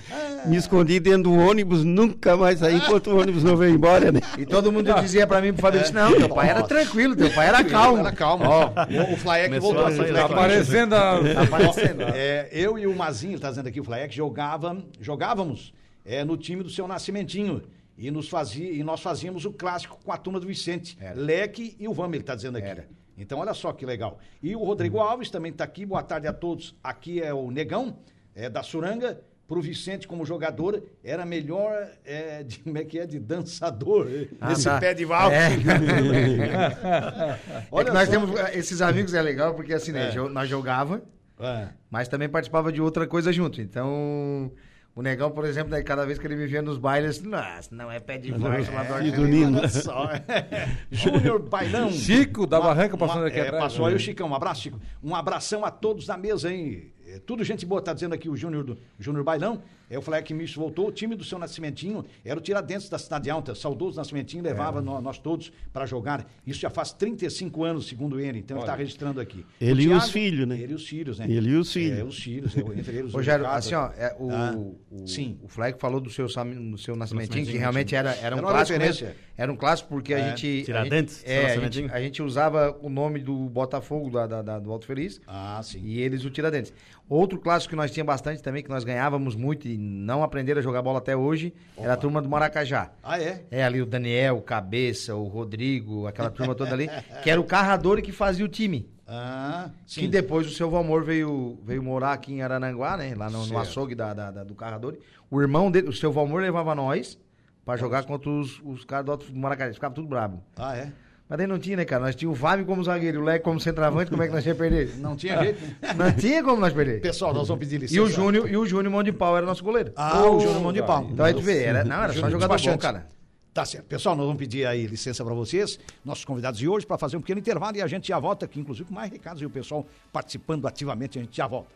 Me 0.46 0.56
escondi 0.56 1.00
dentro 1.00 1.24
do 1.24 1.34
ônibus, 1.34 1.82
nunca 1.84 2.36
mais 2.36 2.58
saí 2.60 2.76
enquanto 2.76 3.08
o 3.10 3.18
ônibus 3.18 3.42
não 3.42 3.56
veio 3.56 3.74
embora, 3.74 4.12
né? 4.12 4.20
E 4.38 4.46
todo 4.46 4.70
mundo 4.70 4.92
dizia 5.00 5.26
pra 5.26 5.40
mim, 5.40 5.52
pro 5.52 5.62
Fábio, 5.62 5.80
disse, 5.80 5.92
não, 5.94 6.12
teu 6.14 6.28
pai 6.28 6.50
era 6.50 6.62
tranquilo, 6.62 7.16
teu 7.16 7.30
pai 7.30 7.48
era 7.48 7.64
calmo. 7.64 7.98
Era 7.98 8.12
calmo. 8.12 8.44
Ó, 8.46 8.70
O, 9.12 9.16
Flaek 9.16 9.58
voltou. 9.58 9.84
Tá 10.12 10.26
aparecendo 10.26 10.94
a... 10.94 11.18
aparecendo. 11.42 12.02
ó. 12.02 12.08
É, 12.14 12.48
eu 12.52 12.78
e 12.78 12.86
o 12.86 12.94
Mazinho, 12.94 13.32
ele 13.34 13.40
tá 13.40 13.50
dizendo 13.50 13.66
aqui, 13.68 13.80
o 13.80 13.84
Flaek, 13.84 14.14
jogava, 14.14 14.82
jogávamos 15.00 15.72
é, 16.04 16.24
no 16.24 16.36
time 16.36 16.62
do 16.62 16.70
seu 16.70 16.86
Nascimentinho. 16.88 17.62
E, 17.98 18.10
nos 18.10 18.30
fazia, 18.30 18.72
e 18.72 18.82
nós 18.82 19.02
fazíamos 19.02 19.44
o 19.44 19.52
clássico 19.52 19.98
com 20.02 20.10
a 20.10 20.16
turma 20.16 20.40
do 20.40 20.46
Vicente. 20.46 20.96
Leque 21.14 21.76
e 21.78 21.86
o 21.86 21.92
Vame, 21.92 22.16
ele 22.16 22.24
tá 22.24 22.34
dizendo 22.34 22.56
aqui. 22.56 22.66
Era. 22.68 22.88
Então, 23.18 23.40
olha 23.40 23.52
só 23.52 23.74
que 23.74 23.84
legal. 23.84 24.18
E 24.42 24.56
o 24.56 24.64
Rodrigo 24.64 24.98
Alves 25.00 25.28
também 25.28 25.52
tá 25.52 25.64
aqui. 25.64 25.84
Boa 25.84 26.02
tarde 26.02 26.26
a 26.26 26.32
todos. 26.32 26.74
Aqui 26.82 27.20
é 27.22 27.34
o 27.34 27.50
Negão, 27.50 27.98
é, 28.34 28.48
da 28.48 28.62
Suranga. 28.62 29.20
Pro 29.46 29.60
Vicente, 29.60 30.06
como 30.06 30.24
jogador, 30.24 30.80
era 31.02 31.26
melhor 31.26 31.88
é, 32.04 32.44
de, 32.44 32.60
como 32.60 32.78
é 32.78 32.84
que 32.84 33.00
é, 33.00 33.04
de 33.04 33.18
dançador. 33.18 34.06
Ah, 34.40 34.50
nesse 34.50 34.62
tá. 34.64 34.78
pé 34.78 34.94
de 34.94 35.04
valsa. 35.04 35.34
É. 35.34 35.48
Olha 37.70 37.88
É 37.88 37.92
nós 37.92 38.08
só. 38.08 38.12
temos, 38.12 38.30
esses 38.54 38.80
amigos 38.80 39.12
é 39.12 39.20
legal, 39.20 39.54
porque 39.54 39.74
assim, 39.74 39.92
né, 39.92 40.10
É. 40.14 40.28
nós 40.28 40.48
jogava, 40.48 41.02
É. 41.40 41.68
mas 41.90 42.06
também 42.08 42.28
participava 42.28 42.70
de 42.72 42.80
outra 42.80 43.06
coisa 43.06 43.32
junto. 43.32 43.60
Então, 43.60 44.50
o 44.94 45.02
Negão, 45.02 45.30
por 45.30 45.44
exemplo, 45.44 45.70
daí, 45.70 45.82
cada 45.82 46.04
vez 46.04 46.18
que 46.18 46.26
ele 46.26 46.36
me 46.36 46.46
via 46.46 46.60
nos 46.62 46.76
bailes, 46.78 47.22
nossa, 47.22 47.74
não 47.74 47.90
é 47.90 47.98
pé 48.00 48.18
de 48.18 48.32
valsa 48.32 48.70
lá 48.72 48.82
do 48.82 48.94
Argentina." 48.94 49.26
Nino. 49.26 49.58
Olha 49.58 49.68
só. 49.68 50.08
Júnior 50.90 51.40
Bailão. 51.42 51.90
Chico 51.90 52.46
da 52.46 52.58
Uma- 52.58 52.68
Barranca 52.68 52.96
passando 52.96 53.20
uma- 53.22 53.28
aqui 53.28 53.38
é, 53.38 53.42
atrás. 53.42 53.62
Passou 53.64 53.86
aí 53.86 53.94
o 53.94 53.98
Chicão. 53.98 54.28
Um 54.28 54.34
abraço, 54.34 54.62
Chico. 54.62 54.80
Um 55.02 55.14
abração 55.14 55.64
a 55.64 55.70
todos 55.70 56.06
da 56.06 56.16
mesa, 56.16 56.52
hein? 56.52 56.92
É, 57.06 57.18
tudo 57.18 57.42
gente 57.42 57.64
boa, 57.66 57.80
tá 57.82 57.92
dizendo 57.92 58.14
aqui 58.14 58.28
o 58.28 58.36
Júnior 58.36 58.62
do 58.64 58.78
Júnior 58.98 59.24
Bailão. 59.24 59.62
É 59.90 59.98
o 59.98 60.02
Fleck 60.02 60.32
Misto 60.32 60.60
voltou. 60.60 60.86
O 60.86 60.92
time 60.92 61.16
do 61.16 61.24
seu 61.24 61.36
Nascimentinho 61.36 62.04
era 62.24 62.38
o 62.38 62.42
Tiradentes 62.42 62.88
da 62.88 62.96
Cidade 62.96 63.28
Alta. 63.28 63.56
Saudoso 63.56 63.96
Nascimentinho 63.96 64.42
levava 64.42 64.80
nó- 64.80 65.00
nós 65.00 65.18
todos 65.18 65.52
para 65.72 65.84
jogar. 65.84 66.30
Isso 66.46 66.60
já 66.60 66.70
faz 66.70 66.92
35 66.92 67.64
anos, 67.64 67.88
segundo 67.88 68.20
ele. 68.20 68.38
Então 68.38 68.56
ele 68.56 68.62
está 68.62 68.76
registrando 68.76 69.20
aqui. 69.20 69.44
Ele 69.60 69.88
O 69.88 69.92
e 69.92 69.94
os 69.94 70.08
filhos, 70.10 70.46
né? 70.46 70.56
Ele 70.60 70.72
e 70.72 70.76
os 70.76 70.86
filhos, 70.86 71.18
né? 71.18 71.26
Ele 71.28 71.50
e 71.50 71.56
os 71.56 71.72
filhos. 71.72 71.98
É, 71.98 72.04
os 72.04 72.18
filhos. 72.22 72.56
é, 72.56 72.60
entre 72.60 72.96
eles 72.98 73.12
Rogério, 73.14 73.44
assim, 73.46 73.74
ó, 73.74 73.86
é, 73.96 74.14
o, 74.18 74.30
Ah, 74.30 74.54
o, 74.56 75.06
sim. 75.08 75.38
o 75.42 75.48
Fleck 75.48 75.80
falou 75.80 76.00
do 76.00 76.08
seu, 76.08 76.26
do 76.26 76.32
seu 76.32 76.94
Nascimentinho, 76.94 76.96
que 76.96 76.98
Nascimentinho, 76.98 77.58
realmente 77.58 77.94
era, 77.96 78.14
era 78.14 78.36
um 78.36 78.38
Era 78.38 78.48
clássico 78.48 78.78
referência. 78.78 79.06
mesmo. 79.08 79.20
Era 79.36 79.52
um 79.52 79.56
clássico 79.56 79.88
porque 79.88 80.14
a 80.14 80.18
É. 80.18 80.28
gente... 80.30 80.62
Tiradentes, 80.66 81.24
a 81.24 81.28
gente, 81.28 81.30
é, 81.30 81.46
a 81.46 81.58
gente, 81.70 81.92
a 81.94 82.00
gente 82.00 82.22
usava 82.22 82.78
o 82.80 82.88
nome 82.88 83.18
do 83.20 83.34
Botafogo, 83.48 84.10
da, 84.10 84.26
da- 84.26 84.42
da- 84.42 84.58
do 84.58 84.70
Alto 84.70 84.86
Feliz, 84.86 85.20
Ah, 85.26 85.60
sim. 85.64 85.80
e 85.82 85.98
eles 85.98 86.24
o 86.24 86.30
Tiradentes. 86.30 86.72
Outro 87.08 87.40
clássico 87.40 87.70
que 87.70 87.76
nós 87.76 87.90
tinha 87.90 88.04
bastante 88.04 88.40
também, 88.40 88.62
que 88.62 88.68
nós 88.68 88.84
ganhávamos 88.84 89.34
muito 89.34 89.66
e 89.66 89.76
não 89.80 90.22
aprenderam 90.22 90.58
a 90.60 90.62
jogar 90.62 90.82
bola 90.82 90.98
até 90.98 91.16
hoje, 91.16 91.52
era 91.78 91.94
a 91.94 91.96
turma 91.96 92.20
do 92.20 92.28
Maracajá. 92.28 92.90
Ah, 93.02 93.20
é? 93.20 93.44
É, 93.50 93.64
ali 93.64 93.80
o 93.80 93.86
Daniel, 93.86 94.36
o 94.38 94.42
Cabeça, 94.42 95.14
o 95.14 95.24
Rodrigo, 95.24 96.06
aquela 96.06 96.30
turma 96.30 96.54
toda 96.54 96.72
ali, 96.72 96.88
que 97.22 97.30
era 97.30 97.40
o 97.40 97.44
carrador 97.44 98.00
que 98.02 98.12
fazia 98.12 98.44
o 98.44 98.48
time. 98.48 98.88
Ah, 99.06 99.70
sim. 99.86 100.02
Que 100.02 100.08
depois 100.08 100.46
o 100.46 100.50
seu 100.50 100.70
Valmor 100.70 101.02
veio, 101.02 101.58
veio 101.64 101.82
morar 101.82 102.12
aqui 102.12 102.32
em 102.32 102.42
Arananguá, 102.42 102.96
né? 102.96 103.14
Lá 103.16 103.28
no, 103.28 103.44
no 103.46 103.58
açougue 103.58 103.94
da, 103.94 104.14
da- 104.14 104.30
da- 104.30 104.44
do 104.44 104.54
carrador. 104.54 104.96
O 105.30 105.40
irmão 105.40 105.68
dele, 105.70 105.88
o 105.88 105.92
seu 105.92 106.12
Valmor 106.12 106.40
levava 106.42 106.74
nós 106.76 107.18
pra 107.64 107.76
jogar 107.76 108.04
contra 108.04 108.30
os, 108.30 108.60
os 108.64 108.84
caras 108.84 109.06
do 109.06 109.16
do 109.16 109.36
Maracanã. 109.38 109.72
Ficava 109.72 109.94
tudo 109.94 110.06
brabo. 110.06 110.42
Ah, 110.56 110.76
é? 110.76 110.92
Mas 111.30 111.38
daí 111.38 111.46
não 111.46 111.60
tinha, 111.60 111.76
né, 111.76 111.84
cara? 111.84 112.06
Nós 112.06 112.16
tínhamos 112.16 112.40
o 112.40 112.42
Fábio 112.42 112.66
como 112.66 112.82
zagueiro, 112.82 113.20
o 113.20 113.24
Leque 113.24 113.44
como 113.44 113.60
centroavante, 113.60 114.10
como 114.10 114.20
é 114.20 114.26
que 114.26 114.32
nós 114.32 114.44
ia 114.44 114.52
perder? 114.52 114.90
Não 114.98 115.14
tinha 115.14 115.40
jeito, 115.40 115.60
né? 115.62 115.94
Não 115.96 116.12
tinha 116.12 116.42
como 116.42 116.60
nós 116.60 116.72
perder. 116.72 117.00
Pessoal, 117.00 117.32
nós 117.32 117.46
vamos 117.46 117.64
pedir 117.64 117.78
licença. 117.78 118.00
E 118.00 118.00
o 118.00 118.10
Júnior, 118.10 118.50
e 118.50 118.56
o 118.56 118.66
Júnior 118.66 118.90
Mão 118.90 119.02
de 119.04 119.12
Pau 119.12 119.36
era 119.36 119.46
nosso 119.46 119.62
goleiro. 119.62 119.92
Ah, 119.94 120.28
o 120.28 120.40
Júnior 120.40 120.60
Mão 120.60 120.72
de 120.72 120.82
Pau. 120.82 121.08
Então 121.08 121.24
aí 121.24 121.32
tu 121.32 121.40
vê, 121.40 121.62
era, 121.62 121.84
não, 121.84 122.02
era 122.02 122.12
só 122.12 122.28
jogador 122.28 122.60
bom, 122.60 122.78
cara. 122.78 123.06
Tá 123.54 123.64
certo. 123.64 123.84
Pessoal, 123.84 124.16
nós 124.16 124.26
vamos 124.26 124.40
pedir 124.40 124.66
aí 124.66 124.88
licença 124.88 125.24
para 125.24 125.32
vocês, 125.32 125.78
nossos 126.04 126.24
convidados 126.24 126.58
de 126.58 126.68
hoje, 126.68 126.84
para 126.84 126.98
fazer 126.98 127.16
um 127.16 127.20
pequeno 127.20 127.38
intervalo 127.38 127.76
e 127.76 127.82
a 127.82 127.86
gente 127.86 128.08
já 128.08 128.18
volta 128.18 128.46
aqui, 128.46 128.58
inclusive 128.58 128.88
com 128.88 128.94
mais 128.94 129.10
recados 129.10 129.40
e 129.40 129.46
o 129.46 129.50
pessoal 129.50 129.86
participando 130.12 130.66
ativamente, 130.66 131.16
a 131.16 131.22
gente 131.22 131.36
já 131.36 131.46
volta. 131.46 131.70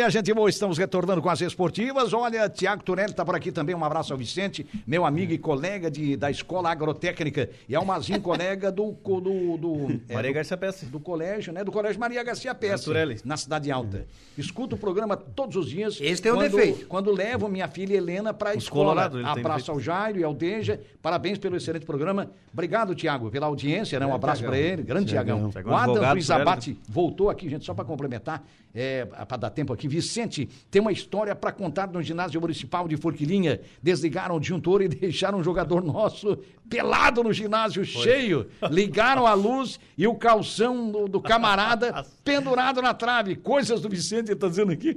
Minha 0.00 0.08
gente 0.08 0.32
boa, 0.32 0.48
estamos 0.48 0.78
retornando 0.78 1.20
com 1.20 1.28
as 1.28 1.42
esportivas. 1.42 2.14
Olha, 2.14 2.48
Tiago 2.48 2.82
Turelli 2.82 3.10
está 3.10 3.22
por 3.22 3.34
aqui 3.34 3.52
também. 3.52 3.74
Um 3.74 3.84
abraço 3.84 4.14
ao 4.14 4.18
Vicente, 4.18 4.66
meu 4.86 5.04
amigo 5.04 5.30
e 5.30 5.36
colega 5.36 5.90
de, 5.90 6.16
da 6.16 6.30
Escola 6.30 6.70
Agrotécnica. 6.70 7.50
E 7.68 7.74
ao 7.74 7.84
Mazinho, 7.84 8.18
colega 8.22 8.72
do. 8.72 8.92
do, 8.92 9.58
do 9.58 10.00
é, 10.08 10.14
Maria 10.14 10.30
do- 10.30 10.34
Garcia 10.36 10.56
Pesce. 10.56 10.86
do 10.86 10.98
colégio, 10.98 11.52
né? 11.52 11.62
Do 11.62 11.70
colégio 11.70 12.00
Maria 12.00 12.22
Garcia 12.22 12.54
Pesce, 12.54 12.84
Turelli. 12.86 13.20
na 13.26 13.36
Cidade 13.36 13.70
Alta. 13.70 14.06
Escuto 14.38 14.74
o 14.74 14.78
programa 14.78 15.18
todos 15.18 15.54
os 15.56 15.68
dias. 15.68 15.98
Esse 16.00 16.22
tem 16.22 16.32
um 16.32 16.36
quando, 16.36 16.50
defeito. 16.50 16.86
Quando 16.86 17.12
levo 17.12 17.46
minha 17.46 17.68
filha 17.68 17.94
Helena 17.94 18.32
para 18.32 18.50
a 18.50 18.54
escola. 18.54 19.10
Abraço 19.26 19.70
ao 19.70 19.78
Jairo 19.78 20.18
e 20.18 20.24
ao 20.24 20.32
Deja. 20.32 20.80
Parabéns 21.02 21.36
pelo 21.36 21.56
excelente 21.56 21.84
programa. 21.84 22.30
Obrigado, 22.54 22.94
Tiago, 22.94 23.30
pela 23.30 23.46
audiência, 23.46 24.00
né? 24.00 24.06
Um 24.06 24.14
abraço 24.14 24.42
para 24.42 24.56
ele. 24.58 24.82
Grande 24.82 25.10
Tiagão. 25.10 25.50
O 25.66 25.74
Adam 25.74 26.12
Luiz 26.12 26.30
Abate 26.30 26.78
voltou 26.88 27.28
aqui, 27.28 27.50
gente, 27.50 27.66
só 27.66 27.74
para 27.74 27.84
complementar, 27.84 28.42
é, 28.74 29.04
para 29.04 29.36
dar 29.36 29.50
tempo 29.50 29.74
aqui. 29.74 29.89
Vicente, 29.90 30.48
tem 30.70 30.80
uma 30.80 30.92
história 30.92 31.34
para 31.34 31.50
contar 31.52 31.88
no 31.88 32.00
ginásio 32.02 32.40
municipal 32.40 32.86
de 32.86 32.96
Forquilinha. 32.96 33.60
Desligaram 33.82 34.36
o 34.36 34.40
disjuntor 34.40 34.82
e 34.82 34.88
deixaram 34.88 35.38
um 35.38 35.44
jogador 35.44 35.82
nosso 35.82 36.38
pelado 36.68 37.22
no 37.24 37.32
ginásio 37.32 37.84
cheio. 37.84 38.48
Ligaram 38.70 39.26
a 39.26 39.34
luz 39.34 39.80
e 39.98 40.06
o 40.06 40.14
calção 40.14 40.90
do, 40.90 41.08
do 41.08 41.20
camarada 41.20 42.06
pendurado 42.24 42.80
na 42.80 42.94
trave. 42.94 43.34
Coisas 43.36 43.80
do 43.80 43.88
Vicente, 43.88 44.30
ele 44.30 44.38
tá 44.38 44.48
dizendo 44.48 44.70
aqui. 44.72 44.96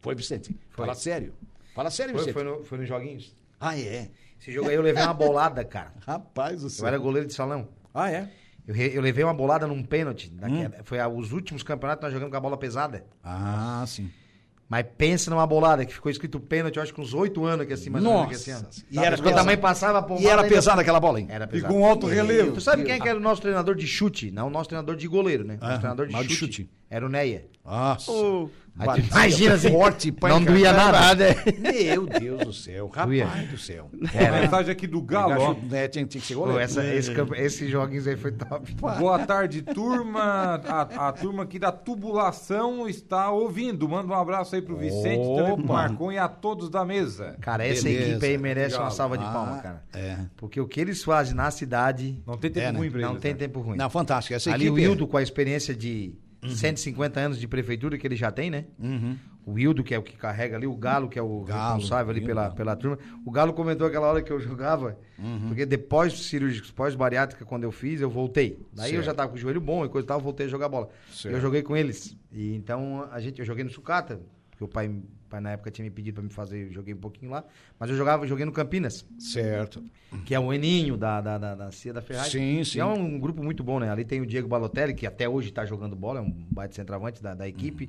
Foi, 0.00 0.14
Vicente. 0.14 0.56
Fala 0.70 0.94
sério. 0.94 1.34
Fala 1.74 1.90
sério, 1.90 2.14
Foi, 2.14 2.20
Vicente. 2.24 2.34
foi, 2.34 2.42
no- 2.44 2.64
foi 2.64 2.78
nos 2.78 2.88
joguinhos. 2.88 3.36
Ah, 3.60 3.78
é? 3.78 4.10
Esse 4.40 4.50
jogo 4.52 4.68
aí 4.68 4.74
eu 4.76 4.82
levei 4.82 5.02
uma 5.02 5.12
bolada, 5.14 5.64
cara. 5.64 5.92
Rapaz 6.06 6.60
do 6.60 6.66
Eu 6.66 6.70
céu. 6.70 6.86
era 6.88 6.96
goleiro 6.98 7.26
de 7.28 7.34
salão. 7.34 7.68
Ah, 7.92 8.10
é? 8.10 8.30
Eu, 8.68 8.74
eu 8.76 9.00
levei 9.02 9.24
uma 9.24 9.32
bolada 9.34 9.66
num 9.66 9.82
pênalti. 9.82 10.28
daquela- 10.30 10.84
Foi 10.84 11.00
a- 11.00 11.08
os 11.08 11.32
últimos 11.32 11.62
campeonatos 11.62 12.00
que 12.00 12.04
nós 12.04 12.12
jogamos 12.12 12.30
com 12.30 12.36
a 12.36 12.40
bola 12.40 12.56
pesada. 12.58 13.04
Ah, 13.24 13.82
sim. 13.86 14.10
Mas 14.68 14.84
pensa 14.98 15.30
numa 15.30 15.46
bolada 15.46 15.86
que 15.86 15.94
ficou 15.94 16.12
escrito 16.12 16.38
pênalti, 16.38 16.76
eu 16.76 16.82
acho 16.82 16.92
que 16.92 17.00
uns 17.00 17.14
oito 17.14 17.42
anos 17.46 17.62
aqui 17.62 17.72
assim, 17.72 17.88
mais 17.88 18.04
ou 18.04 18.10
menos 18.12 18.26
aqui 18.26 18.34
assim. 18.34 18.52
Nossa. 18.52 18.82
ó. 18.82 18.84
E 18.90 18.98
era 19.02 19.16
Quando 19.16 19.38
a 19.38 19.44
mãe 19.44 19.56
passava 19.56 19.98
a 20.00 20.20
E 20.20 20.26
era 20.26 20.44
pesada 20.44 20.82
aquela 20.82 21.00
bola, 21.00 21.18
hein? 21.18 21.26
Era 21.30 21.46
pesado. 21.46 21.72
Ficou 21.72 21.82
um 21.86 21.88
alto 21.88 22.06
relevo. 22.06 22.52
Tu 22.52 22.60
sabe 22.60 22.84
quem 22.84 22.94
é 22.94 23.00
que 23.00 23.08
era 23.08 23.18
o 23.18 23.22
nosso 23.22 23.40
treinador 23.40 23.74
de 23.74 23.86
chute? 23.86 24.30
Não 24.30 24.48
o 24.48 24.50
nosso 24.50 24.68
treinador 24.68 24.94
de 24.96 25.08
goleiro, 25.08 25.42
né? 25.42 25.54
O 25.54 25.60
nosso 25.64 25.76
Ah, 25.76 25.78
treinador 25.78 26.06
de 26.08 26.12
mas 26.12 26.26
de 26.26 26.34
chute, 26.36 26.56
chute. 26.64 26.70
Era 26.90 27.04
o 27.04 27.08
Neia. 27.08 27.46
Nossa. 27.64 28.06
Tu 28.10 28.50
Imagina 29.10 29.54
assim, 29.54 29.70
forte, 29.72 30.12
pra 30.12 30.30
não 30.30 30.44
doía 30.44 30.72
nada. 30.72 31.34
Meu 31.60 32.06
Deus 32.06 32.44
do 32.44 32.52
céu, 32.52 32.88
Doía. 33.04 33.26
rapaz 33.26 33.50
do 33.50 33.58
céu. 33.58 33.90
Uma 33.92 34.40
mensagem 34.40 34.70
aqui 34.70 34.86
do 34.86 35.02
Galo, 35.02 35.34
ó. 35.36 35.74
É, 35.74 35.88
tinha, 35.88 36.06
tinha 36.06 36.20
que 36.20 36.26
ser 36.28 36.34
Pô, 36.36 36.56
essa, 36.58 36.84
esse, 36.86 37.10
esses 37.36 37.68
joguinhos 37.68 38.06
aí 38.06 38.16
foi 38.16 38.30
top. 38.30 38.72
Boa 38.74 39.18
tarde, 39.26 39.62
turma. 39.62 40.62
A, 40.64 41.08
a 41.08 41.12
turma 41.12 41.42
aqui 41.42 41.58
da 41.58 41.72
tubulação 41.72 42.88
está 42.88 43.30
ouvindo. 43.32 43.88
Manda 43.88 44.12
um 44.12 44.16
abraço 44.16 44.54
aí 44.54 44.62
pro 44.62 44.76
Vicente, 44.76 45.26
também 45.36 45.54
pro 45.56 45.64
Opa. 45.64 45.72
Marcon 45.72 46.12
e 46.12 46.18
a 46.18 46.28
todos 46.28 46.70
da 46.70 46.84
mesa. 46.84 47.36
Cara, 47.40 47.66
essa 47.66 47.82
Beleza. 47.82 48.10
equipe 48.12 48.26
aí 48.26 48.38
merece 48.38 48.76
uma 48.76 48.90
salva 48.92 49.18
de 49.18 49.24
Ah, 49.24 49.30
palmas, 49.32 49.60
cara. 49.60 49.82
é. 49.92 50.18
Porque 50.36 50.60
o 50.60 50.68
que 50.68 50.80
eles 50.80 51.02
fazem 51.02 51.34
na 51.34 51.50
cidade 51.50 52.22
Não 52.24 52.38
tem 52.38 52.48
tempo 52.50 52.66
É, 52.66 52.72
né? 52.72 52.78
ruim 52.78 52.90
pra 52.90 53.00
não 53.00 53.10
eles, 53.10 53.22
tem 53.22 53.32
né? 53.32 53.38
tempo 53.38 53.60
ruim. 53.60 53.76
Não, 53.76 53.90
fantástico. 53.90 54.34
Essa 54.34 54.52
Ali 54.54 54.70
o 54.70 54.74
equipe. 54.74 54.84
é- 54.84 54.88
Wildo, 54.88 55.06
com 55.08 55.16
a 55.16 55.22
experiência 55.22 55.74
de 55.74 56.14
150 56.46 57.18
anos 57.20 57.38
de 57.40 57.48
prefeitura 57.48 57.98
que 57.98 58.06
ele 58.06 58.16
já 58.16 58.30
tem, 58.30 58.50
né? 58.50 58.66
O 59.44 59.52
Wildo, 59.52 59.82
que 59.82 59.94
é 59.94 59.98
o 59.98 60.02
que 60.02 60.14
carrega 60.16 60.56
ali, 60.56 60.66
o 60.66 60.76
Galo, 60.76 61.08
que 61.08 61.18
é 61.18 61.22
o 61.22 61.40
Galo, 61.42 61.74
responsável 61.76 62.10
ali 62.10 62.20
pela, 62.20 62.50
pela 62.50 62.76
turma. 62.76 62.98
O 63.24 63.30
Galo 63.30 63.54
comentou 63.54 63.86
aquela 63.86 64.06
hora 64.06 64.22
que 64.22 64.30
eu 64.30 64.38
jogava, 64.40 64.98
porque 65.46 65.64
depois 65.64 66.12
cirúrgicos, 66.26 66.70
pós-bariátrica, 66.70 67.44
quando 67.46 67.64
eu 67.64 67.72
fiz, 67.72 68.00
eu 68.00 68.10
voltei. 68.10 68.58
Daí 68.72 68.90
eu 68.90 68.96
Certo. 68.96 69.06
já 69.06 69.14
tava 69.14 69.30
com 69.30 69.36
o 69.36 69.38
joelho 69.38 69.60
bom 69.60 69.84
e 69.84 69.88
coisa 69.88 70.04
e 70.04 70.08
tal, 70.08 70.18
eu 70.18 70.22
voltei 70.22 70.46
a 70.46 70.48
jogar 70.50 70.68
bola. 70.68 70.90
Certo. 71.10 71.34
Eu 71.34 71.40
joguei 71.40 71.62
com 71.62 71.74
eles. 71.76 72.14
E 72.30 72.54
então, 72.54 73.08
a 73.10 73.18
gente, 73.20 73.38
eu 73.38 73.44
joguei 73.46 73.64
no 73.64 73.70
Sucata, 73.70 74.20
porque 74.58 74.64
o 74.64 74.68
pai, 74.68 74.92
pai 75.30 75.40
na 75.40 75.52
época 75.52 75.70
tinha 75.70 75.84
me 75.84 75.90
pedido 75.90 76.14
pra 76.14 76.22
me 76.24 76.30
fazer, 76.30 76.66
eu 76.66 76.72
joguei 76.72 76.92
um 76.92 76.98
pouquinho 76.98 77.30
lá. 77.30 77.44
Mas 77.78 77.88
eu 77.90 77.96
jogava, 77.96 78.26
joguei 78.26 78.44
no 78.44 78.50
Campinas 78.50 79.06
Certo. 79.16 79.84
que 80.26 80.34
é 80.34 80.40
o 80.40 80.52
Eninho 80.52 80.96
da, 80.96 81.20
da, 81.20 81.38
da, 81.38 81.54
da 81.54 81.70
Cia 81.70 81.92
da 81.92 82.02
Ferrari. 82.02 82.28
Sim, 82.28 82.60
E 82.60 82.64
sim. 82.64 82.80
é 82.80 82.84
um 82.84 83.20
grupo 83.20 83.42
muito 83.42 83.62
bom, 83.62 83.78
né? 83.78 83.88
Ali 83.88 84.04
tem 84.04 84.20
o 84.20 84.26
Diego 84.26 84.48
Balotelli, 84.48 84.94
que 84.94 85.06
até 85.06 85.28
hoje 85.28 85.52
tá 85.52 85.64
jogando 85.64 85.94
bola, 85.94 86.18
é 86.18 86.22
um 86.22 86.30
baita 86.50 86.74
centroavante 86.74 87.22
da, 87.22 87.34
da 87.34 87.46
equipe. 87.48 87.88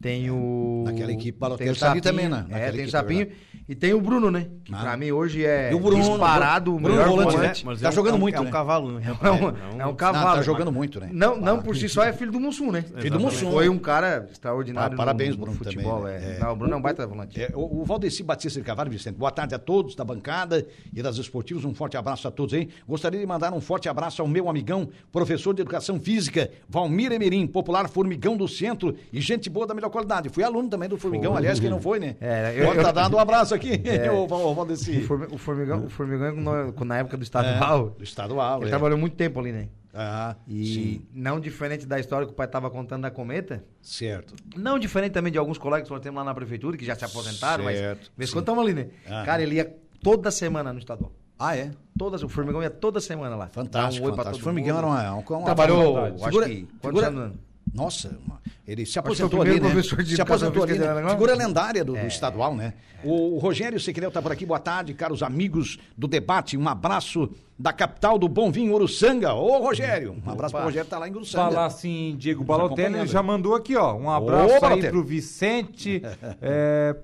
Tem 0.00 0.30
o. 0.30 0.82
Naquela 0.84 1.12
equipe, 1.12 1.38
Balotelli 1.38 1.70
tem 1.70 1.72
o 1.72 1.78
Sapinho, 1.78 2.02
também, 2.02 2.28
né? 2.28 2.44
É, 2.48 2.52
Naquela 2.52 2.58
tem 2.60 2.68
equipe, 2.68 2.88
o 2.88 2.90
Sapinho. 2.90 3.22
é 3.22 3.54
e 3.66 3.74
tem 3.74 3.94
o 3.94 4.00
Bruno, 4.02 4.30
né? 4.30 4.48
Que 4.62 4.74
Ah. 4.74 4.78
pra 4.78 4.96
mim 4.98 5.10
hoje 5.10 5.42
é 5.46 5.72
E 5.72 5.74
o 5.74 5.80
Bruno, 5.80 6.02
disparado 6.02 6.72
o 6.74 6.78
Bruno 6.78 6.90
melhor 6.94 7.08
volante, 7.08 7.32
volante. 7.36 7.64
né? 7.64 7.70
Mas 7.72 7.80
Tá 7.80 7.86
é 7.86 7.90
um- 7.90 7.94
jogando 7.94 8.12
é 8.12 8.16
um- 8.16 8.20
muito, 8.20 8.34
É 8.36 8.40
um 8.40 8.44
né? 8.44 8.50
cavalo, 8.50 8.92
né? 8.92 9.00
É 9.22 9.30
um, 9.30 9.80
é 9.80 9.86
um 9.86 9.94
cavalo. 9.94 10.26
Não, 10.28 10.34
tá 10.36 10.42
jogando 10.42 10.70
muito, 10.70 11.00
né? 11.00 11.08
Não, 11.10 11.36
não 11.40 11.62
por 11.62 11.74
si 11.74 11.88
só 11.88 12.04
é 12.04 12.12
filho 12.12 12.30
do 12.30 12.38
Mussum, 12.38 12.70
né? 12.70 12.84
Filho 12.98 13.12
do 13.16 13.20
Mussum. 13.20 13.50
Foi 13.50 13.68
um 13.70 13.78
cara 13.78 14.28
extraordinário 14.30 14.90
Pa- 14.94 15.04
parabéns, 15.04 15.30
no, 15.30 15.36
no 15.38 15.42
Bruno, 15.52 15.58
futebol. 15.58 16.00
também, 16.02 16.14
é. 16.16 16.18
né? 16.18 16.36
É. 16.36 16.40
Não, 16.40 16.52
o 16.52 16.56
Bruno 16.56 16.74
é 16.74 16.76
um 16.76 16.82
baita 16.82 17.06
volante. 17.06 17.40
É, 17.42 17.50
o, 17.54 17.80
o 17.80 17.84
Valdeci 17.86 18.22
Batista 18.22 18.60
de 18.60 18.66
Carvalho, 18.66 18.90
Vicente. 18.90 19.16
Boa 19.16 19.30
tarde 19.30 19.54
a 19.54 19.58
todos 19.58 19.94
da 19.94 20.04
bancada 20.04 20.66
e 20.92 21.02
das 21.02 21.16
esportivas. 21.16 21.64
Um 21.64 21.72
forte 21.74 21.96
abraço 21.96 22.28
a 22.28 22.30
todos 22.30 22.52
aí. 22.52 22.68
Gostaria 22.86 23.18
de 23.18 23.24
mandar 23.26 23.54
um 23.54 23.60
forte 23.62 23.88
abraço 23.88 24.20
ao 24.20 24.28
meu 24.28 24.50
amigão, 24.50 24.90
professor 25.10 25.54
de 25.54 25.62
educação 25.62 25.98
física, 25.98 26.50
Valmir 26.68 27.10
Emerim, 27.12 27.46
popular 27.46 27.88
Formigão 27.88 28.36
do 28.36 28.46
Centro 28.46 28.94
e 29.10 29.18
gente 29.22 29.48
boa 29.48 29.66
da 29.66 29.72
melhor 29.72 29.83
qualidade. 29.90 30.28
Fui 30.28 30.42
aluno 30.42 30.68
também 30.68 30.88
do 30.88 30.96
Formigão, 30.96 31.36
aliás, 31.36 31.58
quem 31.60 31.70
não 31.70 31.80
foi, 31.80 31.98
né? 31.98 32.16
É, 32.20 32.54
eu- 32.60 32.66
Pode 32.66 32.80
tá 32.82 32.88
eu- 32.88 32.92
dando 32.92 33.16
um 33.16 33.20
abraço 33.20 33.54
aqui, 33.54 33.80
É. 33.84 34.10
O, 34.10 34.26
Valdeci. 34.54 35.02
Formi- 35.02 35.28
o 35.30 35.38
Formigão, 35.38 35.84
o 35.84 35.88
Formigão 35.90 36.34
no- 36.34 36.84
na 36.84 36.98
época 36.98 37.16
do 37.16 37.22
estadual, 37.22 37.90
Do 37.90 38.04
estadual, 38.04 38.58
ele 38.60 38.66
é. 38.66 38.70
trabalhou 38.70 38.98
muito 38.98 39.16
tempo 39.16 39.38
ali, 39.40 39.52
né? 39.52 39.68
Ah, 39.96 40.34
E 40.48 40.66
sim, 40.66 41.02
não 41.14 41.38
diferente 41.38 41.86
da 41.86 42.00
história 42.00 42.26
que 42.26 42.32
o 42.32 42.34
pai 42.36 42.46
estava 42.46 42.68
contando 42.68 43.02
da 43.02 43.10
cometa, 43.12 43.64
certo. 43.80 44.34
não 44.56 44.76
diferente 44.76 45.12
também 45.12 45.30
de 45.30 45.38
alguns 45.38 45.56
colegas 45.56 45.86
que 45.86 45.94
nós 45.94 46.02
temos 46.02 46.18
lá 46.18 46.24
na 46.24 46.34
prefeitura, 46.34 46.76
que 46.76 46.84
já 46.84 46.96
se 46.96 47.04
aposentaram, 47.04 47.64
Certo, 47.66 47.98
mas 48.00 48.12
vez 48.16 48.30
quando 48.32 48.42
estamos 48.42 48.64
ali, 48.64 48.74
né? 48.74 48.88
Aham. 49.08 49.24
Cara, 49.24 49.42
ele 49.42 49.54
ia 49.54 49.72
toda 50.02 50.32
semana 50.32 50.72
no 50.72 50.80
estadual. 50.80 51.12
Ah, 51.38 51.56
é? 51.56 51.70
Todas, 51.96 52.22
o 52.24 52.28
Formigão 52.28 52.60
ia 52.62 52.70
toda 52.70 53.00
semana 53.00 53.36
lá. 53.36 53.46
Fantástico, 53.48 54.06
um 54.06 54.10
fantástico. 54.10 54.36
todo 54.38 54.42
Formigão 54.44 54.76
mundo. 54.76 54.96
era 54.96 55.12
uma, 55.12 55.22
uma, 55.22 55.36
uma 55.38 55.44
Trabalhou, 55.44 55.96
acho 55.98 56.14
que, 56.14 56.66
quantos 56.80 57.00
figura- 57.00 57.06
anos? 57.08 57.32
Nossa, 57.74 58.16
uma- 58.24 58.40
ele 58.66 58.86
se 58.86 58.96
o 58.96 59.00
aposentou 59.00 59.42
ali, 59.42 59.58
né? 59.60 59.68
professor 59.68 60.02
de 60.02 60.14
Se 60.14 60.22
aposentou 60.22 60.62
ali, 60.62 60.78
né? 60.78 61.00
não? 61.02 61.10
Figura 61.10 61.34
lendária 61.34 61.84
do, 61.84 61.96
É. 61.96 62.02
do 62.02 62.06
estadual, 62.06 62.54
né? 62.54 62.72
O, 63.02 63.34
o 63.34 63.38
Rogério 63.38 63.78
Sequinel 63.80 64.10
tá 64.12 64.22
por 64.22 64.30
aqui, 64.32 64.46
boa 64.46 64.60
tarde, 64.60 64.94
caros 64.94 65.22
amigos 65.22 65.78
do 65.98 66.06
debate, 66.06 66.56
um 66.56 66.68
abraço 66.68 67.28
da 67.58 67.72
capital 67.72 68.18
do 68.18 68.28
Bom 68.28 68.50
Vinho, 68.50 68.72
Uruçanga. 68.74 69.34
Ô, 69.34 69.58
Rogério, 69.58 70.16
um 70.24 70.30
abraço 70.30 70.54
pro 70.54 70.64
Rogério, 70.64 70.88
tá 70.88 70.98
lá 70.98 71.08
em 71.08 71.12
Uruçanga. 71.12 71.50
Falar 71.50 71.66
assim, 71.66 72.14
Diego 72.18 72.42
Balotelli, 72.44 72.96
ele 72.98 73.06
já 73.06 73.22
mandou 73.22 73.54
aqui, 73.54 73.76
ó. 73.76 73.94
Um 73.94 74.08
abraço 74.08 74.54
aí 74.54 74.60
Balotelli. 74.60 74.88
pro 74.90 75.02
Vicente 75.02 76.00
é, 76.40 76.96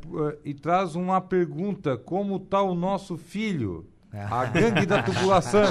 e 0.45 0.55
traz 0.55 0.95
uma 0.95 1.21
pergunta: 1.21 1.97
como 1.99 2.39
tá 2.39 2.63
o 2.63 2.75
nosso 2.75 3.17
filho? 3.19 3.87
A 4.13 4.45
gangue 4.47 4.87
da 4.87 5.03
tubulação. 5.03 5.63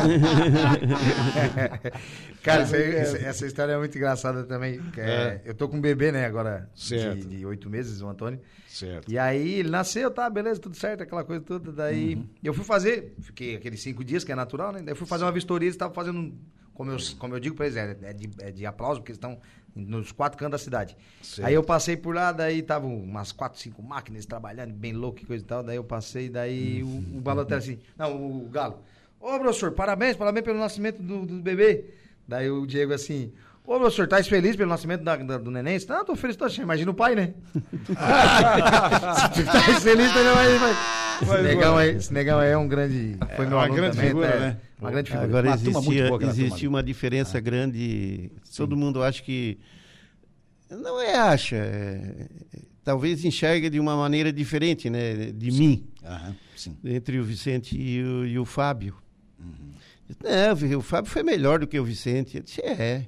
Cara, 2.43 2.62
essa, 2.63 3.17
essa- 3.17 3.45
história 3.45 3.73
é 3.73 3.78
muito 3.78 3.97
engraçada 3.97 4.43
também. 4.43 4.80
que 4.91 5.02
é- 5.02 5.41
Eu 5.45 5.54
tô 5.54 5.67
com 5.67 5.78
um 5.78 5.82
bebê, 5.82 6.12
né, 6.12 6.25
agora, 6.25 6.69
Certo. 6.73 7.28
de 7.28 7.45
oito 7.45 7.69
meses, 7.69 8.02
o 8.02 8.08
Antônio. 8.08 8.39
Certo. 8.67 9.12
E 9.12 9.17
aí 9.17 9.56
ele 9.56 9.69
nasceu, 9.69 10.10
tá, 10.12 10.30
beleza, 10.30 10.60
tudo 10.60 10.78
certo, 10.78 11.04
aquela 11.04 11.23
coisa 11.23 11.41
toda. 11.41 11.71
Daí 11.71 12.15
Uhum. 12.15 12.28
eu 12.43 12.54
fui 12.54 12.63
fazer, 12.63 13.13
fiquei 13.21 13.56
aqueles 13.56 13.82
cinco 13.82 14.04
dias, 14.04 14.23
que 14.23 14.32
é 14.32 14.36
natural, 14.36 14.71
né? 14.71 14.80
Daí 14.82 14.91
eu 14.93 14.95
fui 14.95 15.08
fazer 15.08 15.25
uma 15.25 15.32
vistoria, 15.32 15.65
eles 15.65 15.75
estavam 15.75 15.93
fazendo, 15.93 16.34
como 16.73 16.91
eu, 16.91 16.97
como 17.17 17.36
eu 17.36 17.39
digo 17.39 17.56
pra 17.56 17.65
eles, 17.65 17.78
é, 17.78 17.97
é 18.04 18.13
de, 18.13 18.30
é 18.39 18.52
de 18.52 18.65
aplauso, 18.65 19.02
porque 19.02 19.12
eles 19.12 19.17
estão 19.17 19.38
nos 19.75 20.12
quatro 20.12 20.38
cantos 20.38 20.51
da 20.60 20.63
cidade. 20.63 20.97
Certo. 21.21 21.47
Aí 21.47 21.53
eu 21.53 21.63
passei 21.63 21.95
por 21.95 22.13
lá, 22.15 22.32
daí 22.32 22.60
estavam 22.60 22.93
umas 22.95 23.32
quatro, 23.32 23.60
cinco 23.60 23.82
máquinas 23.84 24.25
trabalhando, 24.25 24.73
bem 24.73 24.93
louco 24.93 25.19
e 25.21 25.25
coisa 25.25 25.43
e 25.43 25.47
tal. 25.47 25.63
Daí 25.63 25.75
eu 25.77 25.84
passei, 25.84 26.29
daí 26.29 26.84
o, 26.84 26.88
o 27.17 27.21
Balotelli 27.21 27.60
assim, 27.62 27.79
não, 27.97 28.15
o 28.15 28.49
Galo. 28.49 28.79
Ô, 29.19 29.38
professor, 29.39 29.71
parabéns, 29.71 30.15
parabéns 30.15 30.45
pelo 30.45 30.60
nascimento 30.60 31.01
do, 31.01 31.25
do 31.25 31.36
bebê. 31.41 31.86
Daí 32.27 32.49
o 32.49 32.65
Diego 32.65 32.93
assim, 32.93 33.32
ô, 33.65 33.77
professor, 33.79 34.08
tá 34.08 34.23
feliz 34.23 34.55
pelo 34.55 34.69
nascimento 34.69 35.03
da- 35.03 35.15
da- 35.17 35.38
do 35.38 35.51
neném? 35.51 35.77
Não, 35.88 36.05
tô 36.05 36.15
feliz, 36.15 36.36
tô 36.36 36.45
achando. 36.45 36.63
Imagina 36.63 36.91
o 36.91 36.93
pai, 36.93 37.15
né? 37.15 37.34
Se 37.73 37.84
tu 37.84 37.95
tá 39.45 39.79
feliz, 39.82 40.13
também 40.13 40.34
vai... 40.34 40.58
vai. 40.58 41.09
Esse, 41.21 41.41
negão 41.41 41.77
aí, 41.77 41.95
esse 41.95 42.13
negão 42.13 42.41
é 42.41 42.58
um 42.58 42.67
grande... 42.67 43.17
Foi 43.36 43.45
meu 43.45 43.58
uma 43.58 43.63
aluno 43.63 43.75
grande 43.75 43.95
também, 43.95 44.10
figura, 44.10 44.32
tá? 44.32 44.39
né? 44.39 44.58
Uma 44.79 44.91
grande 44.91 45.10
figura. 45.12 45.27
Agora 45.27 45.47
Uma 45.47 45.55
existia, 45.55 46.08
boa, 46.08 46.29
ali. 46.29 46.67
uma 46.67 46.84
diferença 46.84 47.39
grande. 47.39 48.32
Todo 48.55 48.77
mundo 48.77 49.03
acha 49.03 49.21
que. 49.21 49.58
Não 50.69 51.01
é 51.01 51.15
acha. 51.15 51.55
é- 51.58 52.27
talvez 52.84 53.23
enxerga 53.25 53.69
de 53.69 53.79
uma 53.79 53.95
maneira 53.95 54.32
diferente, 54.32 54.89
né? 54.89 55.32
De 55.32 55.51
mim, 55.51 55.86
Aham, 56.03 56.36
sim. 56.55 56.77
entre 56.84 57.19
o 57.19 57.23
Vicente 57.23 57.77
e 57.79 58.01
o, 58.01 58.25
e 58.25 58.39
o 58.39 58.45
Fábio. 58.45 58.95
Uhum. 59.39 59.73
Não, 60.23 60.79
o 60.79 60.82
Fábio 60.82 61.12
foi 61.12 61.21
melhor 61.23 61.60
do 61.60 61.67
que 61.67 61.79
o 61.79 61.84
Vicente. 61.84 62.38
Eu 62.38 62.43
disse, 62.43 62.62
é. 62.62 63.05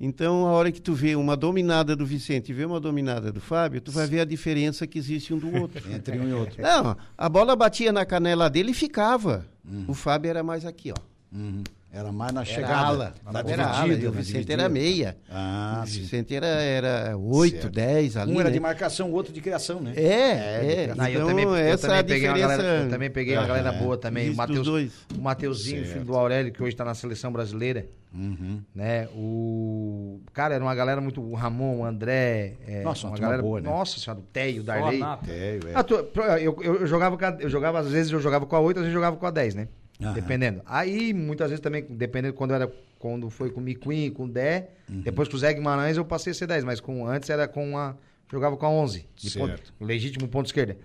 Então, 0.00 0.46
a 0.46 0.50
hora 0.50 0.72
que 0.72 0.80
tu 0.80 0.92
vê 0.92 1.14
uma 1.14 1.36
dominada 1.36 1.94
do 1.94 2.04
Vicente 2.04 2.50
e 2.50 2.54
vê 2.54 2.64
uma 2.64 2.80
dominada 2.80 3.30
do 3.30 3.40
Fábio, 3.40 3.80
tu 3.80 3.92
vai 3.92 4.06
ver 4.06 4.20
a 4.20 4.24
diferença 4.24 4.86
que 4.86 4.98
existe 4.98 5.32
um 5.32 5.38
do 5.38 5.54
outro. 5.60 5.82
Entre 5.90 6.18
um 6.18 6.28
e 6.28 6.32
outro. 6.32 6.60
Não, 6.60 6.96
a 7.16 7.28
bola 7.28 7.54
batia 7.54 7.92
na 7.92 8.04
canela 8.04 8.50
dele 8.50 8.72
e 8.72 8.74
ficava. 8.74 9.46
O 9.88 9.94
Fábio 9.94 10.28
era 10.28 10.42
mais 10.42 10.66
aqui, 10.66 10.92
ó. 10.92 11.36
Uhum. 11.36 11.62
Era 11.94 12.10
mais 12.10 12.32
na 12.32 12.40
Era 12.40 12.44
chegada. 12.50 12.74
ala. 12.74 13.14
na 13.56 13.70
ala, 13.80 13.92
e 13.94 14.06
o 14.08 14.10
Vicente 14.10 14.52
era 14.52 14.68
meia. 14.68 15.16
Ah, 15.30 15.82
o 15.84 15.86
sim. 15.86 16.00
Vicente 16.00 16.34
era, 16.34 16.46
era 16.46 17.16
8, 17.16 17.52
Certo. 17.52 17.70
10 17.72 18.16
ali. 18.16 18.32
Um 18.32 18.40
era 18.40 18.48
né? 18.48 18.54
de 18.54 18.58
marcação, 18.60 19.10
o 19.10 19.12
outro 19.14 19.32
de 19.32 19.40
criação, 19.40 19.80
né? 19.80 19.92
É, 19.94 20.86
é. 20.90 20.94
Não, 20.94 21.06
eu 21.06 21.12
então, 21.14 21.28
também, 21.28 21.44
eu 21.44 21.54
essa 21.54 21.82
também 21.86 21.96
é 21.96 22.00
a 22.00 22.04
peguei 22.04 22.28
uma 22.28 22.34
diferença. 22.34 22.62
galera, 22.62 22.84
eu 22.84 22.90
também 22.90 23.10
peguei 23.10 23.36
uma 23.38 23.46
galera 23.46 23.68
É. 23.70 23.78
boa 23.78 23.96
também. 23.96 24.28
O 24.30 24.34
Mateus, 24.36 24.66
dois. 24.66 24.92
o 25.16 25.20
Mateuzinho, 25.22 25.84
filho 25.86 26.04
do 26.04 26.16
Aurélio, 26.16 26.52
que 26.52 26.60
hoje 26.62 26.74
tá 26.74 26.84
na 26.84 26.94
seleção 26.94 27.30
brasileira. 27.32 27.86
Uhum. 28.12 28.60
Né? 28.74 29.08
O. 29.14 30.20
Cara, 30.32 30.54
era 30.54 30.64
uma 30.64 30.74
galera 30.74 31.00
muito. 31.00 31.20
O 31.20 31.34
Ramon, 31.34 31.78
o 31.78 31.84
André. 31.84 32.54
é, 32.66 32.82
Nossa, 32.82 33.06
uma 33.06 33.12
uma 33.14 33.18
galera. 33.20 33.42
boa, 33.42 33.60
né? 33.60 33.68
Nossa 33.70 33.98
senhora, 34.00 34.20
o 34.20 34.22
Teio, 34.32 34.62
o 34.62 34.64
Darley. 34.64 34.98
nata. 34.98 35.30
É, 35.30 35.58
é. 35.64 35.72
Ah, 35.74 35.82
tu- 35.84 35.94
eu, 36.40 36.56
eu, 36.60 36.74
eu 36.80 36.86
jogava, 36.86 37.16
eu 37.40 37.48
jogava, 37.48 37.78
às 37.80 37.88
vezes 37.90 38.10
eu 38.12 38.20
jogava 38.20 38.46
com 38.46 38.54
a 38.56 38.60
8, 38.60 38.78
às 38.78 38.82
vezes 38.82 38.94
eu 38.94 39.00
jogava 39.00 39.16
com 39.16 39.26
a 39.26 39.30
10, 39.30 39.54
né? 39.54 39.68
Aham. 40.02 40.12
Dependendo. 40.12 40.62
Aí, 40.66 41.12
muitas 41.14 41.48
vezes 41.50 41.62
também, 41.62 41.84
dependendo 41.88 42.34
quando 42.34 42.54
era. 42.54 42.70
Quando 42.98 43.28
foi 43.28 43.50
com 43.50 43.60
o 43.60 43.62
Miquim, 43.62 44.10
com 44.10 44.24
o 44.24 44.28
Dé, 44.28 44.70
Uhum. 44.88 45.02
depois 45.02 45.28
com 45.28 45.36
o 45.36 45.38
Zé 45.38 45.52
Guimarães 45.52 45.98
eu 45.98 46.06
passei 46.06 46.30
a 46.30 46.34
ser 46.34 46.46
10, 46.46 46.64
mas 46.64 46.80
com, 46.80 47.06
antes 47.06 47.28
era 47.28 47.46
com 47.46 47.76
a. 47.76 47.94
Jogava 48.32 48.56
com 48.56 48.64
a 48.64 48.70
11. 48.70 49.06
De 49.14 49.38
ponto, 49.38 49.62
legítimo 49.78 50.26
ponto 50.26 50.46
esquerda. 50.46 50.78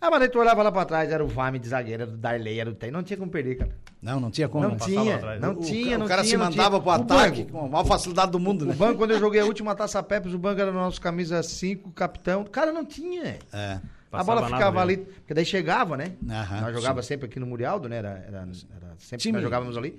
Ah, 0.00 0.10
mas 0.10 0.22
aí 0.22 0.28
tu 0.28 0.38
olhava 0.38 0.62
lá 0.62 0.70
pra 0.72 0.84
trás, 0.84 1.10
era 1.10 1.22
o 1.22 1.26
Vame 1.26 1.58
de 1.58 1.68
zagueiro, 1.68 2.04
era 2.04 2.10
o 2.12 2.16
Darley, 2.16 2.58
era 2.60 2.70
o 2.70 2.74
Tem. 2.74 2.90
Não 2.90 3.02
tinha 3.02 3.16
como 3.18 3.30
perder, 3.30 3.56
cara. 3.56 3.70
Não, 4.00 4.18
não 4.20 4.30
tinha 4.30 4.48
como. 4.48 4.62
Não 4.64 4.76
passava 4.76 4.90
tinha, 5.02 5.16
atrás. 5.16 5.40
não 5.40 5.52
O- 5.52 5.60
tinha, 5.60 5.96
o 5.96 5.98
não 6.00 6.06
cara 6.06 6.22
tinha, 6.22 6.30
se 6.30 6.36
não 6.38 6.44
mandava 6.46 6.80
tinha. 6.80 6.80
pro 6.80 6.90
O 6.90 6.94
ataque 7.16 7.42
banco- 7.42 7.52
com 7.52 7.66
a 7.66 7.68
maior 7.68 7.84
facilidade 7.84 8.30
do 8.32 8.38
mundo, 8.40 8.62
O 8.62 8.68
né? 8.68 8.74
banco, 8.74 8.96
quando 8.96 9.10
eu 9.10 9.18
joguei 9.18 9.40
a 9.40 9.44
última 9.44 9.74
taça 9.74 10.00
Pepes, 10.02 10.32
o 10.32 10.38
banco 10.38 10.60
era 10.60 10.70
nosso 10.72 11.00
camisa 11.00 11.42
5, 11.42 11.90
capitão. 11.90 12.44
Cara, 12.44 12.72
não 12.72 12.84
tinha. 12.86 13.38
É. 13.52 13.80
A 14.12 14.24
bola 14.24 14.44
ficava 14.46 14.80
ali, 14.80 14.96
porque 14.98 15.32
daí 15.34 15.44
chegava, 15.44 15.96
né? 15.96 16.12
Aham, 16.28 16.60
nós 16.62 16.74
jogava 16.74 17.02
sempre 17.02 17.26
aqui 17.26 17.38
no 17.38 17.46
Murialdo, 17.46 17.88
né? 17.88 17.96
Era, 17.96 18.24
era, 18.26 18.38
era 18.38 18.94
sempre 18.98 19.18
Time. 19.18 19.18
que 19.18 19.32
nós 19.32 19.42
jogávamos 19.42 19.76
ali. 19.76 19.98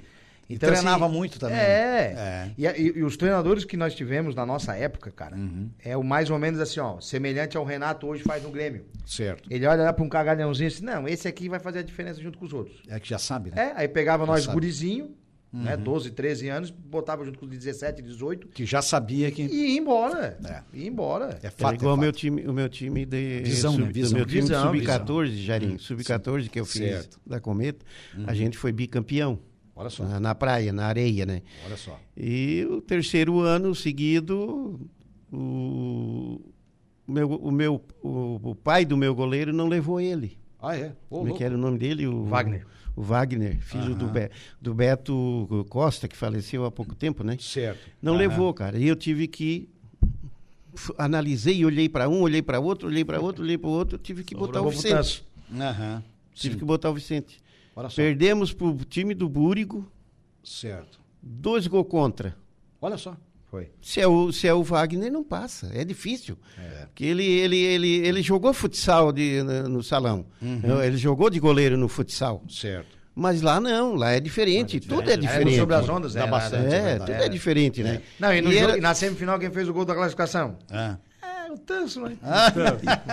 E 0.49 0.57
treinava 0.57 1.07
muito 1.07 1.39
também, 1.39 1.55
É. 1.57 2.13
É. 2.17 2.51
E, 2.57 2.67
a- 2.67 2.77
e- 2.77 2.91
e 2.97 3.03
os 3.03 3.15
treinadores 3.15 3.63
que 3.63 3.77
nós 3.77 3.95
tivemos 3.95 4.35
na 4.35 4.45
nossa 4.45 4.75
época, 4.75 5.09
cara, 5.09 5.37
Uhum. 5.37 5.69
é 5.79 5.95
o 5.95 6.03
mais 6.03 6.29
ou 6.29 6.37
menos 6.37 6.59
assim, 6.59 6.81
ó, 6.81 6.99
semelhante 6.99 7.55
ao 7.55 7.63
Renato 7.63 8.05
hoje 8.05 8.21
faz 8.21 8.43
no 8.43 8.51
Grêmio. 8.51 8.83
Certo. 9.05 9.47
Ele 9.49 9.65
olha 9.65 9.83
lá 9.83 9.93
pra 9.93 10.03
um 10.03 10.09
cagalhãozinho 10.09 10.67
e 10.67 10.73
assim, 10.73 10.83
não, 10.83 11.07
esse 11.07 11.25
aqui 11.25 11.47
vai 11.47 11.59
fazer 11.59 11.79
a 11.79 11.83
diferença 11.83 12.21
junto 12.21 12.37
com 12.37 12.43
os 12.43 12.51
outros. 12.51 12.81
É 12.89 12.99
que 12.99 13.07
já 13.07 13.17
sabe, 13.17 13.49
né? 13.51 13.71
É, 13.71 13.73
aí 13.79 13.87
pegava 13.87 14.25
nós 14.25 14.41
sabe. 14.43 14.53
gurizinho, 14.55 15.15
né, 15.53 15.75
Uhum. 15.75 15.83
12, 15.83 16.11
13 16.11 16.47
anos, 16.47 16.69
botava 16.71 17.25
junto 17.25 17.37
com 17.39 17.45
os 17.45 17.51
17, 17.51 18.01
18 18.01 18.47
Que 18.47 18.65
já 18.65 18.81
sabia 18.81 19.29
que. 19.31 19.41
e 19.43 19.73
ia 19.73 19.79
embora. 19.79 20.37
É. 20.45 20.63
Ia 20.77 20.87
embora. 20.87 21.37
É 21.43 21.47
Era 21.47 21.51
fato. 21.51 21.75
igual 21.75 21.91
é 21.95 21.97
o 21.97 21.99
meu 21.99 22.09
fato. 22.11 22.19
time, 22.19 22.47
o 22.47 22.53
meu 22.53 22.69
time 22.69 23.05
de 23.05 23.41
Visão, 23.43 23.73
né? 23.73 23.79
sub- 23.85 23.93
Visão. 23.93 24.11
o 24.11 24.15
meu 24.15 24.25
time 24.25 24.41
Visão, 24.41 24.71
de 24.71 24.79
sub-14, 24.79 25.27
Jairinho, 25.43 25.73
Hum, 25.75 25.79
sub-14 25.79 26.49
que 26.49 26.59
eu 26.59 26.65
fiz 26.65 26.81
Certo. 26.81 27.15
Uhum. 27.15 27.21
da 27.31 27.39
Cometa, 27.39 27.85
a 28.25 28.33
gente 28.33 28.57
foi 28.57 28.71
bicampeão 28.71 29.39
Olha 29.75 29.89
só. 29.89 30.03
na, 30.05 30.19
na 30.19 30.35
praia, 30.35 30.71
na 30.71 30.85
areia, 30.85 31.25
né? 31.25 31.41
Olha 31.65 31.75
só. 31.77 31.99
E 32.15 32.65
o 32.69 32.79
terceiro 32.81 33.39
ano 33.39 33.73
seguido, 33.75 34.79
o 35.31 36.39
o 37.07 37.11
meu, 37.13 37.29
o, 37.29 37.51
meu, 37.51 37.83
o, 38.01 38.39
o 38.51 38.55
pai 38.55 38.85
do 38.85 38.95
meu 38.95 39.13
goleiro 39.13 39.51
não 39.51 39.67
levou 39.67 39.99
ele. 39.99 40.37
Ah, 40.61 40.77
é? 40.77 40.93
Ô, 41.09 41.19
Como 41.19 41.33
é 41.33 41.37
que 41.37 41.43
era 41.43 41.55
o 41.55 41.57
nome 41.57 41.77
dele? 41.77 42.05
O, 42.07 42.23
Wagner. 42.25 42.65
O 42.95 43.01
Wagner, 43.01 43.57
filho 43.61 43.95
do. 43.95 44.07
Be- 44.07 44.29
do 44.61 44.73
Beto 44.73 45.65
Costa, 45.69 46.07
que 46.07 46.15
faleceu 46.15 46.65
há 46.65 46.71
pouco 46.71 46.93
tempo, 46.93 47.23
né? 47.23 47.37
Certo. 47.39 47.79
Não 48.01 48.13
Aham. 48.13 48.19
levou, 48.21 48.53
cara. 48.53 48.77
E 48.77 48.87
eu 48.87 48.95
tive 48.95 49.27
que. 49.27 49.67
Analisei, 50.97 51.65
olhei 51.65 51.89
para 51.89 52.07
um, 52.07 52.21
olhei 52.21 52.41
para 52.41 52.59
outro, 52.59 52.87
olhei 52.87 53.03
para 53.03 53.19
outro, 53.19 53.43
olhei 53.43 53.57
para 53.57 53.69
outro, 53.69 53.97
tive 53.97 54.23
que 54.23 54.33
botar 54.35 54.61
o 54.61 54.69
Vicente. 54.69 55.23
Aham. 55.53 56.01
Tive 56.33 56.53
Sim. 56.53 56.59
que 56.59 56.65
botar 56.65 56.89
o 56.89 56.93
Vicente. 56.93 57.41
Perdemos 57.95 58.53
pro 58.53 58.73
time 58.85 59.13
do 59.13 59.27
Búrigo, 59.27 59.85
Certo. 60.43 60.99
dois 61.21 61.67
gols 61.67 61.87
contra. 61.89 62.35
Olha 62.81 62.97
só. 62.97 63.17
Foi. 63.51 63.69
Se 63.81 63.99
é, 63.99 64.07
o, 64.07 64.31
se 64.31 64.47
é 64.47 64.53
o 64.53 64.63
Wagner, 64.63 65.11
não 65.11 65.23
passa. 65.25 65.69
É 65.73 65.83
difícil. 65.83 66.37
Porque 66.87 67.03
ele, 67.03 67.25
ele, 67.25 67.57
ele, 67.57 67.89
ele 68.07 68.21
jogou 68.21 68.53
futsal 68.53 69.11
de, 69.11 69.43
no, 69.43 69.67
no 69.67 69.83
salão. 69.83 70.25
Uhum. 70.41 70.81
Ele 70.81 70.95
jogou 70.95 71.29
de 71.29 71.37
goleiro 71.37 71.75
no 71.77 71.89
futsal. 71.89 72.41
Certo. 72.49 72.97
Mas 73.13 73.41
lá 73.41 73.59
não, 73.59 73.93
lá 73.95 74.11
é 74.11 74.21
diferente. 74.21 74.79
Tudo 74.79 75.01
é 75.09 75.13
Era 75.13 75.17
no 75.17 75.21
diferente. 75.27 75.57
sobre 75.57 75.75
as 75.75 75.89
ondas, 75.89 76.13
Dá 76.13 76.23
né? 76.25 76.31
bastante, 76.31 76.73
É, 76.73 76.91
é 76.93 76.97
tudo 76.99 77.11
Era. 77.11 77.25
é 77.25 77.29
diferente, 77.29 77.83
né? 77.83 78.01
Não, 78.17 78.33
e, 78.33 78.39
no 78.39 78.49
E 78.49 78.53
jogo- 78.53 78.69
era- 78.69 78.77
e 78.77 78.81
na 78.81 78.93
semifinal 78.95 79.37
quem 79.37 79.51
fez 79.51 79.67
o 79.67 79.73
gol 79.73 79.83
da 79.83 79.93
classificação? 79.93 80.57
Ah. 80.71 80.95
É, 81.21 81.51
o 81.51 81.57
Tanso, 81.57 81.99
né? 81.99 82.15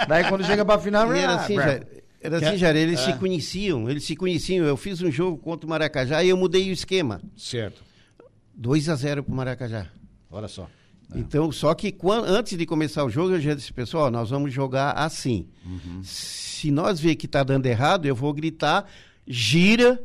Daí 0.08 0.24
quando 0.28 0.44
chega 0.44 0.64
pra 0.64 0.78
final, 0.78 1.12
E 1.14 1.18
era 1.18 1.32
ah, 1.32 1.40
assim, 1.40 1.56
já, 1.56 1.80
era 2.20 2.36
assim, 2.36 2.56
Jair, 2.56 2.76
eles 2.76 3.00
se 3.00 3.12
conheciam, 3.14 3.90
eles 3.90 4.04
se 4.04 4.14
conheciam. 4.14 4.64
Eu 4.64 4.76
fiz 4.76 5.02
um 5.02 5.10
jogo 5.10 5.36
contra 5.36 5.66
o 5.66 5.70
Maracajá 5.70 6.22
e 6.22 6.28
eu 6.28 6.36
mudei 6.36 6.70
o 6.70 6.72
esquema. 6.72 7.20
Certo. 7.36 7.82
2 8.54 8.88
a 8.88 8.94
0 8.94 9.24
pro 9.24 9.34
Maracajá. 9.34 9.86
Olha 10.30 10.48
só. 10.48 10.68
Então, 11.14 11.50
só 11.50 11.74
que 11.74 11.90
quan- 11.90 12.22
antes 12.26 12.58
de 12.58 12.66
começar 12.66 13.02
o 13.04 13.08
jogo, 13.08 13.32
eu 13.34 13.40
já 13.40 13.54
disse, 13.54 13.72
pessoal, 13.72 14.10
nós 14.10 14.28
vamos 14.30 14.52
jogar 14.52 14.92
assim. 14.92 15.46
Se 16.02 16.70
nós 16.70 17.00
ver 17.00 17.14
que 17.16 17.26
tá 17.26 17.42
dando 17.42 17.64
errado, 17.66 18.04
eu 18.06 18.14
vou 18.14 18.32
gritar, 18.34 18.86
gira. 19.26 20.00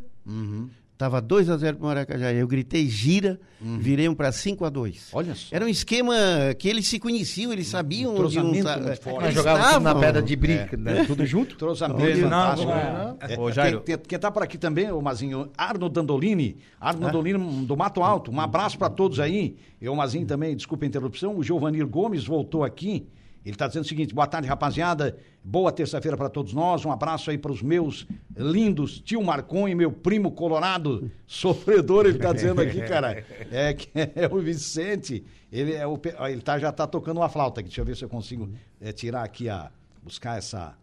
Tava 0.97 1.19
2 1.19 1.49
a 1.49 1.57
0 1.57 1.77
pro 1.77 1.87
Maracajá. 1.87 2.31
Eu 2.31 2.47
gritei, 2.47 2.87
gira, 2.87 3.39
virei 3.59 4.07
um 4.07 4.13
para 4.13 4.31
5 4.31 4.63
a 4.63 4.69
2 4.69 5.09
Olha 5.13 5.33
só. 5.33 5.55
Era 5.55 5.65
um 5.65 5.67
esquema 5.67 6.13
que 6.57 6.69
eles 6.69 6.87
se 6.87 6.99
conheciam, 6.99 7.51
eles 7.51 7.67
sabiam 7.67 8.15
onde 8.15 8.39
um. 8.39 8.53
Nós 8.63 8.99
eles 9.23 9.33
jogávamos 9.33 9.73
tudo 9.73 9.83
na 9.83 9.95
pedra 9.95 10.21
de 10.21 10.35
brica, 10.35 10.77
né? 10.77 11.03
tudo 11.05 11.25
junto. 11.25 11.55
Trozamento 11.55 12.21
fantástico. 12.21 12.71
né? 12.71 13.15
É, 13.21 13.39
Ô, 13.39 13.51
Jairo. 13.51 13.81
Quem, 13.81 13.97
quem 13.97 14.19
tá 14.19 14.31
por 14.31 14.43
aqui 14.43 14.57
também, 14.57 14.91
o 14.91 15.01
Mazinho, 15.01 15.49
Arno 15.57 15.89
Dandolini. 15.89 16.57
Arno 16.79 17.01
Dandolini 17.01 17.65
do 17.65 17.75
Mato 17.75 18.03
Alto. 18.03 18.31
Um 18.31 18.39
abraço 18.39 18.77
para 18.77 18.89
todos 18.89 19.19
aí. 19.19 19.55
Eu, 19.81 19.95
Mazinho, 19.95 20.27
também, 20.27 20.55
desculpa 20.55 20.85
a 20.85 20.87
interrupção. 20.87 21.35
O 21.35 21.43
Giovanir 21.43 21.87
Gomes 21.87 22.23
voltou 22.23 22.63
aqui. 22.63 23.07
Ele 23.45 23.55
está 23.55 23.67
dizendo 23.67 23.83
o 23.83 23.87
seguinte: 23.87 24.13
boa 24.13 24.25
tarde, 24.25 24.47
rapaziada. 24.47 25.17
Boa 25.43 25.71
terça-feira 25.71 26.15
para 26.15 26.29
todos 26.29 26.53
nós. 26.53 26.85
Um 26.85 26.91
abraço 26.91 27.29
aí 27.29 27.37
para 27.37 27.51
os 27.51 27.61
meus 27.61 28.07
lindos 28.35 29.01
tio 29.01 29.21
Marcon 29.21 29.67
e 29.67 29.75
meu 29.75 29.91
primo 29.91 30.31
Colorado, 30.31 31.11
sofredor, 31.27 32.05
ele 32.05 32.15
está 32.15 32.31
dizendo 32.31 32.61
aqui, 32.61 32.81
cara. 32.81 33.23
É 33.51 33.73
que 33.73 33.89
é 33.93 34.27
o 34.31 34.39
Vicente. 34.39 35.23
Ele, 35.51 35.73
é 35.73 35.85
o, 35.85 35.99
ele 36.27 36.41
tá, 36.41 36.57
já 36.57 36.69
está 36.69 36.87
tocando 36.87 37.17
uma 37.17 37.29
flauta 37.29 37.59
aqui. 37.59 37.69
Deixa 37.69 37.81
eu 37.81 37.85
ver 37.85 37.95
se 37.95 38.03
eu 38.03 38.09
consigo 38.09 38.49
é, 38.79 38.91
tirar 38.91 39.23
aqui 39.23 39.49
a. 39.49 39.69
buscar 40.01 40.37
essa. 40.37 40.75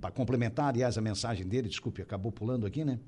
para 0.00 0.10
complementar, 0.10 0.68
aliás, 0.70 0.96
a 0.96 1.00
mensagem 1.00 1.46
dele. 1.46 1.68
Desculpe, 1.68 2.00
acabou 2.00 2.32
pulando 2.32 2.66
aqui, 2.66 2.84
né? 2.84 2.98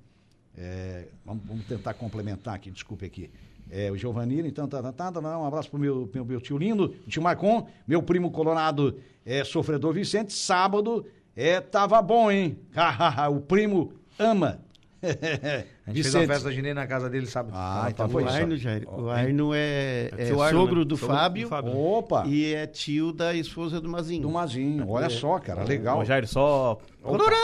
É, 0.56 1.06
vamos, 1.24 1.44
vamos 1.46 1.66
tentar 1.66 1.94
complementar 1.94 2.54
aqui, 2.54 2.70
desculpe 2.70 3.06
aqui. 3.06 3.30
É, 3.70 3.90
o 3.90 3.96
Giovanni, 3.96 4.40
então, 4.40 4.66
tá, 4.66 4.82
tá, 4.82 4.92
tá, 4.92 5.12
tá, 5.12 5.38
um 5.38 5.44
abraço 5.44 5.70
pro 5.70 5.78
meu, 5.78 6.08
meu, 6.12 6.24
meu 6.24 6.40
tio 6.40 6.56
lindo, 6.56 6.94
tio 7.06 7.22
Marcon, 7.22 7.66
meu 7.86 8.02
primo 8.02 8.30
colorado, 8.30 8.98
é, 9.24 9.44
sofredor 9.44 9.92
Vicente, 9.92 10.32
sábado, 10.32 11.04
é, 11.36 11.60
tava 11.60 12.00
bom, 12.00 12.30
hein? 12.30 12.58
o 13.30 13.40
primo 13.40 13.92
ama. 14.18 14.60
A 15.86 15.90
gente 15.92 16.02
fez 16.02 16.14
uma 16.14 16.26
festa 16.26 16.50
junina 16.52 16.74
na 16.74 16.86
casa 16.86 17.08
dele, 17.08 17.26
sabe? 17.26 17.50
Ah, 17.52 17.76
Tava 17.78 17.90
então 17.90 18.08
foi 18.08 18.24
O 18.24 18.26
isso. 18.26 18.36
Arno, 18.36 18.56
Jair, 18.56 18.88
o 18.88 19.08
Arno 19.08 19.54
é, 19.54 20.10
é 20.16 20.24
tio 20.26 20.42
Arno, 20.42 20.58
sogro 20.60 20.78
né? 20.80 20.84
do 20.84 20.96
Sogro 20.96 21.14
do 21.14 21.18
Fábio, 21.20 21.48
Fábio. 21.48 21.76
Opa, 21.78 22.24
e 22.26 22.52
é 22.52 22.66
tio 22.66 23.12
da 23.12 23.32
esposa 23.34 23.80
do 23.80 23.88
Mazinho. 23.88 24.22
do 24.22 24.30
Mazinho, 24.30 24.88
olha 24.88 25.08
só, 25.08 25.38
cara, 25.38 25.62
legal. 25.64 26.00
Ô, 26.00 26.04
Jair, 26.04 26.26
só 26.26 26.78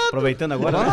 aproveitando 0.08 0.52
agora, 0.52 0.78
né? 0.78 0.90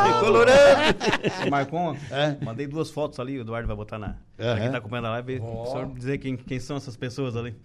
Ô, 1.45 1.49
Marcon, 1.49 1.95
É. 2.11 2.37
mandei 2.43 2.67
duas 2.67 2.89
fotos 2.91 3.19
ali, 3.19 3.37
o 3.37 3.41
Eduardo 3.41 3.67
vai 3.67 3.75
botar 3.75 3.97
na. 3.97 4.07
Aham. 4.07 4.15
Pra 4.37 4.59
quem 4.59 4.71
tá 4.71 4.77
acompanhando 4.77 5.05
a 5.07 5.11
live, 5.11 5.39
o 5.39 5.65
senhor 5.65 5.87
dizer 5.93 6.17
quem, 6.19 6.37
quem 6.37 6.59
são 6.59 6.77
essas 6.77 6.95
pessoas 6.95 7.35
ali. 7.35 7.55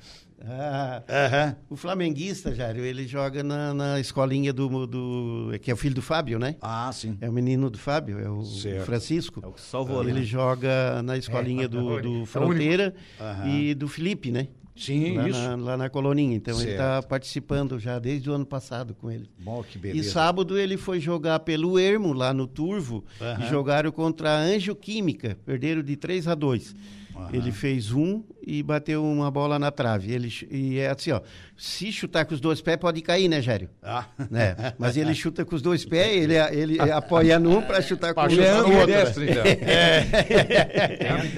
Ah, 0.45 1.03
Aham. 1.09 1.57
o 1.71 1.77
flamenguista, 1.77 2.55
Jair, 2.55 2.77
ele 2.79 3.07
joga 3.07 3.43
na, 3.43 3.73
na 3.73 4.01
escolinha 4.01 4.53
do, 4.53 4.87
do. 4.87 5.51
que 5.63 5.71
é 5.71 5.75
o 5.75 5.77
filho 5.77 5.95
do 5.95 6.03
Fábio, 6.03 6.39
né? 6.39 6.57
Ah, 6.61 6.91
sim. 6.93 7.17
É 7.21 7.29
o 7.29 7.33
menino 7.33 7.71
do 7.71 7.79
Fábio, 7.79 8.19
é 8.19 8.29
o 8.29 8.45
Certo. 8.45 8.85
Francisco. 8.85 9.41
É 9.43 9.47
o 9.47 9.53
que 9.53 9.61
salvou 9.61 10.01
ali. 10.01 10.11
Ele 10.11 10.21
né? 10.21 10.25
joga 10.27 11.03
na 11.03 11.17
escolinha 11.17 11.69
do, 11.69 12.01
do 12.03 12.27
Fronteira 12.27 12.95
Aham. 13.19 13.49
e 13.49 13.75
do 13.75 13.89
Felipe, 13.89 14.31
né? 14.31 14.49
Sim, 14.77 15.17
lá, 15.17 15.29
isso. 15.29 15.39
Na, 15.41 15.57
lá 15.57 15.77
na 15.79 15.89
coloninha. 15.89 16.37
Então 16.37 16.61
ele 16.61 16.73
está 16.73 16.97
Certo. 16.97 17.09
participando 17.09 17.79
já 17.79 17.99
desde 17.99 18.29
o 18.29 18.35
ano 18.35 18.45
passado 18.45 18.95
com 18.95 19.11
ele. 19.11 19.31
Bom, 19.39 19.63
que 19.63 19.79
E 19.79 19.81
beleza. 19.81 20.11
sábado 20.11 20.59
ele 20.59 20.77
foi 20.77 21.01
jogar 21.01 21.41
pelo 21.41 21.79
Ermo, 21.79 22.13
lá 22.13 22.35
no 22.35 22.47
Turvo, 22.47 23.03
Aham. 23.19 23.43
e 23.43 23.49
jogaram 23.49 23.91
contra 23.91 24.31
a 24.33 24.39
Anjo 24.39 24.75
Química. 24.77 25.39
Perderam 25.47 25.83
de 25.83 25.97
3 25.97 26.29
a 26.29 26.35
2. 26.35 26.75
Ele 27.33 27.51
fez 27.53 27.93
um 27.93 28.23
e 28.47 28.63
bateu 28.63 29.05
uma 29.05 29.31
bola 29.31 29.59
na 29.59 29.71
trave. 29.71 30.13
Ele, 30.13 30.33
e 30.51 30.79
é 30.79 30.91
assim, 30.91 31.11
ó. 31.13 31.21
Se 31.57 31.91
chutar 31.91 32.25
com 32.27 32.35
os 32.35 32.41
dois 32.41 32.61
pés, 32.61 32.77
pode 32.77 33.01
cair, 33.01 33.29
né, 33.29 33.41
Gério? 33.41 33.71
Ah. 33.83 34.05
Né? 34.31 34.55
Mas 34.79 34.97
ele 34.97 35.15
chuta 35.17 35.45
com 35.45 35.55
os 35.57 35.63
dois 35.63 35.85
pés, 35.85 36.23
ele, 36.25 36.35
ele 36.37 36.79
apoia 36.93 37.39
num 37.39 37.63
para 37.63 37.81
chutar 37.81 38.13
com 38.15 38.21
o 38.21 38.27
Ele 38.27 38.43
é 38.43 38.55
outro. 38.63 39.25
então. 39.25 39.43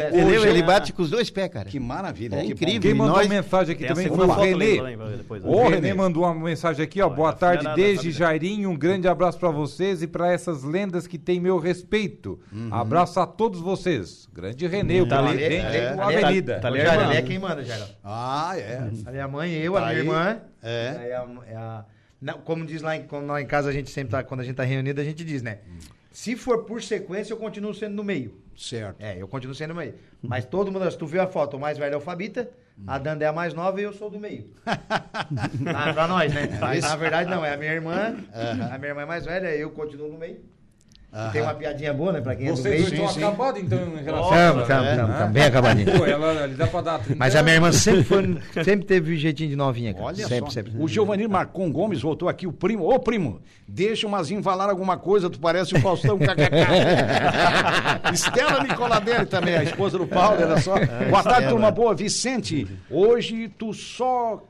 Entendeu? 0.08 0.44
Ele 0.44 0.62
bate 0.62 0.92
com 0.92 1.02
os 1.02 1.10
dois 1.10 1.30
pés, 1.30 1.48
cara. 1.50 1.68
Que 1.68 1.78
maravilha. 1.78 2.36
É 2.36 2.44
que 2.44 2.52
incrível. 2.52 2.80
Quem 2.80 2.94
mandou 2.94 3.16
nós- 3.16 3.26
uma 3.26 3.34
mensagem 3.34 3.72
aqui 3.74 3.84
Tem 3.84 3.94
também 3.94 4.08
foi 4.08 4.26
o 4.26 4.32
Renê. 4.32 4.80
lá, 4.80 4.90
lá, 5.04 5.16
depois, 5.16 5.42
né? 5.44 5.50
O 5.50 5.68
Renê 5.68 5.94
mandou 5.94 6.24
uma 6.24 6.34
mensagem 6.34 6.82
aqui, 6.84 7.00
ó. 7.00 7.06
Olha, 7.06 7.16
Boa 7.16 7.32
tarde, 7.32 7.66
desde 7.74 8.08
né? 8.08 8.12
Jairinho. 8.12 8.70
Um 8.70 8.76
grande 8.76 9.08
abraço 9.08 9.38
pra 9.38 9.50
vocês 9.50 10.02
e 10.02 10.06
pra 10.06 10.32
essas 10.32 10.62
lendas 10.62 11.06
que 11.06 11.18
têm 11.18 11.40
meu 11.40 11.58
respeito. 11.58 12.38
Abraço 12.70 13.18
a 13.20 13.26
todos 13.26 13.60
vocês. 13.60 14.28
Grande 14.32 14.66
Renê, 14.66 15.00
o 15.00 15.06
Tá 15.08 15.22
presidente 15.22 15.67
é, 15.76 15.88
ali 15.88 16.14
é- 16.14 16.24
Avenida. 16.24 16.60
tá 16.60 16.68
ali 16.68 16.78
Ô, 16.78 16.82
a 16.82 16.84
Jairo, 16.84 17.00
irmã. 17.00 17.10
ali 17.12 17.18
é 17.18 17.22
quem 17.22 17.38
manda, 17.38 17.64
Jairo. 17.64 17.84
Ah, 18.04 18.52
é. 18.56 18.78
Ali 19.06 19.18
é 19.18 19.20
a 19.20 19.28
mãe, 19.28 19.52
eu, 19.52 19.72
Tá 19.74 19.78
a 19.78 19.82
minha 19.82 19.92
aí. 19.92 19.98
irmã. 19.98 20.40
É. 20.62 20.96
Aí 20.98 21.12
a- 21.12 21.26
é 21.48 21.56
a- 21.56 21.84
não, 22.20 22.34
como 22.40 22.64
diz 22.66 22.82
lá 22.82 22.96
em, 22.96 23.02
como 23.04 23.26
lá 23.26 23.40
em 23.40 23.46
casa, 23.46 23.68
a 23.68 23.72
gente 23.72 23.90
sempre 23.90 24.10
tá, 24.10 24.22
quando 24.24 24.40
a 24.40 24.44
gente 24.44 24.56
tá 24.56 24.64
reunido, 24.64 25.00
a 25.00 25.04
gente 25.04 25.24
diz, 25.24 25.42
né? 25.42 25.58
Se 26.10 26.34
for 26.34 26.64
por 26.64 26.82
sequência, 26.82 27.32
eu 27.32 27.36
continuo 27.36 27.72
sendo 27.74 27.94
no 27.94 28.02
meio. 28.02 28.36
Certo. 28.56 28.96
É, 29.00 29.16
eu 29.22 29.28
continuo 29.28 29.54
sendo 29.54 29.68
no 29.70 29.76
meio. 29.76 29.94
Mas 30.20 30.44
todo 30.44 30.72
mundo, 30.72 30.90
se 30.90 30.98
tu 30.98 31.06
viu 31.06 31.22
a 31.22 31.28
foto, 31.28 31.56
o 31.56 31.60
mais 31.60 31.78
velho 31.78 31.94
é 31.94 31.96
o 31.96 32.00
Fabita, 32.00 32.50
a 32.86 32.98
Danda 32.98 33.24
é 33.24 33.28
a 33.28 33.32
mais 33.32 33.54
nova 33.54 33.80
e 33.80 33.84
eu 33.84 33.92
sou 33.92 34.10
do 34.10 34.18
meio. 34.18 34.50
ah, 34.66 35.92
pra 35.94 36.08
nós, 36.08 36.32
né? 36.34 36.58
Mas, 36.60 36.82
na 36.82 36.96
verdade, 36.96 37.30
não, 37.30 37.44
é 37.44 37.54
a 37.54 37.56
minha 37.56 37.72
irmã, 37.72 38.16
a 38.72 38.78
minha 38.78 38.88
irmã 38.90 39.02
é 39.02 39.06
mais 39.06 39.24
velha, 39.24 39.54
eu 39.54 39.70
continuo 39.70 40.10
no 40.10 40.18
meio. 40.18 40.40
Tem 41.32 41.40
uma 41.40 41.54
piadinha 41.54 41.94
boa, 41.94 42.12
né, 42.12 42.20
pra 42.20 42.36
quem 42.36 42.48
é 42.48 42.50
do 42.50 42.56
Vocês 42.56 42.90
meio. 42.90 42.96
dois 42.98 43.10
estão 43.12 43.28
acabados, 43.28 43.62
então, 43.62 43.78
em 43.78 44.04
relação 44.04 44.28
Tamo, 44.28 44.60
a... 44.60 44.66
tamo, 44.66 44.84
tamo, 44.84 45.14
tamo, 45.14 45.32
bem 45.32 45.42
acabadinho. 45.42 45.92
Pô, 45.98 46.04
ela, 46.04 46.42
ali 46.42 46.54
dá 46.54 46.66
pra 46.66 46.80
dar 46.82 46.98
30 46.98 47.18
Mas 47.18 47.34
a 47.34 47.42
minha 47.42 47.54
irmã 47.54 47.72
sempre 47.72 48.04
foi, 48.04 48.38
sempre 48.62 48.84
teve 48.84 49.16
jeitinho 49.16 49.48
de 49.48 49.56
novinha, 49.56 49.94
cara. 49.94 50.04
Olha 50.04 50.28
sempre, 50.28 50.50
só. 50.50 50.50
sempre. 50.50 50.72
O 50.78 50.86
Giovanni 50.86 51.26
Marcon 51.26 51.72
Gomes 51.72 52.02
voltou 52.02 52.28
aqui, 52.28 52.46
o 52.46 52.52
primo. 52.52 52.84
Ô, 52.84 52.98
primo, 52.98 53.40
deixa 53.66 54.06
o 54.06 54.10
Mazinho 54.10 54.42
falar 54.42 54.68
alguma 54.68 54.98
coisa, 54.98 55.30
tu 55.30 55.40
parece 55.40 55.74
o 55.74 55.80
Faustão 55.80 56.18
kkk. 56.18 58.12
Estela 58.12 58.62
Nicoladelli 58.62 59.24
também, 59.24 59.56
a 59.56 59.62
esposa 59.62 59.96
do 59.96 60.06
Paulo, 60.06 60.42
era 60.42 60.60
só. 60.60 60.74
Boa 61.08 61.22
tarde, 61.22 61.48
turma 61.48 61.70
boa. 61.70 61.94
Vicente, 61.94 62.66
hoje 62.90 63.48
tu 63.56 63.72
só 63.72 64.42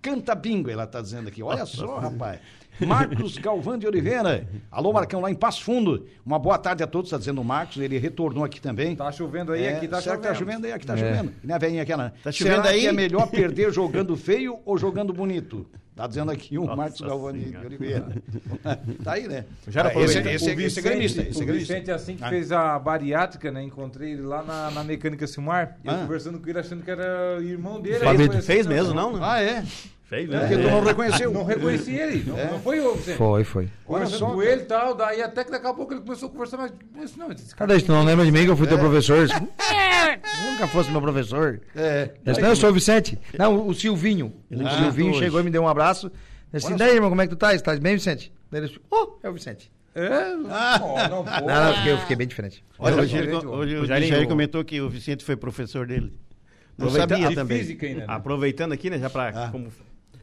canta 0.00 0.34
bingo, 0.34 0.70
ela 0.70 0.86
tá 0.86 1.00
dizendo 1.00 1.28
aqui. 1.28 1.42
Olha 1.42 1.66
só, 1.66 1.98
rapaz. 1.98 2.40
Marcos 2.80 3.36
Galvão 3.36 3.76
de 3.76 3.86
Oliveira. 3.86 4.48
Alô, 4.70 4.90
Marcão, 4.92 5.20
lá 5.20 5.30
em 5.30 5.34
Passo 5.34 5.62
Fundo. 5.62 6.06
Uma 6.24 6.38
boa 6.38 6.56
tarde 6.56 6.82
a 6.82 6.86
todos, 6.86 7.10
tá 7.10 7.18
dizendo 7.18 7.40
o 7.40 7.44
Marcos. 7.44 7.76
Ele 7.76 7.98
retornou 7.98 8.42
aqui 8.42 8.58
também. 8.60 8.96
Tá 8.96 9.12
chovendo 9.12 9.52
aí, 9.52 9.64
É, 9.64 9.76
aqui 9.76 9.86
tá 9.86 10.00
será 10.00 10.14
chovendo. 10.14 10.22
que 10.22 10.28
tá 10.28 10.34
chovendo 10.34 10.66
aí? 10.66 10.72
Aqui 10.72 10.86
tá 10.86 10.96
chovendo. 10.96 11.32
E 11.44 11.46
na 11.46 11.58
velhinha 11.58 11.82
aquela. 11.82 12.10
Tá 12.22 12.32
Será 12.32 12.54
chovendo 12.56 12.68
aí? 12.68 12.80
que 12.80 12.86
é 12.86 12.92
melhor 12.92 13.26
perder 13.28 13.70
jogando 13.72 14.16
feio 14.16 14.58
ou 14.64 14.78
jogando 14.78 15.12
bonito? 15.12 15.66
Tá 16.00 16.06
dizendo 16.06 16.30
aqui 16.30 16.56
o 16.56 16.62
Nossa 16.62 16.76
Marcos 16.76 17.00
Galvani 17.02 17.44
de. 17.44 17.56
Oliveira. 17.58 18.08
tá 19.04 19.12
aí, 19.12 19.28
né? 19.28 19.44
Já 19.68 19.80
era 19.80 19.90
Ah, 19.90 20.02
esse, 20.02 20.18
esse, 20.18 20.28
o 20.28 20.30
esse, 20.30 20.54
Vicente, 20.54 20.78
é 20.78 20.90
gremista. 20.90 21.20
Esse 21.20 21.38
é 21.38 21.42
o 21.42 21.46
gremista. 21.46 21.74
Vicente, 21.74 21.90
assim 21.90 22.16
que 22.16 22.24
Ah. 22.24 22.28
fez 22.30 22.50
a 22.52 22.78
bariátrica, 22.78 23.50
né? 23.50 23.62
Encontrei 23.62 24.12
ele 24.12 24.22
lá 24.22 24.42
na, 24.42 24.70
na 24.70 24.82
mecânica 24.82 25.26
Silmar. 25.26 25.76
Eu 25.84 25.92
Ah. 25.92 25.98
conversando 25.98 26.38
com 26.40 26.48
ele, 26.48 26.58
achando 26.58 26.82
que 26.82 26.90
era 26.90 27.38
irmão 27.42 27.82
dele. 27.82 27.98
Fez, 27.98 28.10
aí 28.18 28.26
eu 28.26 28.42
fez 28.42 28.60
assim, 28.66 28.68
mesmo, 28.74 28.94
não? 28.94 29.12
não? 29.12 29.22
Ah, 29.22 29.42
é? 29.42 29.62
Fez 30.10 30.28
É. 30.28 30.38
Porque 30.40 30.56
mesmo. 30.56 30.68
tu 30.70 30.74
não 30.74 30.84
reconheceu. 30.84 31.30
Não 31.32 31.44
reconheci 31.44 31.94
ele. 31.94 32.24
Não, 32.28 32.36
não 32.52 32.60
foi 32.60 32.78
eu, 32.80 32.96
Vicente. 32.96 33.16
Foi, 33.16 33.44
foi. 33.44 33.68
Conversando 33.84 34.18
só, 34.18 34.30
com 34.32 34.42
ele 34.42 34.62
e 34.62 34.64
tal, 34.64 34.94
daí 34.94 35.22
até 35.22 35.44
que 35.44 35.50
daqui 35.52 35.66
a 35.68 35.72
pouco 35.72 35.94
ele 35.94 36.00
começou 36.00 36.28
a 36.28 36.32
conversar, 36.32 36.56
mas 36.58 36.72
mas 36.94 37.16
não, 37.16 37.30
esse 37.30 37.54
cara 37.54 37.72
Cadê? 37.72 37.80
Tu 37.82 37.92
não 37.92 38.04
lembra 38.04 38.24
de 38.26 38.32
mim 38.32 38.44
que 38.44 38.50
eu 38.50 38.56
fui 38.56 38.66
teu 38.66 38.78
professor? 38.78 39.26
Nunca 40.50 40.66
fosse 40.68 40.90
meu 40.90 41.00
professor. 41.00 41.60
É. 41.76 42.10
Eu 42.26 42.32
disse, 42.32 42.40
não, 42.42 42.48
eu 42.50 42.56
sou 42.56 42.70
o 42.70 42.72
Vicente. 42.72 43.18
Não, 43.38 43.66
o 43.68 43.72
Silvinho. 43.74 44.32
O 44.50 44.66
Ah, 44.66 44.78
Silvinho 44.82 45.10
hoje. 45.10 45.20
chegou 45.20 45.40
e 45.40 45.42
me 45.44 45.50
deu 45.50 45.62
um 45.62 45.68
abraço. 45.68 46.10
Eu 46.52 46.58
disse, 46.60 46.74
daí, 46.74 46.94
irmão, 46.96 47.08
como 47.08 47.22
é 47.22 47.26
que 47.26 47.34
tu 47.34 47.38
tá? 47.38 47.54
Estás 47.54 47.78
bem, 47.78 47.94
Vicente? 47.94 48.32
Daí 48.50 48.60
ele 48.60 48.68
disse, 48.68 48.80
oh, 48.90 49.12
é 49.22 49.30
o 49.30 49.32
Vicente. 49.32 49.70
É, 49.94 50.06
Ah. 50.50 50.78
não, 51.08 51.08
não. 51.08 51.24
Não, 51.24 51.46
não, 51.46 51.68
eu 51.68 51.74
fiquei, 51.76 51.92
eu 51.92 51.98
fiquei 51.98 52.16
bem 52.16 52.26
diferente. 52.26 52.64
Olha, 52.78 52.96
hoje, 53.02 53.16
ele, 53.16 53.34
hoje 53.34 53.76
o 53.76 53.86
Jair 53.86 54.26
comentou 54.28 54.64
que 54.64 54.80
o 54.80 54.88
Vicente 54.88 55.24
foi 55.24 55.36
professor 55.36 55.86
dele. 55.86 56.12
Não 56.76 56.86
Aproveita- 56.88 57.14
sabia 57.14 57.28
de 57.28 57.34
também. 57.34 57.58
física 57.58 57.86
ainda, 57.86 58.00
né? 58.00 58.04
Aproveitando 58.08 58.72
aqui, 58.72 58.88
né, 58.88 58.98
já 58.98 59.10
pra. 59.10 59.28
Ah. 59.28 59.48
Como, 59.52 59.68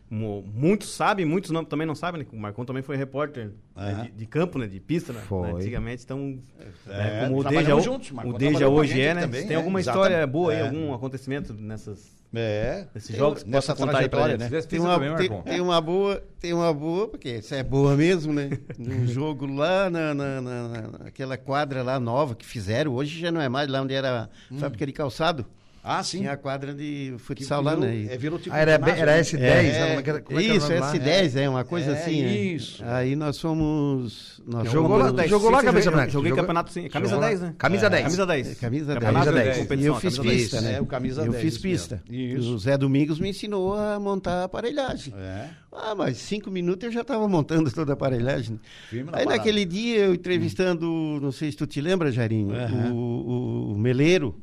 mu- 0.09 0.43
muitos 0.53 0.89
sabem, 0.93 1.25
muitos 1.25 1.51
não, 1.51 1.63
também 1.65 1.85
não 1.87 1.95
sabem, 1.95 2.21
né? 2.21 2.27
O 2.31 2.37
Marcon 2.37 2.65
também 2.65 2.83
foi 2.83 2.95
repórter 2.97 3.51
né, 3.75 4.03
de, 4.11 4.11
de 4.19 4.25
campo, 4.25 4.57
né? 4.59 4.67
De 4.67 4.79
pista, 4.79 5.11
né? 5.13 5.19
Foi. 5.27 5.47
né, 5.51 5.53
Antigamente, 5.59 6.03
então. 6.03 6.39
É, 6.87 6.91
né, 6.91 7.27
como 7.27 7.39
o 7.39 7.43
Deja, 7.43 7.79
juntos, 7.79 8.11
Marcon 8.11 8.31
o 8.31 8.37
Deja 8.37 8.67
hoje 8.67 8.99
é, 9.01 9.13
né? 9.13 9.21
também, 9.21 9.43
tem 9.47 9.53
é, 9.53 9.55
alguma 9.57 9.79
exatamente. 9.79 10.05
história 10.09 10.27
boa 10.27 10.51
aí, 10.53 10.59
É. 10.59 10.61
algum 10.63 10.93
acontecimento 10.93 11.53
nessas. 11.53 12.15
É. 12.35 12.87
Esses 12.93 13.15
jogos 13.15 13.41
que 13.41 13.49
nessa 13.49 13.73
possa 13.73 13.85
contar 13.85 13.99
aí 13.99 14.09
pra 14.09 14.19
trajetória, 14.19 14.37
gente. 14.49 14.51
né? 14.61 14.67
Tem 14.69 14.79
uma, 14.81 14.93
também, 14.95 15.15
tem, 15.15 15.29
Marcon. 15.29 15.43
tem 15.49 15.61
uma 15.61 15.79
boa, 15.81 16.23
tem 16.41 16.53
uma 16.53 16.73
boa, 16.73 17.07
porque 17.07 17.37
isso 17.37 17.55
é 17.55 17.63
boa 17.63 17.95
mesmo, 17.95 18.33
né? 18.33 18.49
Um 18.77 19.07
jogo 19.07 19.45
lá 19.45 19.89
na, 19.89 20.13
na, 20.13 20.41
na- 20.41 20.67
na- 20.67 20.87
naquela 21.05 21.37
quadra 21.37 21.81
lá 21.83 21.97
nova 21.99 22.35
que 22.35 22.45
fizeram, 22.45 22.93
hoje 22.93 23.17
já 23.17 23.31
não 23.31 23.39
é 23.39 23.47
mais 23.47 23.69
lá 23.69 23.81
onde 23.81 23.93
era 23.93 24.29
a 24.51 24.55
fábrica 24.59 24.85
de 24.85 24.91
calçado. 24.91 25.45
Ah, 25.87 26.03
sim. 26.03 26.19
Tinha 26.19 26.33
a 26.33 26.37
quadra 26.37 26.73
de 26.73 27.15
futsal 27.19 27.61
lá, 27.61 27.75
né? 27.75 28.07
É, 28.09 28.17
virou 28.17 28.37
tipo 28.37 28.53
Ah, 28.53 28.59
era, 28.59 28.73
ginásio, 28.73 29.01
era 29.01 29.11
né? 29.15 29.21
S10, 29.21 29.37
É, 29.37 29.39
né? 29.39 29.47
É 29.47 30.09
era- 30.09 30.23
é 30.29 30.35
o 30.35 30.39
isso, 30.41 30.67
nome 30.67 30.79
lá? 30.79 30.91
S10, 30.93 31.35
é, 31.37 31.49
uma 31.49 31.63
coisa 31.63 31.91
É, 31.91 31.93
assim. 31.93 32.23
é. 32.23 32.35
isso. 32.35 32.83
Aí 32.85 33.15
nós 33.15 33.39
fomos. 33.39 34.41
Nós 34.45 34.69
Jogou 34.71 34.97
lá, 34.97 35.07
fomos- 35.09 35.29
jogou 35.29 35.49
lá, 35.51 35.63
joguei- 35.63 35.83
branca? 35.83 36.09
Joguei 36.09 36.29
Jogou- 36.29 36.43
campeonato, 36.43 36.71
sim. 36.73 36.87
Camisa 36.89 37.09
Jogou 37.11 37.21
lá? 37.23 37.27
10, 37.29 37.41
né? 37.41 37.53
Camisa 37.57 37.89
10. 37.89 38.03
Camisa 38.03 38.25
10. 38.25 38.57
Camisa 38.59 38.85
10. 38.85 38.93
Campeonato 38.99 39.25
Camisa 39.25 39.31
de 39.31 39.43
10. 39.49 39.57
competição, 39.57 39.83
E 39.83 39.87
eu 39.87 39.95
fiz 40.01 40.15
camisa 40.17 40.23
10. 40.35 40.41
pista, 40.41 40.61
né? 40.61 40.73
É, 40.75 40.81
o 40.81 40.85
camisa 40.85 41.21
eu 41.25 41.31
10, 41.31 41.43
fiz 41.43 41.57
pista. 41.57 42.03
Isso. 42.09 42.53
O 42.55 42.59
Zé 42.59 42.77
Domingos 42.77 43.19
me 43.19 43.29
ensinou 43.29 43.73
a 43.75 43.99
montar 43.99 44.41
a 44.41 44.43
aparelhagem. 44.45 45.13
É. 45.17 45.47
Ah, 45.71 45.93
mas 45.95 46.17
cinco 46.17 46.49
minutos 46.49 46.83
eu 46.85 46.91
já 46.91 47.01
estava 47.01 47.27
montando 47.27 47.71
toda 47.71 47.91
a 47.91 47.93
aparelhagem. 47.93 48.59
Firme 48.89 49.09
Aí 49.13 49.23
parada. 49.25 49.37
naquele 49.37 49.63
dia 49.65 49.97
eu 50.05 50.13
entrevistando, 50.13 51.19
não 51.21 51.31
sei 51.31 51.51
se 51.51 51.57
tu 51.57 51.67
te 51.67 51.79
lembra, 51.81 52.11
Jairinho, 52.11 52.49
o, 52.91 52.95
o- 52.95 53.73
o 53.73 53.77
Meleiro, 53.77 54.35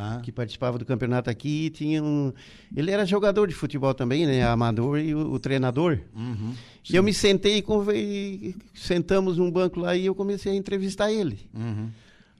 Ah. 0.00 0.20
que 0.22 0.30
participava 0.30 0.78
do 0.78 0.84
campeonato 0.84 1.28
aqui, 1.28 1.70
tinha 1.70 2.00
um. 2.00 2.32
Ele 2.76 2.92
era 2.92 3.04
jogador 3.04 3.48
de 3.48 3.54
futebol 3.54 3.92
também, 3.92 4.24
né? 4.26 4.44
Amador 4.46 5.00
e 5.00 5.12
o, 5.12 5.32
o 5.32 5.38
treinador. 5.40 5.98
Uhum. 6.14 6.54
E 6.88 6.94
eu 6.94 7.02
me 7.02 7.12
sentei 7.12 7.56
e 7.56 7.62
conve- 7.62 8.54
sentamos 8.72 9.36
num 9.38 9.50
banco 9.50 9.80
lá 9.80 9.96
e 9.96 10.06
eu 10.06 10.14
comecei 10.14 10.52
a 10.52 10.54
entrevistar 10.54 11.10
ele. 11.10 11.40
Uhum. 11.52 11.88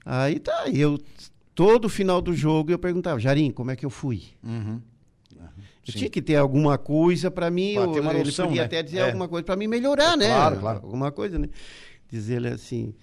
Aí 0.05 0.39
tá, 0.39 0.69
eu 0.73 0.97
todo 1.53 1.89
final 1.89 2.21
do 2.21 2.33
jogo 2.33 2.71
eu 2.71 2.79
perguntava, 2.79 3.19
Jarim, 3.19 3.51
como 3.51 3.71
é 3.71 3.75
que 3.75 3.85
eu 3.85 3.89
fui? 3.89 4.23
Uhum. 4.41 4.79
Eu 5.87 5.93
tinha 5.93 6.09
que 6.09 6.21
ter 6.21 6.35
alguma 6.35 6.77
coisa 6.77 7.29
para 7.31 7.49
mim, 7.49 7.73
Pra 7.73 7.87
ou 7.87 7.97
ele 7.97 8.23
noção, 8.23 8.45
podia 8.47 8.61
né? 8.61 8.65
até 8.67 8.83
dizer 8.83 8.99
É. 8.99 9.05
alguma 9.07 9.27
coisa 9.27 9.43
para 9.43 9.55
me 9.55 9.67
melhorar, 9.67 10.15
né? 10.15 10.27
Claro, 10.27 10.59
claro. 10.59 10.79
Alguma 10.83 11.11
coisa, 11.11 11.37
né? 11.39 11.49
Dizer 12.11 12.35
ele 12.35 12.47
assim, 12.49 12.93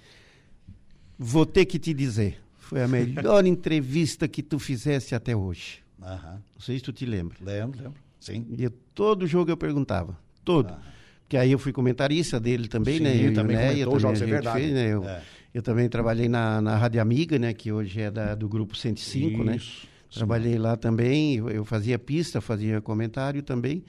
vou 1.19 1.45
ter 1.45 1.65
que 1.65 1.79
te 1.79 1.93
dizer, 1.93 2.39
foi 2.67 2.83
a 2.83 2.89
melhor 2.89 3.45
entrevista 3.47 4.27
que 4.29 4.43
tu 4.43 4.59
fizesse 4.59 5.15
até 5.15 5.35
hoje. 5.37 5.79
Aham. 6.03 6.43
Não 6.55 6.61
sei 6.61 6.77
se 6.79 6.85
tu 6.85 6.93
te 6.93 7.07
lembra. 7.07 7.37
Lembro, 7.41 7.83
lembro. 7.83 8.01
Sim. 8.21 8.47
E 8.59 8.65
eu- 8.65 8.73
todo 8.95 9.27
jogo 9.27 9.51
eu 9.51 9.57
perguntava, 9.57 10.19
todo. 10.45 10.71
Ah. 10.73 10.81
Porque 11.23 11.37
aí 11.37 11.51
eu 11.53 11.59
fui 11.59 11.73
comentarista 11.73 12.39
dele 12.39 12.69
também, 12.69 12.99
Sim, 12.99 13.03
né? 13.05 13.17
Eu, 13.17 13.35
também 13.35 13.57
Né, 13.57 13.69
comentou 13.71 13.95
eu 13.95 14.01
jogos, 14.01 14.19
também, 14.21 14.33
é 14.33 14.37
verdade. 14.37 14.61
fez, 14.61 14.73
né? 14.73 14.93
Eu, 14.93 15.05
É. 15.09 15.23
eu 15.55 15.63
também 15.63 15.89
trabalhei 15.89 16.29
na, 16.29 16.61
na 16.61 16.77
Rádio 16.77 17.01
Amiga, 17.03 17.39
né? 17.39 17.53
Que 17.53 17.73
hoje 17.73 18.01
é 18.01 18.11
da, 18.11 18.35
do 18.35 18.49
grupo 18.49 18.77
105, 18.77 19.43
né? 19.43 19.57
Isso. 19.57 19.87
Trabalhei 20.15 20.57
lá 20.57 20.77
também, 20.77 21.35
eu 21.37 21.65
fazia 21.65 21.99
pista, 21.99 22.41
fazia 22.41 22.81
comentário 22.81 23.43
também. 23.43 23.83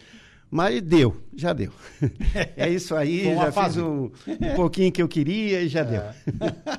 Mas 0.49 0.81
deu, 0.81 1.21
já 1.35 1.51
deu. 1.51 1.71
é 2.55 2.69
isso 2.69 2.95
aí, 2.95 3.35
já 3.35 3.51
fase. 3.51 3.75
fiz 3.75 3.83
um, 3.83 4.09
um 4.27 4.55
pouquinho 4.55 4.91
que 4.91 5.01
eu 5.01 5.07
queria 5.07 5.61
e 5.61 5.67
já 5.67 5.83
deu. 5.83 6.01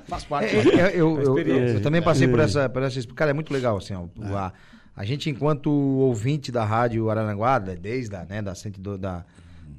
Faz 0.07 0.25
parte. 0.25 0.57
É, 0.57 0.61
é, 0.61 0.91
eu, 0.95 1.21
eu- 1.21 1.39
eu- 1.39 1.57
eu 1.75 1.83
também 1.83 2.01
passei 2.01 2.27
por 2.29 2.41
essa, 2.41 2.69
por 2.69 2.83
essa. 2.83 3.01
Cara, 3.15 3.31
é 3.31 3.35
muito 3.35 3.53
legal, 3.53 3.77
assim, 3.77 3.93
ó. 3.95 4.07
A, 4.35 4.53
a 4.97 5.05
gente, 5.05 5.29
enquanto 5.29 5.71
ouvinte 5.71 6.51
da 6.51 6.65
Rádio 6.65 7.11
Araranguá, 7.11 7.59
da- 7.59 7.75
desde 7.75 8.17
a, 8.17 8.25
né, 8.25 8.41
da 8.41 8.55
102, 8.55 8.99
da. 8.99 9.25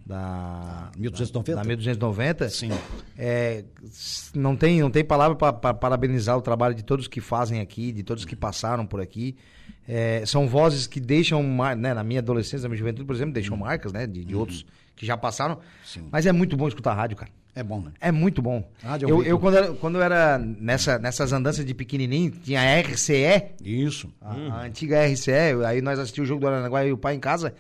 Da 0.06 0.90
1290? 0.98 1.56
Da 1.62 1.64
1290. 1.68 2.50
Sim. 2.50 2.72
É, 3.18 3.64
não, 4.34 4.56
tem, 4.56 4.82
não 4.82 4.90
tem 4.90 5.04
palavra 5.06 5.36
para 5.36 5.74
parabenizar 5.74 6.36
o 6.36 6.42
trabalho 6.42 6.74
de 6.74 6.84
todos 6.84 7.08
que 7.08 7.22
fazem 7.22 7.60
aqui, 7.60 7.92
de 7.92 8.02
todos 8.02 8.26
que 8.26 8.36
passaram 8.36 8.86
por 8.88 9.02
aqui. 9.02 9.36
É, 9.92 10.24
são 10.24 10.48
vozes 10.48 10.86
que 10.86 11.00
deixam, 11.00 11.42
mar- 11.42 11.76
né, 11.76 11.96
na 11.96 12.04
minha 12.04 12.20
adolescência, 12.20 12.62
na 12.62 12.70
minha 12.70 12.78
juventude, 12.78 13.06
por 13.06 13.16
exemplo, 13.16 13.34
deixam 13.34 13.58
marcas, 13.58 13.92
né, 13.92 14.06
de, 14.06 14.24
de 14.24 14.36
outros 14.36 14.64
que 14.96 15.04
já 15.04 15.18
passaram. 15.18 15.58
Sim. 15.84 16.08
Mas 16.12 16.28
é 16.28 16.32
muito 16.32 16.56
bom 16.56 16.68
escutar 16.68 16.94
rádio, 16.94 17.18
cara. 17.18 17.32
É 17.56 17.64
bom, 17.64 17.82
né? 17.82 17.92
É 18.00 18.12
muito 18.12 18.40
bom. 18.40 18.70
Rádio 18.84 19.08
é 19.08 19.12
eu, 19.12 19.24
eu 19.24 19.40
quando, 19.40 19.58
era, 19.58 19.74
quando 19.74 19.96
eu 19.96 20.04
era 20.04 20.38
nessa, 20.38 21.00
nessas 21.00 21.34
andanças 21.34 21.66
de 21.66 21.74
pequenininho, 21.74 22.30
tinha 22.30 22.62
a 22.62 22.80
RCE, 22.80 23.46
Isso. 23.64 24.14
a, 24.22 24.34
a 24.34 24.62
antiga 24.66 25.04
RCE, 25.04 25.32
aí 25.66 25.82
nós 25.82 25.98
assistíamos 25.98 26.30
o 26.30 26.34
jogo 26.34 26.42
do 26.42 26.48
Aranaguá 26.48 26.86
e 26.86 26.92
o 26.94 26.98
pai 26.98 27.16
em 27.16 27.20
casa. 27.20 27.56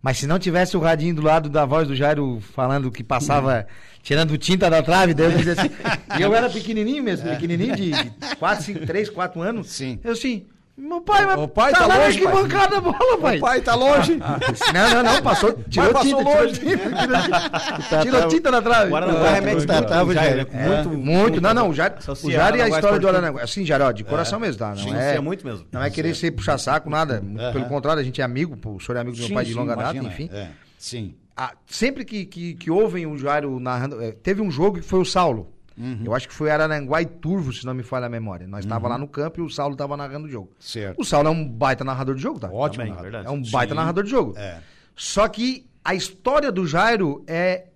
Mas 0.00 0.18
se 0.18 0.26
não 0.26 0.38
tivesse 0.38 0.76
o 0.76 0.80
radinho 0.80 1.16
do 1.16 1.22
lado 1.22 1.48
da 1.48 1.64
voz 1.64 1.88
do 1.88 1.96
Jairo 1.96 2.40
falando 2.54 2.90
que 2.92 3.02
passava, 3.02 3.66
tirando 4.02 4.38
tinta 4.38 4.70
da 4.70 4.82
trave, 4.82 5.14
daí 5.14 5.26
eu 5.32 5.36
dizia 5.36 5.52
assim. 5.54 5.70
e 6.16 6.22
eu 6.22 6.32
era 6.32 6.48
pequenininho 6.48 7.02
mesmo, 7.02 7.28
pequenininho 7.28 7.74
de 7.74 7.90
4, 8.38 8.64
5, 8.64 8.86
3, 8.86 9.10
4 9.10 9.40
anos. 9.42 9.68
Sim. 9.70 9.98
Eu 10.04 10.12
assim, 10.12 10.46
Meu 10.74 11.02
pai, 11.02 11.26
mas 11.26 11.38
O 11.38 11.46
pai 11.48 11.70
tá 11.72 11.86
lá 11.86 11.98
na 11.98 12.04
longe, 12.06 12.18
pai. 12.18 12.32
arquibancada 12.32 12.78
a 12.78 12.80
bola, 12.80 13.18
pai. 13.18 13.36
O 13.36 13.40
pai 13.40 13.60
tá 13.60 13.74
longe. 13.74 14.16
Não, 14.72 14.90
não, 14.94 15.02
não, 15.02 15.22
passou, 15.22 15.52
tirou 15.68 15.92
passou 15.92 16.18
tinta, 16.18 16.22
longe. 16.22 16.54
tirou 16.60 16.78
tinta, 16.78 16.96
tirou 16.96 17.20
tinta, 17.20 18.00
tirou 18.02 18.28
tinta 18.28 18.50
na 18.50 18.62
trave. 18.62 18.90
O 18.90 18.96
Aranaguá 18.96 19.30
remete 19.32 19.66
tá, 19.66 19.74
muito 19.74 19.88
tava, 19.88 20.04
com 20.06 20.10
o 20.10 20.14
Jair, 20.14 20.36
né? 20.36 20.46
É, 20.50 20.68
Muito, 20.68 20.88
muito, 20.90 21.40
não, 21.42 21.54
não, 21.54 21.68
o 21.68 21.74
Jair, 21.74 21.92
o 22.24 22.30
Jair 22.30 22.54
e 22.56 22.62
a 22.62 22.68
história 22.70 22.98
do 22.98 23.06
Aranaguá, 23.06 23.42
assim, 23.42 23.66
Jair, 23.66 23.82
ó, 23.82 23.92
de 23.92 24.02
coração 24.02 24.40
mesmo, 24.40 24.58
tá? 24.58 24.70
Não 24.70 24.76
Sim, 24.76 24.94
é, 24.94 25.16
é 25.16 25.20
muito 25.20 25.46
mesmo. 25.46 25.66
Não 25.70 25.82
é 25.82 25.90
querer 25.90 26.14
ser 26.14 26.30
puxar 26.30 26.56
saco, 26.58 26.88
nada, 26.88 27.22
pelo 27.52 27.66
contrário, 27.66 28.00
a 28.00 28.04
gente 28.04 28.20
é 28.20 28.24
amigo, 28.24 28.56
pô, 28.56 28.70
o 28.70 28.80
senhor 28.80 28.96
é 28.96 29.00
amigo 29.02 29.16
do 29.16 29.22
meu 29.22 29.34
pai 29.34 29.44
de 29.44 29.52
longa 29.54 29.76
data, 29.76 29.96
enfim. 29.98 30.30
é. 30.32 30.48
Sim. 30.78 31.14
Ah, 31.36 31.52
sempre 31.66 32.04
que, 32.04 32.24
que, 32.26 32.54
que 32.54 32.70
ouvem 32.70 33.06
o 33.06 33.16
Jairo 33.16 33.58
narrando, 33.60 34.02
é, 34.02 34.10
teve 34.12 34.42
um 34.42 34.50
jogo 34.50 34.78
que 34.80 34.84
foi 34.86 35.00
o 35.00 35.04
Saulo, 35.04 35.48
Uhum. 35.82 36.02
eu 36.04 36.14
acho 36.14 36.28
que 36.28 36.34
foi 36.34 36.50
Araranguá 36.50 37.02
e 37.02 37.06
Turvo, 37.06 37.52
se 37.52 37.66
não 37.66 37.74
me 37.74 37.82
falha 37.82 38.06
a 38.06 38.08
memória, 38.08 38.46
nós 38.46 38.64
estava 38.64 38.86
lá 38.86 38.96
no 38.96 39.08
campo 39.08 39.40
e 39.40 39.42
o 39.42 39.50
Saulo 39.50 39.74
estava 39.74 39.96
narrando 39.96 40.26
o 40.26 40.30
jogo. 40.30 40.50
Certo. 40.60 41.00
O 41.00 41.04
Saulo 41.04 41.28
é 41.28 41.30
um 41.30 41.48
baita 41.48 41.82
narrador 41.82 42.14
de 42.14 42.22
jogo, 42.22 42.38
tá? 42.38 42.48
Ótimo, 42.48 42.86
Também, 42.86 43.02
verdade. 43.02 43.26
É 43.26 43.30
um 43.30 43.42
baita 43.42 43.72
Sim. 43.72 43.76
narrador 43.80 44.04
de 44.04 44.10
jogo. 44.10 44.38
É. 44.38 44.60
Só 44.94 45.26
que 45.26 45.66
a 45.84 45.94
história 45.94 46.52
do 46.52 46.66
Jairo 46.66 47.24
é 47.26 47.66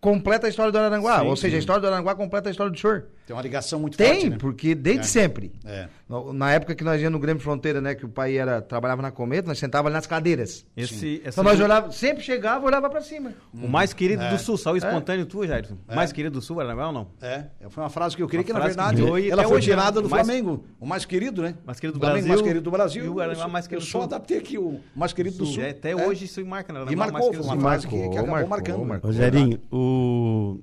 completa 0.00 0.48
a 0.48 0.50
história 0.50 0.72
do 0.72 0.78
Araranguá. 0.78 1.20
Sim, 1.20 1.26
ou 1.26 1.36
seja, 1.36 1.52
sim. 1.52 1.56
a 1.56 1.58
história 1.60 1.80
do 1.80 1.86
Araranguá 1.86 2.14
completa 2.16 2.48
a 2.48 2.50
história 2.50 2.72
do 2.72 2.78
senhor. 2.78 3.06
Tem 3.26 3.36
uma 3.36 3.42
ligação 3.42 3.78
muito 3.78 3.96
Tem, 3.96 4.08
forte, 4.14 4.30
né? 4.30 4.36
porque 4.38 4.74
desde 4.74 5.02
É. 5.02 5.04
sempre. 5.04 5.52
É. 5.64 5.88
Na 6.34 6.52
época 6.52 6.74
que 6.74 6.82
nós 6.84 7.00
íamos 7.00 7.12
no 7.12 7.18
Grêmio 7.20 7.40
Fronteira, 7.42 7.80
né? 7.80 7.94
Que 7.94 8.04
o 8.04 8.08
pai 8.08 8.36
era, 8.36 8.60
trabalhava 8.60 9.00
na 9.00 9.10
Cometa, 9.10 9.46
nós 9.48 9.58
sentávamos 9.58 9.86
ali 9.88 9.94
nas 9.94 10.06
cadeiras. 10.06 10.66
Esse, 10.76 11.20
essa- 11.24 11.40
Então 11.40 11.44
nós 11.44 11.58
olhava, 11.60 11.90
sempre 11.92 12.22
chegava, 12.22 12.66
olhava 12.66 12.90
pra 12.90 13.00
cima. 13.00 13.32
O 13.54 13.68
mais 13.68 13.92
querido 13.94 14.22
É. 14.22 14.30
do 14.30 14.38
Sul, 14.38 14.56
só 14.56 14.72
o 14.72 14.76
espontâneo 14.76 15.24
tu, 15.24 15.46
Jair. 15.46 15.66
O 15.88 15.94
mais 15.94 16.12
querido 16.12 16.34
do 16.38 16.42
Sul, 16.42 16.58
Aranaguá 16.60 16.88
ou 16.88 16.92
não? 16.92 17.06
É, 17.20 17.44
foi 17.70 17.82
uma 17.82 17.88
frase 17.90 18.16
que 18.16 18.22
eu 18.22 18.26
queria 18.26 18.40
Uma 18.40 18.46
que, 18.46 18.52
na 18.52 18.60
que 18.60 18.66
verdade, 18.66 18.96
virou 19.00 19.18
e 19.18 19.30
ela 19.30 19.44
foi 19.44 19.56
hoje 19.56 19.70
é 19.70 19.74
tirada 19.74 20.02
do 20.02 20.08
mais- 20.10 20.26
Flamengo. 20.26 20.64
O 20.80 20.84
mais 20.86 21.04
querido, 21.04 21.42
né? 21.42 21.54
Mais 21.64 21.78
querido 21.80 21.98
do 21.98 22.02
Flamengo, 22.02 22.26
Brasil 22.26 22.28
mais 22.34 22.42
querido 22.42 22.64
do 22.64 22.70
Brasil. 22.70 23.04
e 23.04 23.06
Eu 23.30 23.34
só- 23.36 23.48
mais 23.48 23.66
querido 23.66 23.86
Eu 23.86 23.90
só 23.90 24.02
adaptei 24.02 24.38
aqui 24.38 24.58
o 24.58 24.80
mais 24.96 25.12
querido 25.12 25.38
do 25.38 25.46
Sul. 25.46 25.62
É, 25.62 25.70
até 25.70 25.92
É. 25.92 25.96
hoje 25.96 26.24
isso 26.24 26.44
marca, 26.44 26.72
né? 26.72 26.84
E 26.90 26.96
marcou, 26.96 27.20
mais 27.32 27.36
foi 27.36 27.44
uma 27.54 27.60
frase 27.60 27.86
que, 27.86 27.96
que 28.08 28.18
acabou 28.18 28.46
marcando. 28.48 29.00
Rogerinho, 29.02 29.60
o, 29.70 30.58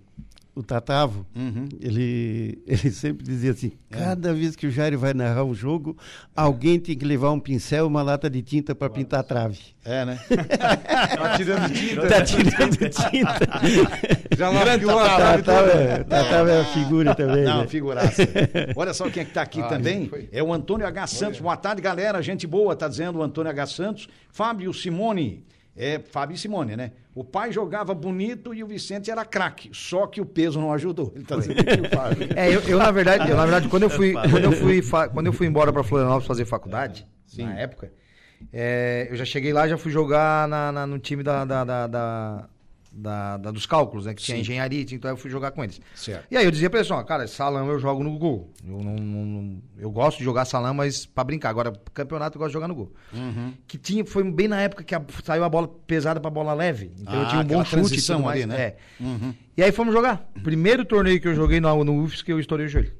o 0.59 0.63
Tatavo, 0.63 1.25
ele, 1.79 2.61
ele 2.67 2.91
sempre 2.91 3.23
dizia 3.23 3.51
assim: 3.51 3.71
cada 3.89 4.33
vez 4.33 4.57
que 4.57 4.67
o 4.67 4.71
Jair 4.71 4.97
vai 4.99 5.13
narrar 5.13 5.45
um 5.45 5.53
jogo, 5.53 5.97
alguém 6.35 6.77
tem 6.77 6.97
que 6.97 7.05
levar 7.05 7.31
um 7.31 7.39
pincel 7.39 7.85
e 7.85 7.87
uma 7.87 8.01
lata 8.01 8.29
de 8.29 8.41
tinta 8.41 8.75
para 8.75 8.89
pintar 8.89 9.21
a 9.21 9.23
trave. 9.23 9.57
É, 9.85 10.03
né? 10.03 10.19
Tá 10.29 11.37
tirando 11.37 11.73
tinta. 11.73 12.07
Tá 12.07 12.21
tirando 12.23 12.75
tinta. 12.91 14.35
Já 14.37 14.49
largou 14.49 14.99
a 14.99 15.07
Tatavo, 15.07 15.43
trave 15.43 15.71
é, 15.71 16.03
Tatavo 16.03 16.49
é 16.49 16.59
a 16.59 16.65
figura 16.65 17.15
também. 17.15 17.45
Não, 17.45 17.61
né? 17.61 17.67
figuraça. 17.67 18.23
Olha 18.75 18.93
só 18.93 19.09
quem 19.09 19.21
é 19.23 19.25
que 19.25 19.31
tá 19.31 19.41
aqui 19.41 19.61
também. 19.69 20.11
É 20.31 20.43
o 20.43 20.53
Antônio 20.53 20.85
H. 20.85 21.07
Santos. 21.07 21.39
Boa 21.39 21.55
tarde, 21.55 21.81
galera. 21.81 22.21
Gente 22.21 22.45
boa, 22.45 22.75
tá 22.75 22.87
dizendo 22.87 23.19
o 23.19 23.23
Antônio 23.23 23.49
H. 23.49 23.67
Santos. 23.67 24.09
Fábio 24.29 24.73
Simone. 24.73 25.45
É, 25.75 25.99
Fábio 25.99 26.37
Simone, 26.37 26.75
né? 26.75 26.91
O 27.19 27.23
pai 27.25 27.51
jogava 27.51 27.93
bonito 27.93 28.53
e 28.53 28.63
o 28.63 28.67
Vicente 28.67 29.11
era 29.11 29.25
craque. 29.25 29.69
Só 29.73 30.07
que 30.07 30.21
o 30.21 30.25
peso 30.25 30.57
não 30.61 30.71
ajudou. 30.71 31.11
Ele 31.13 31.25
tá 31.25 31.35
dizendo 31.35 31.59
aqui 31.59 31.81
o 31.81 31.89
Fábio. 31.89 32.29
É, 32.33 32.47
eu, 32.55 32.61
eu, 32.61 32.77
na 32.77 32.89
verdade, 32.91 33.29
eu, 33.29 33.35
na 33.35 33.43
verdade, 33.43 33.67
quando 33.67 33.83
eu 33.83 33.89
fui, 33.89 34.13
quando 34.13 34.43
eu 34.45 34.51
fui, 34.53 34.81
quando 35.13 35.25
eu 35.27 35.33
fui 35.33 35.45
embora 35.45 35.73
pra 35.73 35.83
Florianópolis 35.83 36.25
fazer 36.27 36.45
faculdade, 36.45 37.05
na 37.43 37.59
época, 37.59 37.91
é, 38.53 39.09
eu 39.11 39.17
já 39.17 39.25
cheguei 39.25 39.51
lá, 39.51 39.67
já 39.67 39.77
fui 39.77 39.91
jogar 39.91 40.47
na, 40.47 40.71
na- 40.71 40.87
no 40.87 40.97
time 40.97 41.21
da, 41.21 41.43
da, 41.43 41.65
da, 41.65 41.87
da- 41.87 42.49
da- 42.91 43.37
da- 43.37 43.51
dos 43.51 43.65
cálculos, 43.65 44.05
né? 44.05 44.13
Que 44.13 44.21
tinha 44.21 44.35
Sim. 44.37 44.41
engenharia, 44.41 44.83
tinha- 44.85 44.97
então 44.97 45.11
eu 45.11 45.17
fui 45.17 45.29
jogar 45.29 45.51
com 45.51 45.63
eles. 45.63 45.79
Certo. 45.95 46.25
E 46.31 46.35
aí 46.37 46.43
eu 46.45 46.51
dizia 46.51 46.69
pra 46.69 46.79
eles, 46.79 46.89
ó, 46.91 47.01
cara, 47.03 47.27
salão 47.27 47.67
eu 47.69 47.79
jogo 47.79 48.03
no 48.03 48.17
gol. 48.17 48.51
Eu, 48.67 48.79
não, 48.83 48.95
não- 48.95 49.61
eu 49.77 49.91
gosto 49.91 50.17
de 50.17 50.23
jogar 50.23 50.45
salão, 50.45 50.73
mas 50.73 51.05
pra 51.05 51.23
brincar. 51.23 51.49
Agora, 51.49 51.71
campeonato 51.93 52.37
eu 52.37 52.39
gosto 52.39 52.49
de 52.49 52.53
jogar 52.53 52.67
no 52.67 52.75
gol. 52.75 52.93
Uhum. 53.13 53.53
Que 53.67 53.77
tinha, 53.77 54.05
foi 54.05 54.23
bem 54.31 54.47
na 54.47 54.59
época 54.61 54.83
que 54.83 54.95
a- 54.95 55.03
saiu 55.23 55.43
a 55.43 55.49
bola 55.49 55.67
pesada 55.67 56.19
pra 56.19 56.29
bola 56.31 56.53
leve. 56.53 56.91
Então 56.99 57.13
eu 57.15 57.21
Ah, 57.21 57.25
tinha 57.29 57.41
um 57.41 57.45
bom 57.45 57.63
chute 57.65 57.99
e 57.99 58.01
tudo 58.01 58.19
mais. 58.23 58.41
ali, 58.41 58.45
né? 58.45 58.59
É. 58.61 58.75
E 59.57 59.63
aí 59.63 59.71
fomos 59.71 59.93
jogar. 59.93 60.29
Primeiro 60.43 60.83
torneio 60.85 61.19
que 61.21 61.27
eu 61.27 61.35
joguei 61.35 61.59
no, 61.59 61.83
no 61.83 62.03
UFS 62.03 62.21
que 62.23 62.31
eu 62.33 62.39
estourei 62.39 62.65
o 62.65 62.69
joelho. 62.69 62.93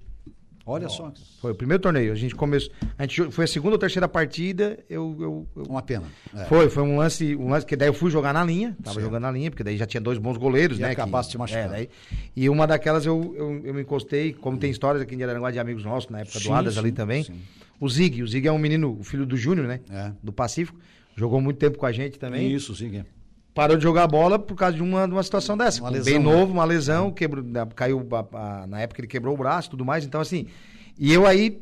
Olha 0.70 0.90
só. 0.90 1.12
Foi 1.42 1.52
o 1.52 1.56
primeiro 1.56 1.82
torneio. 1.82 2.12
A 2.12 2.16
gente 2.16 2.36
começou. 2.36 2.72
A 2.98 3.04
gente 3.04 3.32
foi 3.32 3.46
a 3.46 3.48
segunda 3.48 3.76
ou 3.76 3.80
terceira 3.80 4.08
partida. 4.08 4.80
Eu. 4.90 5.16
eu- 5.20 5.48
eu- 5.56 5.64
Uma 5.64 5.82
pena. 5.82 6.04
É. 6.36 6.46
Foi, 6.46 6.70
foi 6.70 6.84
um 6.84 6.98
lance, 6.98 7.36
um 7.36 7.50
lance 7.50 7.66
que 7.66 7.76
daí 7.76 7.88
eu 7.90 7.94
fui 7.94 8.10
jogar 8.12 8.34
na 8.34 8.44
linha. 8.44 8.76
Tava 8.84 9.00
jogando 9.02 9.24
na 9.24 9.32
linha, 9.32 9.50
porque 9.50 9.64
daí 9.64 9.78
já 9.78 9.86
tinha 9.86 10.00
dois 10.02 10.18
bons 10.18 10.38
goleiros, 10.38 10.78
E 10.78 10.82
né? 10.82 10.92
acabasse 10.92 11.30
que- 11.30 11.32
te 11.34 11.38
machucando. 11.38 11.66
É, 11.74 11.78
daí, 11.78 11.90
e 12.36 12.50
uma 12.50 12.66
daquelas 12.68 13.06
eu, 13.06 13.34
eu, 13.38 13.62
eu 13.66 13.74
me 13.74 13.82
encostei, 13.82 14.34
como 14.34 14.58
tem 14.58 14.70
histórias 14.72 15.02
aqui 15.02 15.16
em 15.16 15.24
Araranguá 15.24 15.52
de 15.52 15.60
amigos 15.60 15.84
nossos, 15.84 16.10
na 16.10 16.20
época 16.22 16.40
Sim, 16.40 16.48
do 16.50 16.54
Adas 16.54 16.74
sim, 16.76 16.80
ali 16.80 16.92
também. 16.92 17.24
sim. 17.24 17.40
O 17.80 17.88
Zig, 17.90 18.22
o 18.22 18.28
Zig 18.28 18.48
é 18.48 18.52
um 18.52 18.58
menino, 18.60 18.98
o 19.00 19.04
filho 19.04 19.26
do 19.26 19.38
Júnior, 19.38 19.66
né? 19.68 19.80
É. 19.90 20.12
Do 20.22 20.32
Pacífico. 20.34 20.78
Jogou 21.16 21.42
muito 21.42 21.58
tempo 21.58 21.78
com 21.78 21.86
a 21.86 21.92
gente 21.92 22.18
também. 22.20 22.52
Isso, 22.54 22.76
sim. 22.76 23.04
Parou 23.60 23.76
de 23.78 23.84
jogar 23.84 24.08
bola 24.08 24.40
por 24.40 24.56
causa 24.56 24.76
de 24.78 24.82
uma, 24.82 25.06
de 25.06 25.14
uma 25.14 25.22
situação 25.24 25.58
dessa. 25.58 25.82
Uma 25.82 25.92
Bem 25.92 26.00
lesão, 26.00 26.14
né? 26.14 26.20
novo, 26.20 26.54
uma 26.54 26.64
lesão, 26.64 27.12
quebrou, 27.12 27.44
né, 27.44 27.68
caiu, 27.76 28.08
a- 28.12 28.38
a- 28.64 28.68
na 28.68 28.80
época 28.80 29.02
ele 29.02 29.08
quebrou 29.08 29.34
o 29.34 29.38
braço 29.38 29.68
e 29.68 29.72
tudo 29.72 29.84
mais, 29.84 30.06
então 30.06 30.22
assim, 30.22 30.48
e 30.98 31.12
eu 31.12 31.26
aí 31.28 31.62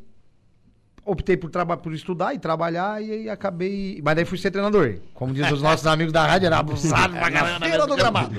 optei 1.04 1.38
por, 1.38 1.50
traba, 1.50 1.76
por 1.78 1.94
estudar 1.94 2.34
e 2.36 2.38
trabalhar 2.40 3.02
e 3.02 3.12
aí 3.12 3.30
acabei, 3.30 4.02
mas 4.04 4.14
daí 4.16 4.26
fui 4.26 4.38
ser 4.38 4.52
treinador. 4.52 4.96
Como 5.14 5.34
diz 5.34 5.50
os 5.52 5.62
nossos 5.62 5.88
amigos 5.88 6.12
da 6.14 6.28
rádio, 6.28 6.48
era 6.48 6.58
abusado 6.60 7.14
pra 7.16 7.32
caramba. 7.32 7.66
Feira 7.66 7.88
do 7.88 7.96
gramado. 7.96 8.36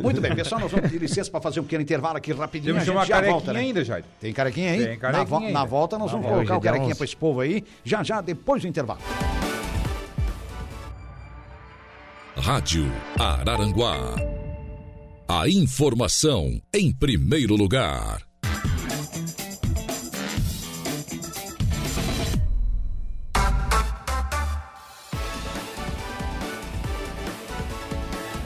Muito 0.00 0.20
bem, 0.20 0.34
pessoal, 0.34 0.60
nós 0.60 0.70
vamos 0.70 0.86
pedir 0.88 1.00
licença 1.02 1.30
para 1.30 1.40
fazer 1.40 1.60
um 1.60 1.64
pequeno 1.64 1.82
intervalo 1.82 2.16
aqui 2.16 2.32
rapidinho. 2.32 2.74
Temos 2.76 2.88
a 2.88 2.92
que 2.92 2.96
gente 2.96 3.08
chamar 3.08 3.18
a 3.18 3.22
já 3.24 3.30
volta, 3.30 3.46
carequinha 3.46 3.52
né? 3.54 3.60
ainda, 3.68 3.84
Jair. 3.84 4.04
Tem 4.20 4.32
carequinha 4.32 4.70
aí? 4.70 4.86
Tem 4.86 4.98
carequinha 4.98 5.18
na, 5.24 5.24
vo- 5.28 5.36
ainda. 5.44 5.52
na 5.52 5.64
volta 5.64 5.98
nós 5.98 6.06
Na 6.06 6.12
vamos 6.12 6.26
volta, 6.28 6.46
colocar 6.46 6.56
o 6.56 6.60
carequinha 6.62 6.90
11. 6.92 6.98
para 6.98 7.04
esse 7.04 7.16
povo 7.16 7.40
aí, 7.40 7.64
já 7.84 8.02
já 8.04 8.20
depois 8.20 8.62
do 8.62 8.68
intervalo. 8.68 9.00
Rádio 12.36 12.90
Araranguá. 13.18 14.16
A 15.28 15.48
informação 15.48 16.60
em 16.74 16.90
primeiro 16.90 17.54
lugar. 17.54 18.22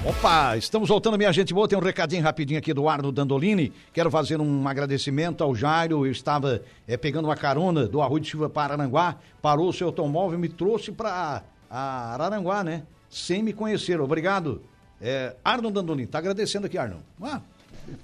Opa, 0.04 0.56
estamos 0.56 0.88
voltando, 0.88 1.16
minha 1.16 1.32
gente 1.32 1.54
boa. 1.54 1.68
Tem 1.68 1.78
um 1.78 1.82
recadinho 1.82 2.22
rapidinho 2.22 2.58
aqui 2.58 2.74
do 2.74 2.88
Arno 2.88 3.12
Dandolini. 3.12 3.72
Quero 3.92 4.10
fazer 4.10 4.40
um 4.40 4.66
agradecimento 4.66 5.44
ao 5.44 5.54
Jairo. 5.54 6.04
Eu 6.04 6.10
estava 6.10 6.60
eh, 6.88 6.96
pegando 6.96 7.26
uma 7.26 7.36
carona 7.36 7.86
do 7.86 8.02
Arroio 8.02 8.20
de 8.20 8.30
Silva 8.30 8.50
para 8.50 8.74
Araranguá, 8.74 9.16
parou 9.40 9.68
o 9.68 9.72
seu 9.72 9.86
automóvel 9.86 10.36
e 10.38 10.42
me 10.42 10.48
trouxe 10.48 10.90
para 10.90 11.44
Araranguá, 11.70 12.64
né? 12.64 12.82
Sem 13.16 13.42
me 13.42 13.54
conhecer. 13.54 13.98
Obrigado. 13.98 14.62
É, 15.00 15.34
Arno 15.42 15.70
Dandolini, 15.70 16.06
tá 16.06 16.18
agradecendo 16.18 16.66
aqui, 16.66 16.76
Arno. 16.76 17.02
Ah, 17.22 17.40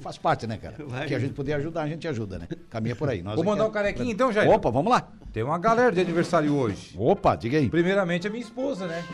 faz 0.01 0.17
parte, 0.17 0.47
né, 0.47 0.57
cara? 0.57 0.75
Que 1.07 1.15
a 1.15 1.19
gente 1.19 1.35
puder 1.35 1.55
ajudar, 1.55 1.83
a 1.83 1.89
gente 1.89 2.09
ajuda, 2.09 2.39
né? 2.39 2.49
Caminha 2.71 2.97
por 2.97 3.11
aí. 3.11 3.23
Nós 3.23 3.35
Vou 3.35 3.45
mandar 3.45 3.65
é- 3.65 3.67
o 3.67 3.71
carequinha 3.71 4.11
então, 4.11 4.33
Jair. 4.33 4.49
Opa, 4.51 4.71
vamos 4.71 4.91
lá. 4.91 5.09
Tem 5.33 5.43
uma 5.43 5.59
galera 5.59 5.93
de 5.93 6.01
aniversário 6.01 6.55
hoje. 6.55 6.95
Opa, 6.99 7.37
diga 7.37 7.59
aí. 7.59 7.69
Primeiramente 7.69 8.27
a 8.27 8.31
minha 8.31 8.43
esposa, 8.43 8.87
né? 8.87 9.05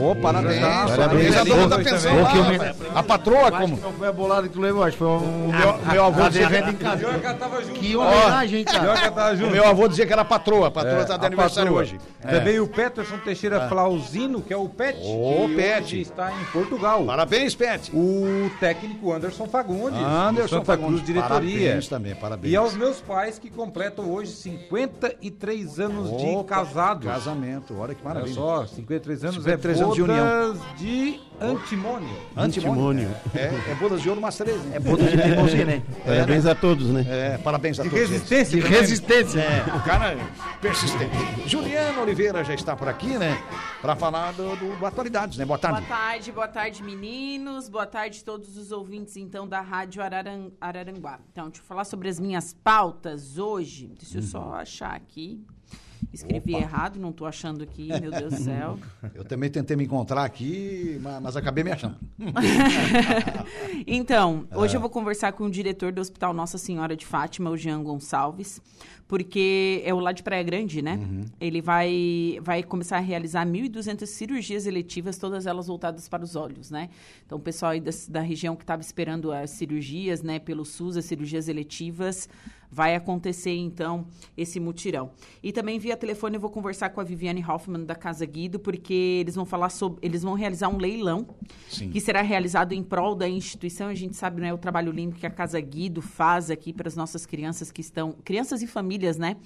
Ô, 0.00 0.14
parabéns. 0.14 0.60
já- 0.60 0.86
Parabéns. 0.86 0.96
parabéns. 0.96 1.36
A 1.36 1.44
da 1.44 1.54
Parabéns 1.68 1.90
pensão 1.90 2.22
lá, 2.22 2.30
que. 2.30 2.88
A 2.98 3.02
patroa 3.02 3.50
como? 3.52 3.76
que 3.76 3.82
não 3.82 3.92
foi 3.92 4.08
a 4.08 4.12
bolada 4.12 4.46
que 4.48 4.54
tu 4.54 4.60
levou, 4.60 4.82
acho 4.84 4.92
que 4.92 4.98
foi 4.98 5.08
um, 5.08 5.48
Meu, 5.52 5.78
meu 5.92 6.04
avô 6.04 6.22
a 6.22 6.28
dizia, 6.28 6.48
devendo 6.48 6.70
em 6.70 6.76
casa. 6.76 7.04
Que. 7.72 7.78
Que 7.80 7.96
homenagem, 7.96 8.64
cara. 8.64 9.36
que 9.36 9.44
o 9.44 9.50
meu 9.50 9.66
avô 9.66 9.88
dizia 9.88 10.06
que 10.06 10.12
era 10.12 10.24
patroa. 10.24 10.68
A 10.68 10.70
patroa 10.70 11.00
É, 11.02 11.04
tá 11.04 11.16
de 11.16 11.24
a 11.24 11.26
aniversário 11.26 11.70
patroa. 11.72 11.82
hoje. 11.82 11.98
É. 12.24 12.38
Também 12.38 12.60
o 12.60 12.66
Peterson 12.68 13.18
Teixeira 13.18 13.68
Flauzino, 13.68 14.40
que 14.40 14.52
é 14.52 14.56
o 14.56 14.68
Pet. 14.68 14.98
Ô, 15.02 15.46
que 15.48 15.56
Pet. 15.56 15.82
hoje 15.84 16.00
está 16.02 16.30
em 16.32 16.44
Portugal. 16.52 17.04
Parabéns, 17.04 17.54
Pet. 17.54 17.90
O 17.94 18.50
técnico 18.60 19.12
Anderson 19.12 19.46
Fagundes. 19.46 19.98
Anderson 20.00 20.64
Fagundes. 20.64 20.92
Cruz 20.92 21.04
Diretoria. 21.06 21.58
Parabéns 21.58 21.88
também, 21.88 22.14
parabéns. 22.14 22.52
E 22.52 22.56
aos 22.56 22.74
meus 22.74 23.00
pais 23.00 23.38
que 23.38 23.50
completam 23.50 24.10
hoje 24.12 24.30
53 24.32 25.80
anos 25.80 26.16
de 26.16 26.26
Opa, 26.36 26.56
casados. 26.56 27.04
Casamento, 27.06 27.74
olha 27.78 27.94
que 27.94 28.00
Olha 28.04 28.14
maravilha. 28.14 28.34
só, 28.34 28.66
53 28.66 29.24
anos 29.24 29.36
53 29.36 29.71
é 29.80 29.84
anos 29.84 29.94
de 29.96 30.02
união. 30.02 30.26
bodas 30.26 30.78
de 30.78 31.20
antimônio. 31.40 32.16
Antimônio. 32.36 33.10
É, 33.34 33.70
é 33.70 33.74
bodas 33.80 34.00
de 34.02 34.08
ouro 34.08 34.20
umas 34.20 34.36
três, 34.36 34.62
né? 34.64 34.76
É 34.76 34.80
boda 34.80 35.02
de 35.04 35.16
teimosia, 35.16 35.64
né? 35.64 35.82
Parabéns 36.06 36.46
a 36.46 36.54
todos, 36.54 36.86
né? 36.88 37.04
É, 37.08 37.38
parabéns 37.38 37.80
a 37.80 37.82
De 37.82 37.90
todos. 37.90 38.08
resistência. 38.08 38.56
De 38.56 38.62
também. 38.62 38.78
resistência. 38.80 39.40
É, 39.40 39.76
o 39.76 39.80
cara 39.82 40.12
é 40.12 40.18
persistente. 40.60 41.12
Juliana 41.46 42.00
Oliveira 42.00 42.44
já 42.44 42.54
está 42.54 42.76
por 42.76 42.88
aqui, 42.88 43.18
né? 43.18 43.36
Para 43.80 43.96
falar 43.96 44.32
do, 44.32 44.54
do, 44.56 44.76
do 44.78 44.86
Atualidades, 44.86 45.36
né? 45.38 45.44
Boa 45.44 45.58
tarde. 45.58 45.80
Boa 45.80 45.88
tarde, 45.98 46.32
boa 46.32 46.48
tarde, 46.48 46.82
meninos. 46.82 47.68
Boa 47.68 47.86
tarde 47.86 48.24
todos 48.24 48.56
os 48.56 48.70
ouvintes, 48.70 49.16
então, 49.16 49.46
da 49.48 49.60
Rádio 49.60 50.02
Araran- 50.02 50.50
Araranguá. 50.60 51.18
Então, 51.32 51.46
deixa 51.46 51.60
eu 51.60 51.64
falar 51.66 51.84
sobre 51.84 52.08
as 52.08 52.20
minhas 52.20 52.52
pautas 52.62 53.38
hoje. 53.38 53.90
Deixa 53.98 54.18
eu 54.18 54.22
Uhum. 54.22 54.28
só 54.28 54.54
achar 54.54 54.94
aqui. 54.94 55.40
Escrevi 56.12 56.54
Opa. 56.54 56.62
errado, 56.62 56.98
não 57.00 57.12
tô 57.12 57.24
achando 57.26 57.62
aqui, 57.62 57.88
meu 58.00 58.10
Deus 58.10 58.34
do 58.34 58.40
céu. 58.42 58.78
Eu 59.14 59.24
também 59.24 59.50
tentei 59.50 59.76
me 59.76 59.84
encontrar 59.84 60.24
aqui, 60.24 60.98
ma- 61.02 61.20
mas 61.20 61.36
acabei 61.36 61.62
me 61.64 61.70
achando. 61.72 61.96
Então, 63.86 64.46
É. 64.50 64.56
hoje 64.56 64.76
eu 64.76 64.80
vou 64.80 64.90
conversar 64.90 65.32
com 65.32 65.44
o 65.44 65.50
diretor 65.50 65.92
do 65.92 66.00
Hospital 66.00 66.32
Nossa 66.32 66.58
Senhora 66.58 66.96
de 66.96 67.04
Fátima, 67.06 67.50
o 67.50 67.56
Jean 67.56 67.82
Gonçalves, 67.82 68.60
porque 69.12 69.82
é 69.84 69.92
o 69.92 70.00
lá 70.00 70.10
de 70.10 70.22
Praia 70.22 70.42
Grande, 70.42 70.80
né? 70.80 70.94
Uhum. 70.94 71.24
Ele 71.38 71.60
vai, 71.60 72.38
vai 72.40 72.62
começar 72.62 72.96
a 72.96 73.00
realizar 73.00 73.44
1.200 73.44 74.06
cirurgias 74.06 74.66
eletivas, 74.66 75.18
todas 75.18 75.46
elas 75.46 75.66
voltadas 75.66 76.08
para 76.08 76.24
os 76.24 76.34
olhos, 76.34 76.70
né? 76.70 76.88
Então, 77.26 77.36
o 77.36 77.40
pessoal 77.40 77.72
aí 77.72 77.80
da, 77.80 77.90
da 78.08 78.22
região 78.22 78.56
que 78.56 78.62
estava 78.62 78.80
esperando 78.80 79.30
as 79.30 79.50
cirurgias, 79.50 80.22
né, 80.22 80.38
pelo 80.38 80.64
SUS, 80.64 80.96
as 80.96 81.04
cirurgias 81.04 81.46
eletivas, 81.46 82.26
vai 82.72 82.94
acontecer, 82.94 83.54
então, 83.54 84.06
esse 84.34 84.58
mutirão. 84.58 85.10
E 85.42 85.52
também 85.52 85.78
via 85.78 85.94
telefone 85.94 86.36
eu 86.36 86.40
vou 86.40 86.48
conversar 86.48 86.88
com 86.88 87.02
a 87.02 87.04
Viviane 87.04 87.44
Hoffman 87.46 87.84
da 87.84 87.94
Casa 87.94 88.24
Guido, 88.24 88.58
porque 88.58 88.94
eles 89.20 89.34
vão 89.34 89.44
falar 89.44 89.68
sobre, 89.68 89.98
eles 90.00 90.22
vão 90.22 90.32
realizar 90.32 90.68
um 90.68 90.78
leilão 90.78 91.26
Sim. 91.68 91.90
que 91.90 92.00
será 92.00 92.22
realizado 92.22 92.72
em 92.72 92.82
prol 92.82 93.14
da 93.14 93.28
instituição. 93.28 93.88
A 93.88 93.94
gente 93.94 94.16
sabe, 94.16 94.40
né, 94.40 94.54
o 94.54 94.58
trabalho 94.58 94.90
lindo 94.90 95.14
que 95.14 95.26
a 95.26 95.30
Casa 95.30 95.60
Guido 95.60 96.00
faz 96.00 96.50
aqui 96.50 96.72
para 96.72 96.88
as 96.88 96.96
nossas 96.96 97.26
crianças 97.26 97.70
que 97.70 97.82
estão, 97.82 98.12
crianças 98.24 98.62
e 98.62 98.66
famílias, 98.66 99.01
né, 99.16 99.36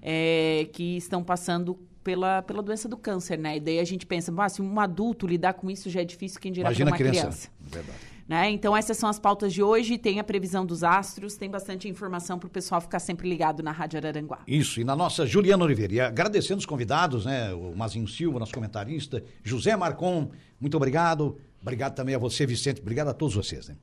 é, 0.00 0.68
que 0.72 0.96
estão 0.96 1.22
passando 1.22 1.78
pela, 2.02 2.42
pela 2.42 2.62
doença 2.62 2.88
do 2.88 2.96
câncer, 2.96 3.38
né? 3.38 3.56
E 3.56 3.60
daí 3.60 3.78
a 3.78 3.84
gente 3.84 4.04
pensa, 4.04 4.32
"Ah, 4.36 4.48
se 4.48 4.60
um 4.60 4.80
adulto 4.80 5.26
lidar 5.26 5.54
com 5.54 5.70
isso 5.70 5.88
já 5.88 6.00
é 6.00 6.04
difícil, 6.04 6.40
quem 6.40 6.50
dirá 6.52 6.68
Imagina 6.68 6.90
uma 6.90 6.96
criança. 6.96 7.20
criança. 7.20 7.48
Verdade. 7.60 7.98
Né? 8.28 8.50
Então, 8.50 8.76
essas 8.76 8.96
são 8.96 9.08
as 9.08 9.18
pautas 9.18 9.52
de 9.52 9.62
hoje. 9.62 9.98
Tem 9.98 10.18
a 10.18 10.24
previsão 10.24 10.64
dos 10.64 10.82
astros, 10.82 11.36
tem 11.36 11.50
bastante 11.50 11.88
informação 11.88 12.38
para 12.38 12.46
o 12.46 12.50
pessoal 12.50 12.80
ficar 12.80 12.98
sempre 12.98 13.28
ligado 13.28 13.62
na 13.62 13.72
Rádio 13.72 13.98
Araranguá. 13.98 14.38
Isso, 14.46 14.80
e 14.80 14.84
na 14.84 14.96
nossa 14.96 15.26
Juliana 15.26 15.64
Oliveira. 15.64 15.92
E 15.92 16.00
agradecendo 16.00 16.58
os 16.58 16.66
convidados, 16.66 17.26
né? 17.26 17.52
O 17.52 17.76
Mazinho 17.76 18.06
Silva, 18.08 18.38
nosso 18.38 18.54
comentarista, 18.54 19.22
José 19.42 19.76
Marcon, 19.76 20.30
muito 20.60 20.76
obrigado. 20.76 21.36
Obrigado 21.60 21.94
também 21.94 22.14
a 22.14 22.18
você, 22.18 22.46
Vicente. 22.46 22.80
Obrigado 22.80 23.08
a 23.08 23.12
todos 23.14 23.34
vocês, 23.34 23.68
né? 23.68 23.76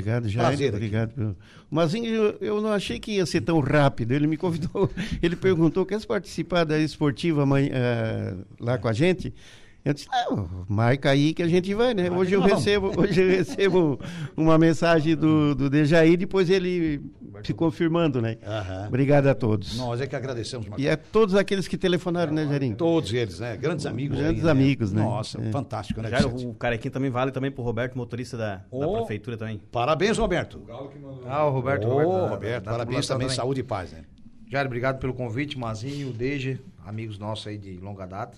Obrigado, 0.00 0.28
Jair. 0.28 0.46
Prazer. 0.46 0.74
Obrigado. 0.74 1.10
pelo- 1.14 1.36
Mas 1.70 1.92
eu, 1.94 2.36
eu 2.40 2.60
não 2.60 2.70
achei 2.72 2.98
que 2.98 3.12
ia 3.12 3.26
ser 3.26 3.40
tão 3.40 3.60
rápido. 3.60 4.12
Ele 4.12 4.26
me 4.26 4.36
convidou, 4.36 4.90
ele 5.22 5.36
perguntou: 5.36 5.84
quer 5.86 6.00
participar 6.06 6.64
da 6.64 6.78
esportiva 6.78 7.42
amanhã, 7.42 7.68
eh, 7.72 8.34
lá 8.60 8.78
com 8.78 8.88
a 8.88 8.92
gente? 8.92 9.32
Eu 9.84 9.94
disse, 9.94 10.06
ah, 10.12 10.26
marca 10.68 11.08
aí 11.10 11.32
que 11.32 11.42
a 11.42 11.48
gente 11.48 11.72
vai, 11.72 11.94
né? 11.94 12.10
Hoje 12.10 12.34
eu 12.34 12.40
recebo, 12.42 12.92
hoje 13.00 13.22
eu 13.22 13.28
recebo 13.28 13.98
uma 14.36 14.58
mensagem 14.58 15.16
do, 15.16 15.54
do 15.54 15.70
Dejaí, 15.70 16.16
depois 16.16 16.50
ele 16.50 17.00
se 17.44 17.54
confirmando, 17.54 18.20
né? 18.20 18.36
Aham. 18.44 18.86
Obrigado 18.88 19.28
a 19.28 19.34
todos. 19.34 19.78
Nós 19.78 20.00
é 20.00 20.06
que 20.06 20.14
agradecemos, 20.16 20.66
Marcon. 20.68 20.82
E 20.82 20.90
a 20.90 20.96
todos 20.96 21.34
aqueles 21.36 21.66
que 21.68 21.78
telefonaram, 21.78 22.32
né, 22.34 22.44
Jairinho? 22.46 22.76
Todos 22.76 23.12
eles, 23.14 23.38
né? 23.38 23.56
Grandes 23.56 23.86
amigos. 23.86 24.18
Grandes 24.18 24.40
aí, 24.40 24.46
né? 24.46 24.50
amigos, 24.50 24.92
né? 24.92 25.00
Nossa, 25.02 25.40
É. 25.40 25.50
fantástico, 25.52 26.02
né, 26.02 26.10
Vicente? 26.10 26.46
o 26.46 26.54
carequinho 26.54 26.92
também 26.92 27.10
vale 27.10 27.30
também 27.30 27.50
pro 27.50 27.62
Roberto, 27.62 27.96
motorista 27.96 28.36
da, 28.36 28.56
da 28.56 28.64
Ô. 28.70 28.96
prefeitura 28.98 29.36
também. 29.38 29.58
Parabéns, 29.70 30.18
Roberto. 30.18 30.60
Ah, 31.26 31.46
o 31.46 31.50
Roberto. 31.50 31.86
Ô, 31.86 31.90
Roberto, 31.92 32.10
da- 32.10 32.28
Roberto, 32.28 32.64
da 32.64 32.70
parabéns 32.72 33.06
tripulação 33.06 33.18
também, 33.18 33.28
saúde 33.34 33.60
e 33.60 33.64
paz, 33.64 33.92
né? 33.92 34.02
Jair, 34.50 34.66
obrigado 34.66 34.98
pelo 34.98 35.14
convite, 35.14 35.56
Mazinho, 35.58 36.12
Deja, 36.12 36.58
amigos 36.84 37.18
nossos 37.18 37.46
aí 37.46 37.56
de 37.56 37.78
longa 37.78 38.04
data. 38.06 38.36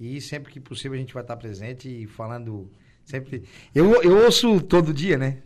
E 0.00 0.20
sempre 0.20 0.52
que 0.52 0.60
possível 0.60 0.96
a 0.96 1.00
gente 1.00 1.12
vai 1.12 1.22
estar 1.22 1.36
presente 1.36 1.88
e 1.88 2.06
falando 2.06 2.70
sempre. 3.04 3.44
Eu, 3.74 4.02
eu 4.02 4.24
ouço 4.24 4.60
todo 4.60 4.92
dia, 4.94 5.18
né? 5.18 5.38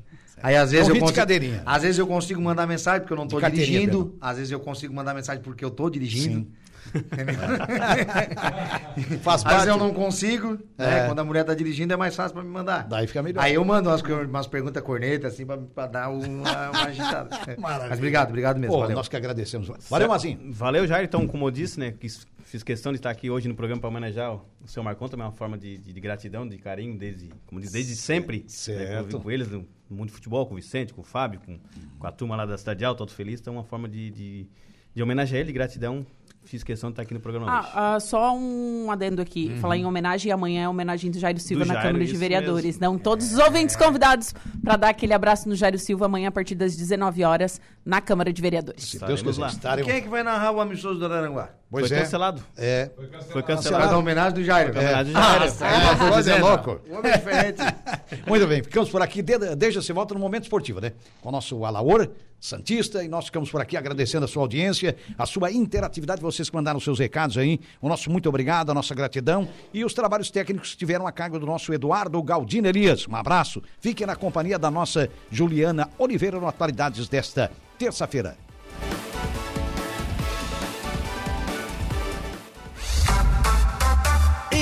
Aí 0.43 0.57
às 0.57 0.73
vezes 0.73 0.89
Convite 0.89 1.01
eu 1.01 1.07
consigo, 1.07 1.21
cadeirinha. 1.21 1.63
às 1.65 1.83
vezes 1.83 1.99
eu 1.99 2.07
consigo 2.07 2.43
mandar 2.43 2.67
mensagem 2.67 3.01
porque 3.01 3.13
eu 3.13 3.17
não 3.17 3.25
estou 3.25 3.41
dirigindo, 3.41 4.17
às 4.21 4.37
vezes 4.39 4.51
eu 4.51 4.59
consigo 4.59 4.93
mandar 4.93 5.15
mensagem 5.15 5.41
porque 5.43 5.65
eu 5.65 5.69
estou 5.69 5.89
dirigindo. 5.89 6.49
Faz 9.23 9.43
parte. 9.43 9.55
vezes 9.55 9.69
eu 9.69 9.77
não 9.79 9.93
consigo, 9.95 10.59
né? 10.77 11.05
É. 11.05 11.07
Quando 11.07 11.19
a 11.21 11.25
mulher 11.25 11.45
tá 11.45 11.55
dirigindo 11.55 11.93
é 11.93 11.97
mais 11.97 12.15
fácil 12.15 12.35
para 12.35 12.43
me 12.43 12.51
mandar. 12.51 12.87
Daí 12.89 13.07
fica 13.07 13.23
melhor. 13.23 13.43
Aí 13.43 13.55
eu 13.55 13.65
mando 13.65 13.89
umas, 13.89 14.03
umas 14.03 14.47
perguntas 14.47 14.83
corneta 14.83 15.29
assim 15.29 15.47
para 15.47 15.87
dar 15.87 16.11
uma, 16.11 16.71
uma 16.71 16.83
agitada. 16.85 17.31
Maravilha. 17.59 17.89
Mas 17.91 17.99
obrigado, 17.99 18.29
obrigado 18.29 18.59
mesmo. 18.59 18.75
Pô, 18.75 18.81
valeu. 18.81 18.97
nós 18.97 19.09
que 19.09 19.17
agradecemos. 19.17 19.71
Valeu, 19.89 20.09
Mazinho. 20.09 20.53
Valeu, 20.53 20.87
Jair. 20.87 21.05
Então, 21.05 21.27
como 21.27 21.47
eu 21.47 21.51
disse, 21.51 21.79
né, 21.79 21.95
fiz 22.45 22.63
questão 22.63 22.93
de 22.93 22.99
estar 22.99 23.11
aqui 23.11 23.31
hoje 23.31 23.49
no 23.49 23.55
programa 23.55 23.81
para 23.81 23.89
homenagear 23.89 24.35
o 24.35 24.43
seu 24.67 24.83
Marcon, 24.83 25.09
também 25.09 25.25
é 25.25 25.29
uma 25.29 25.35
forma 25.35 25.57
de, 25.57 25.79
de- 25.79 25.93
de 25.93 26.01
gratidão, 26.01 26.47
de 26.47 26.59
carinho, 26.59 26.99
desde, 26.99 27.31
como 27.47 27.61
diz, 27.61 27.73
desde 27.73 27.95
sempre. 27.97 28.45
certo. 28.47 29.17
Né, 29.17 29.23
com 29.23 29.31
eles 29.31 29.49
no 29.49 29.67
mundo 29.89 30.09
de 30.09 30.13
futebol, 30.15 30.47
com 30.47 30.55
o 30.55 30.57
Vicente, 30.57 30.93
com 30.93 31.01
o 31.01 31.05
Fábio, 31.05 31.41
com, 31.45 31.59
com 31.99 32.07
a 32.07 32.13
turma 32.13 32.37
lá 32.37 32.45
da 32.47 32.57
Cidade 32.59 32.85
Alta, 32.85 33.03
Alto 33.03 33.13
Feliz. 33.15 33.41
Então, 33.41 33.55
é 33.55 33.57
uma 33.59 33.65
forma 33.65 33.89
de, 33.89 34.11
de, 34.11 34.47
de 34.95 35.03
homenagear 35.03 35.41
ele, 35.41 35.47
de 35.49 35.53
gratidão. 35.53 36.07
Fiz 36.45 36.63
questão 36.65 36.91
de 36.91 36.95
estar 36.95 37.03
aqui 37.03 37.15
no 37.15 37.21
programa 37.21 37.47
hoje. 37.47 37.71
Ah, 37.73 37.95
ah, 37.95 38.01
só 38.01 38.37
um 38.37 38.91
adendo 38.91 39.23
aqui. 39.23 39.57
Falar 39.61 39.77
em 39.77 39.87
homenagem, 39.87 40.33
amanhã 40.33 40.65
é 40.65 40.69
homenagem 40.69 41.11
do 41.11 41.19
Jairo 41.19 41.39
Silva 41.39 41.65
Do 41.65 41.69
na 41.69 41.75
Jairo, 41.75 41.89
Câmara 41.89 42.05
de 42.05 42.17
Vereadores. 42.17 42.65
mesmo. 42.65 42.77
Então, 42.77 42.99
todos 42.99 43.33
os 43.33 43.39
ouvintes 43.39 43.77
convidados 43.77 44.35
para 44.63 44.77
dar 44.77 44.89
aquele 44.89 45.15
abraço 45.15 45.49
no 45.49 45.55
Jairo 45.55 45.79
Silva 45.79 46.07
amanhã 46.07 46.29
a 46.29 46.33
partir 46.33 46.55
das 46.55 46.77
19 46.77 47.25
horas 47.25 47.61
na 47.85 48.01
Câmara 48.01 48.33
de 48.33 48.43
Vereadores. 48.43 48.85
Se 48.85 48.99
Deus 48.99 49.23
quiser. 49.23 49.51
Quem 49.85 49.95
é 49.95 50.01
que 50.01 50.09
vai 50.09 50.23
narrar 50.23 50.53
o 50.53 50.61
amistoso 50.61 50.99
do 50.99 51.07
Aranguá? 51.07 51.51
Pois 51.73 51.89
Foi 51.89 51.97
é. 51.97 52.01
cancelado. 52.03 52.43
É. 52.57 52.91
Foi 52.95 53.07
Vai 53.33 53.43
cancelado. 53.43 53.89
dar 53.89 53.97
homenagem 53.99 54.35
do 54.35 54.45
Jairo. 54.45 54.73
Homenagem 54.73 55.13
do 55.15 55.19
Ah, 55.19 55.23
Jairo. 55.23 55.45
essa 55.47 55.67
É, 55.67 56.35
é, 56.35 56.37
é 56.39 56.41
louco. 56.43 56.81
O 56.89 56.99
homem 56.99 57.11
é 57.11 57.17
diferente. 57.17 57.59
Muito 58.29 58.47
bem, 58.47 58.63
ficamos 58.63 58.91
por 58.91 59.01
aqui. 59.01 59.23
De- 59.23 59.57
Deixa 59.57 59.81
se 59.81 59.91
volta 59.91 60.13
no 60.13 60.21
Momento 60.21 60.43
Esportivo, 60.43 60.81
né? 60.83 60.93
Com 61.23 61.31
o 61.31 61.33
nosso 61.33 61.65
Alaor 61.65 62.09
Santista 62.39 63.03
e 63.03 63.09
nós 63.09 63.25
ficamos 63.25 63.51
por 63.51 63.61
aqui 63.63 63.77
agradecendo 63.77 64.27
a 64.27 64.29
sua 64.29 64.43
audiência, 64.43 64.95
a 65.17 65.25
sua 65.25 65.51
interatividade, 65.51 66.21
vocês 66.21 66.51
que 66.51 66.55
mandaram 66.57 66.79
seus 66.79 66.99
recados 66.99 67.39
aí. 67.39 67.59
O 67.81 67.89
nosso 67.89 68.11
muito 68.11 68.29
obrigado, 68.29 68.69
a 68.71 68.75
nossa 68.75 68.95
gratidão 68.95 69.49
e 69.73 69.83
os 69.83 69.95
trabalhos 69.95 70.31
técnicos 70.31 70.69
estiveram 70.71 71.07
a 71.07 71.13
cargo 71.13 71.39
do 71.39 71.47
nosso 71.47 71.73
Eduardo 71.73 72.23
Galdino 72.23 72.67
Elias. 72.69 73.09
Um 73.09 73.17
abraço. 73.17 73.63
Fiquem 73.81 74.07
na 74.07 74.15
companhia 74.15 74.59
da 74.59 74.71
nossa 74.71 75.09
Juliana 75.31 75.89
Oliveira 75.99 76.39
no 76.39 76.47
Atualidades 76.47 77.09
desta 77.09 77.51
terça-feira. 77.79 78.37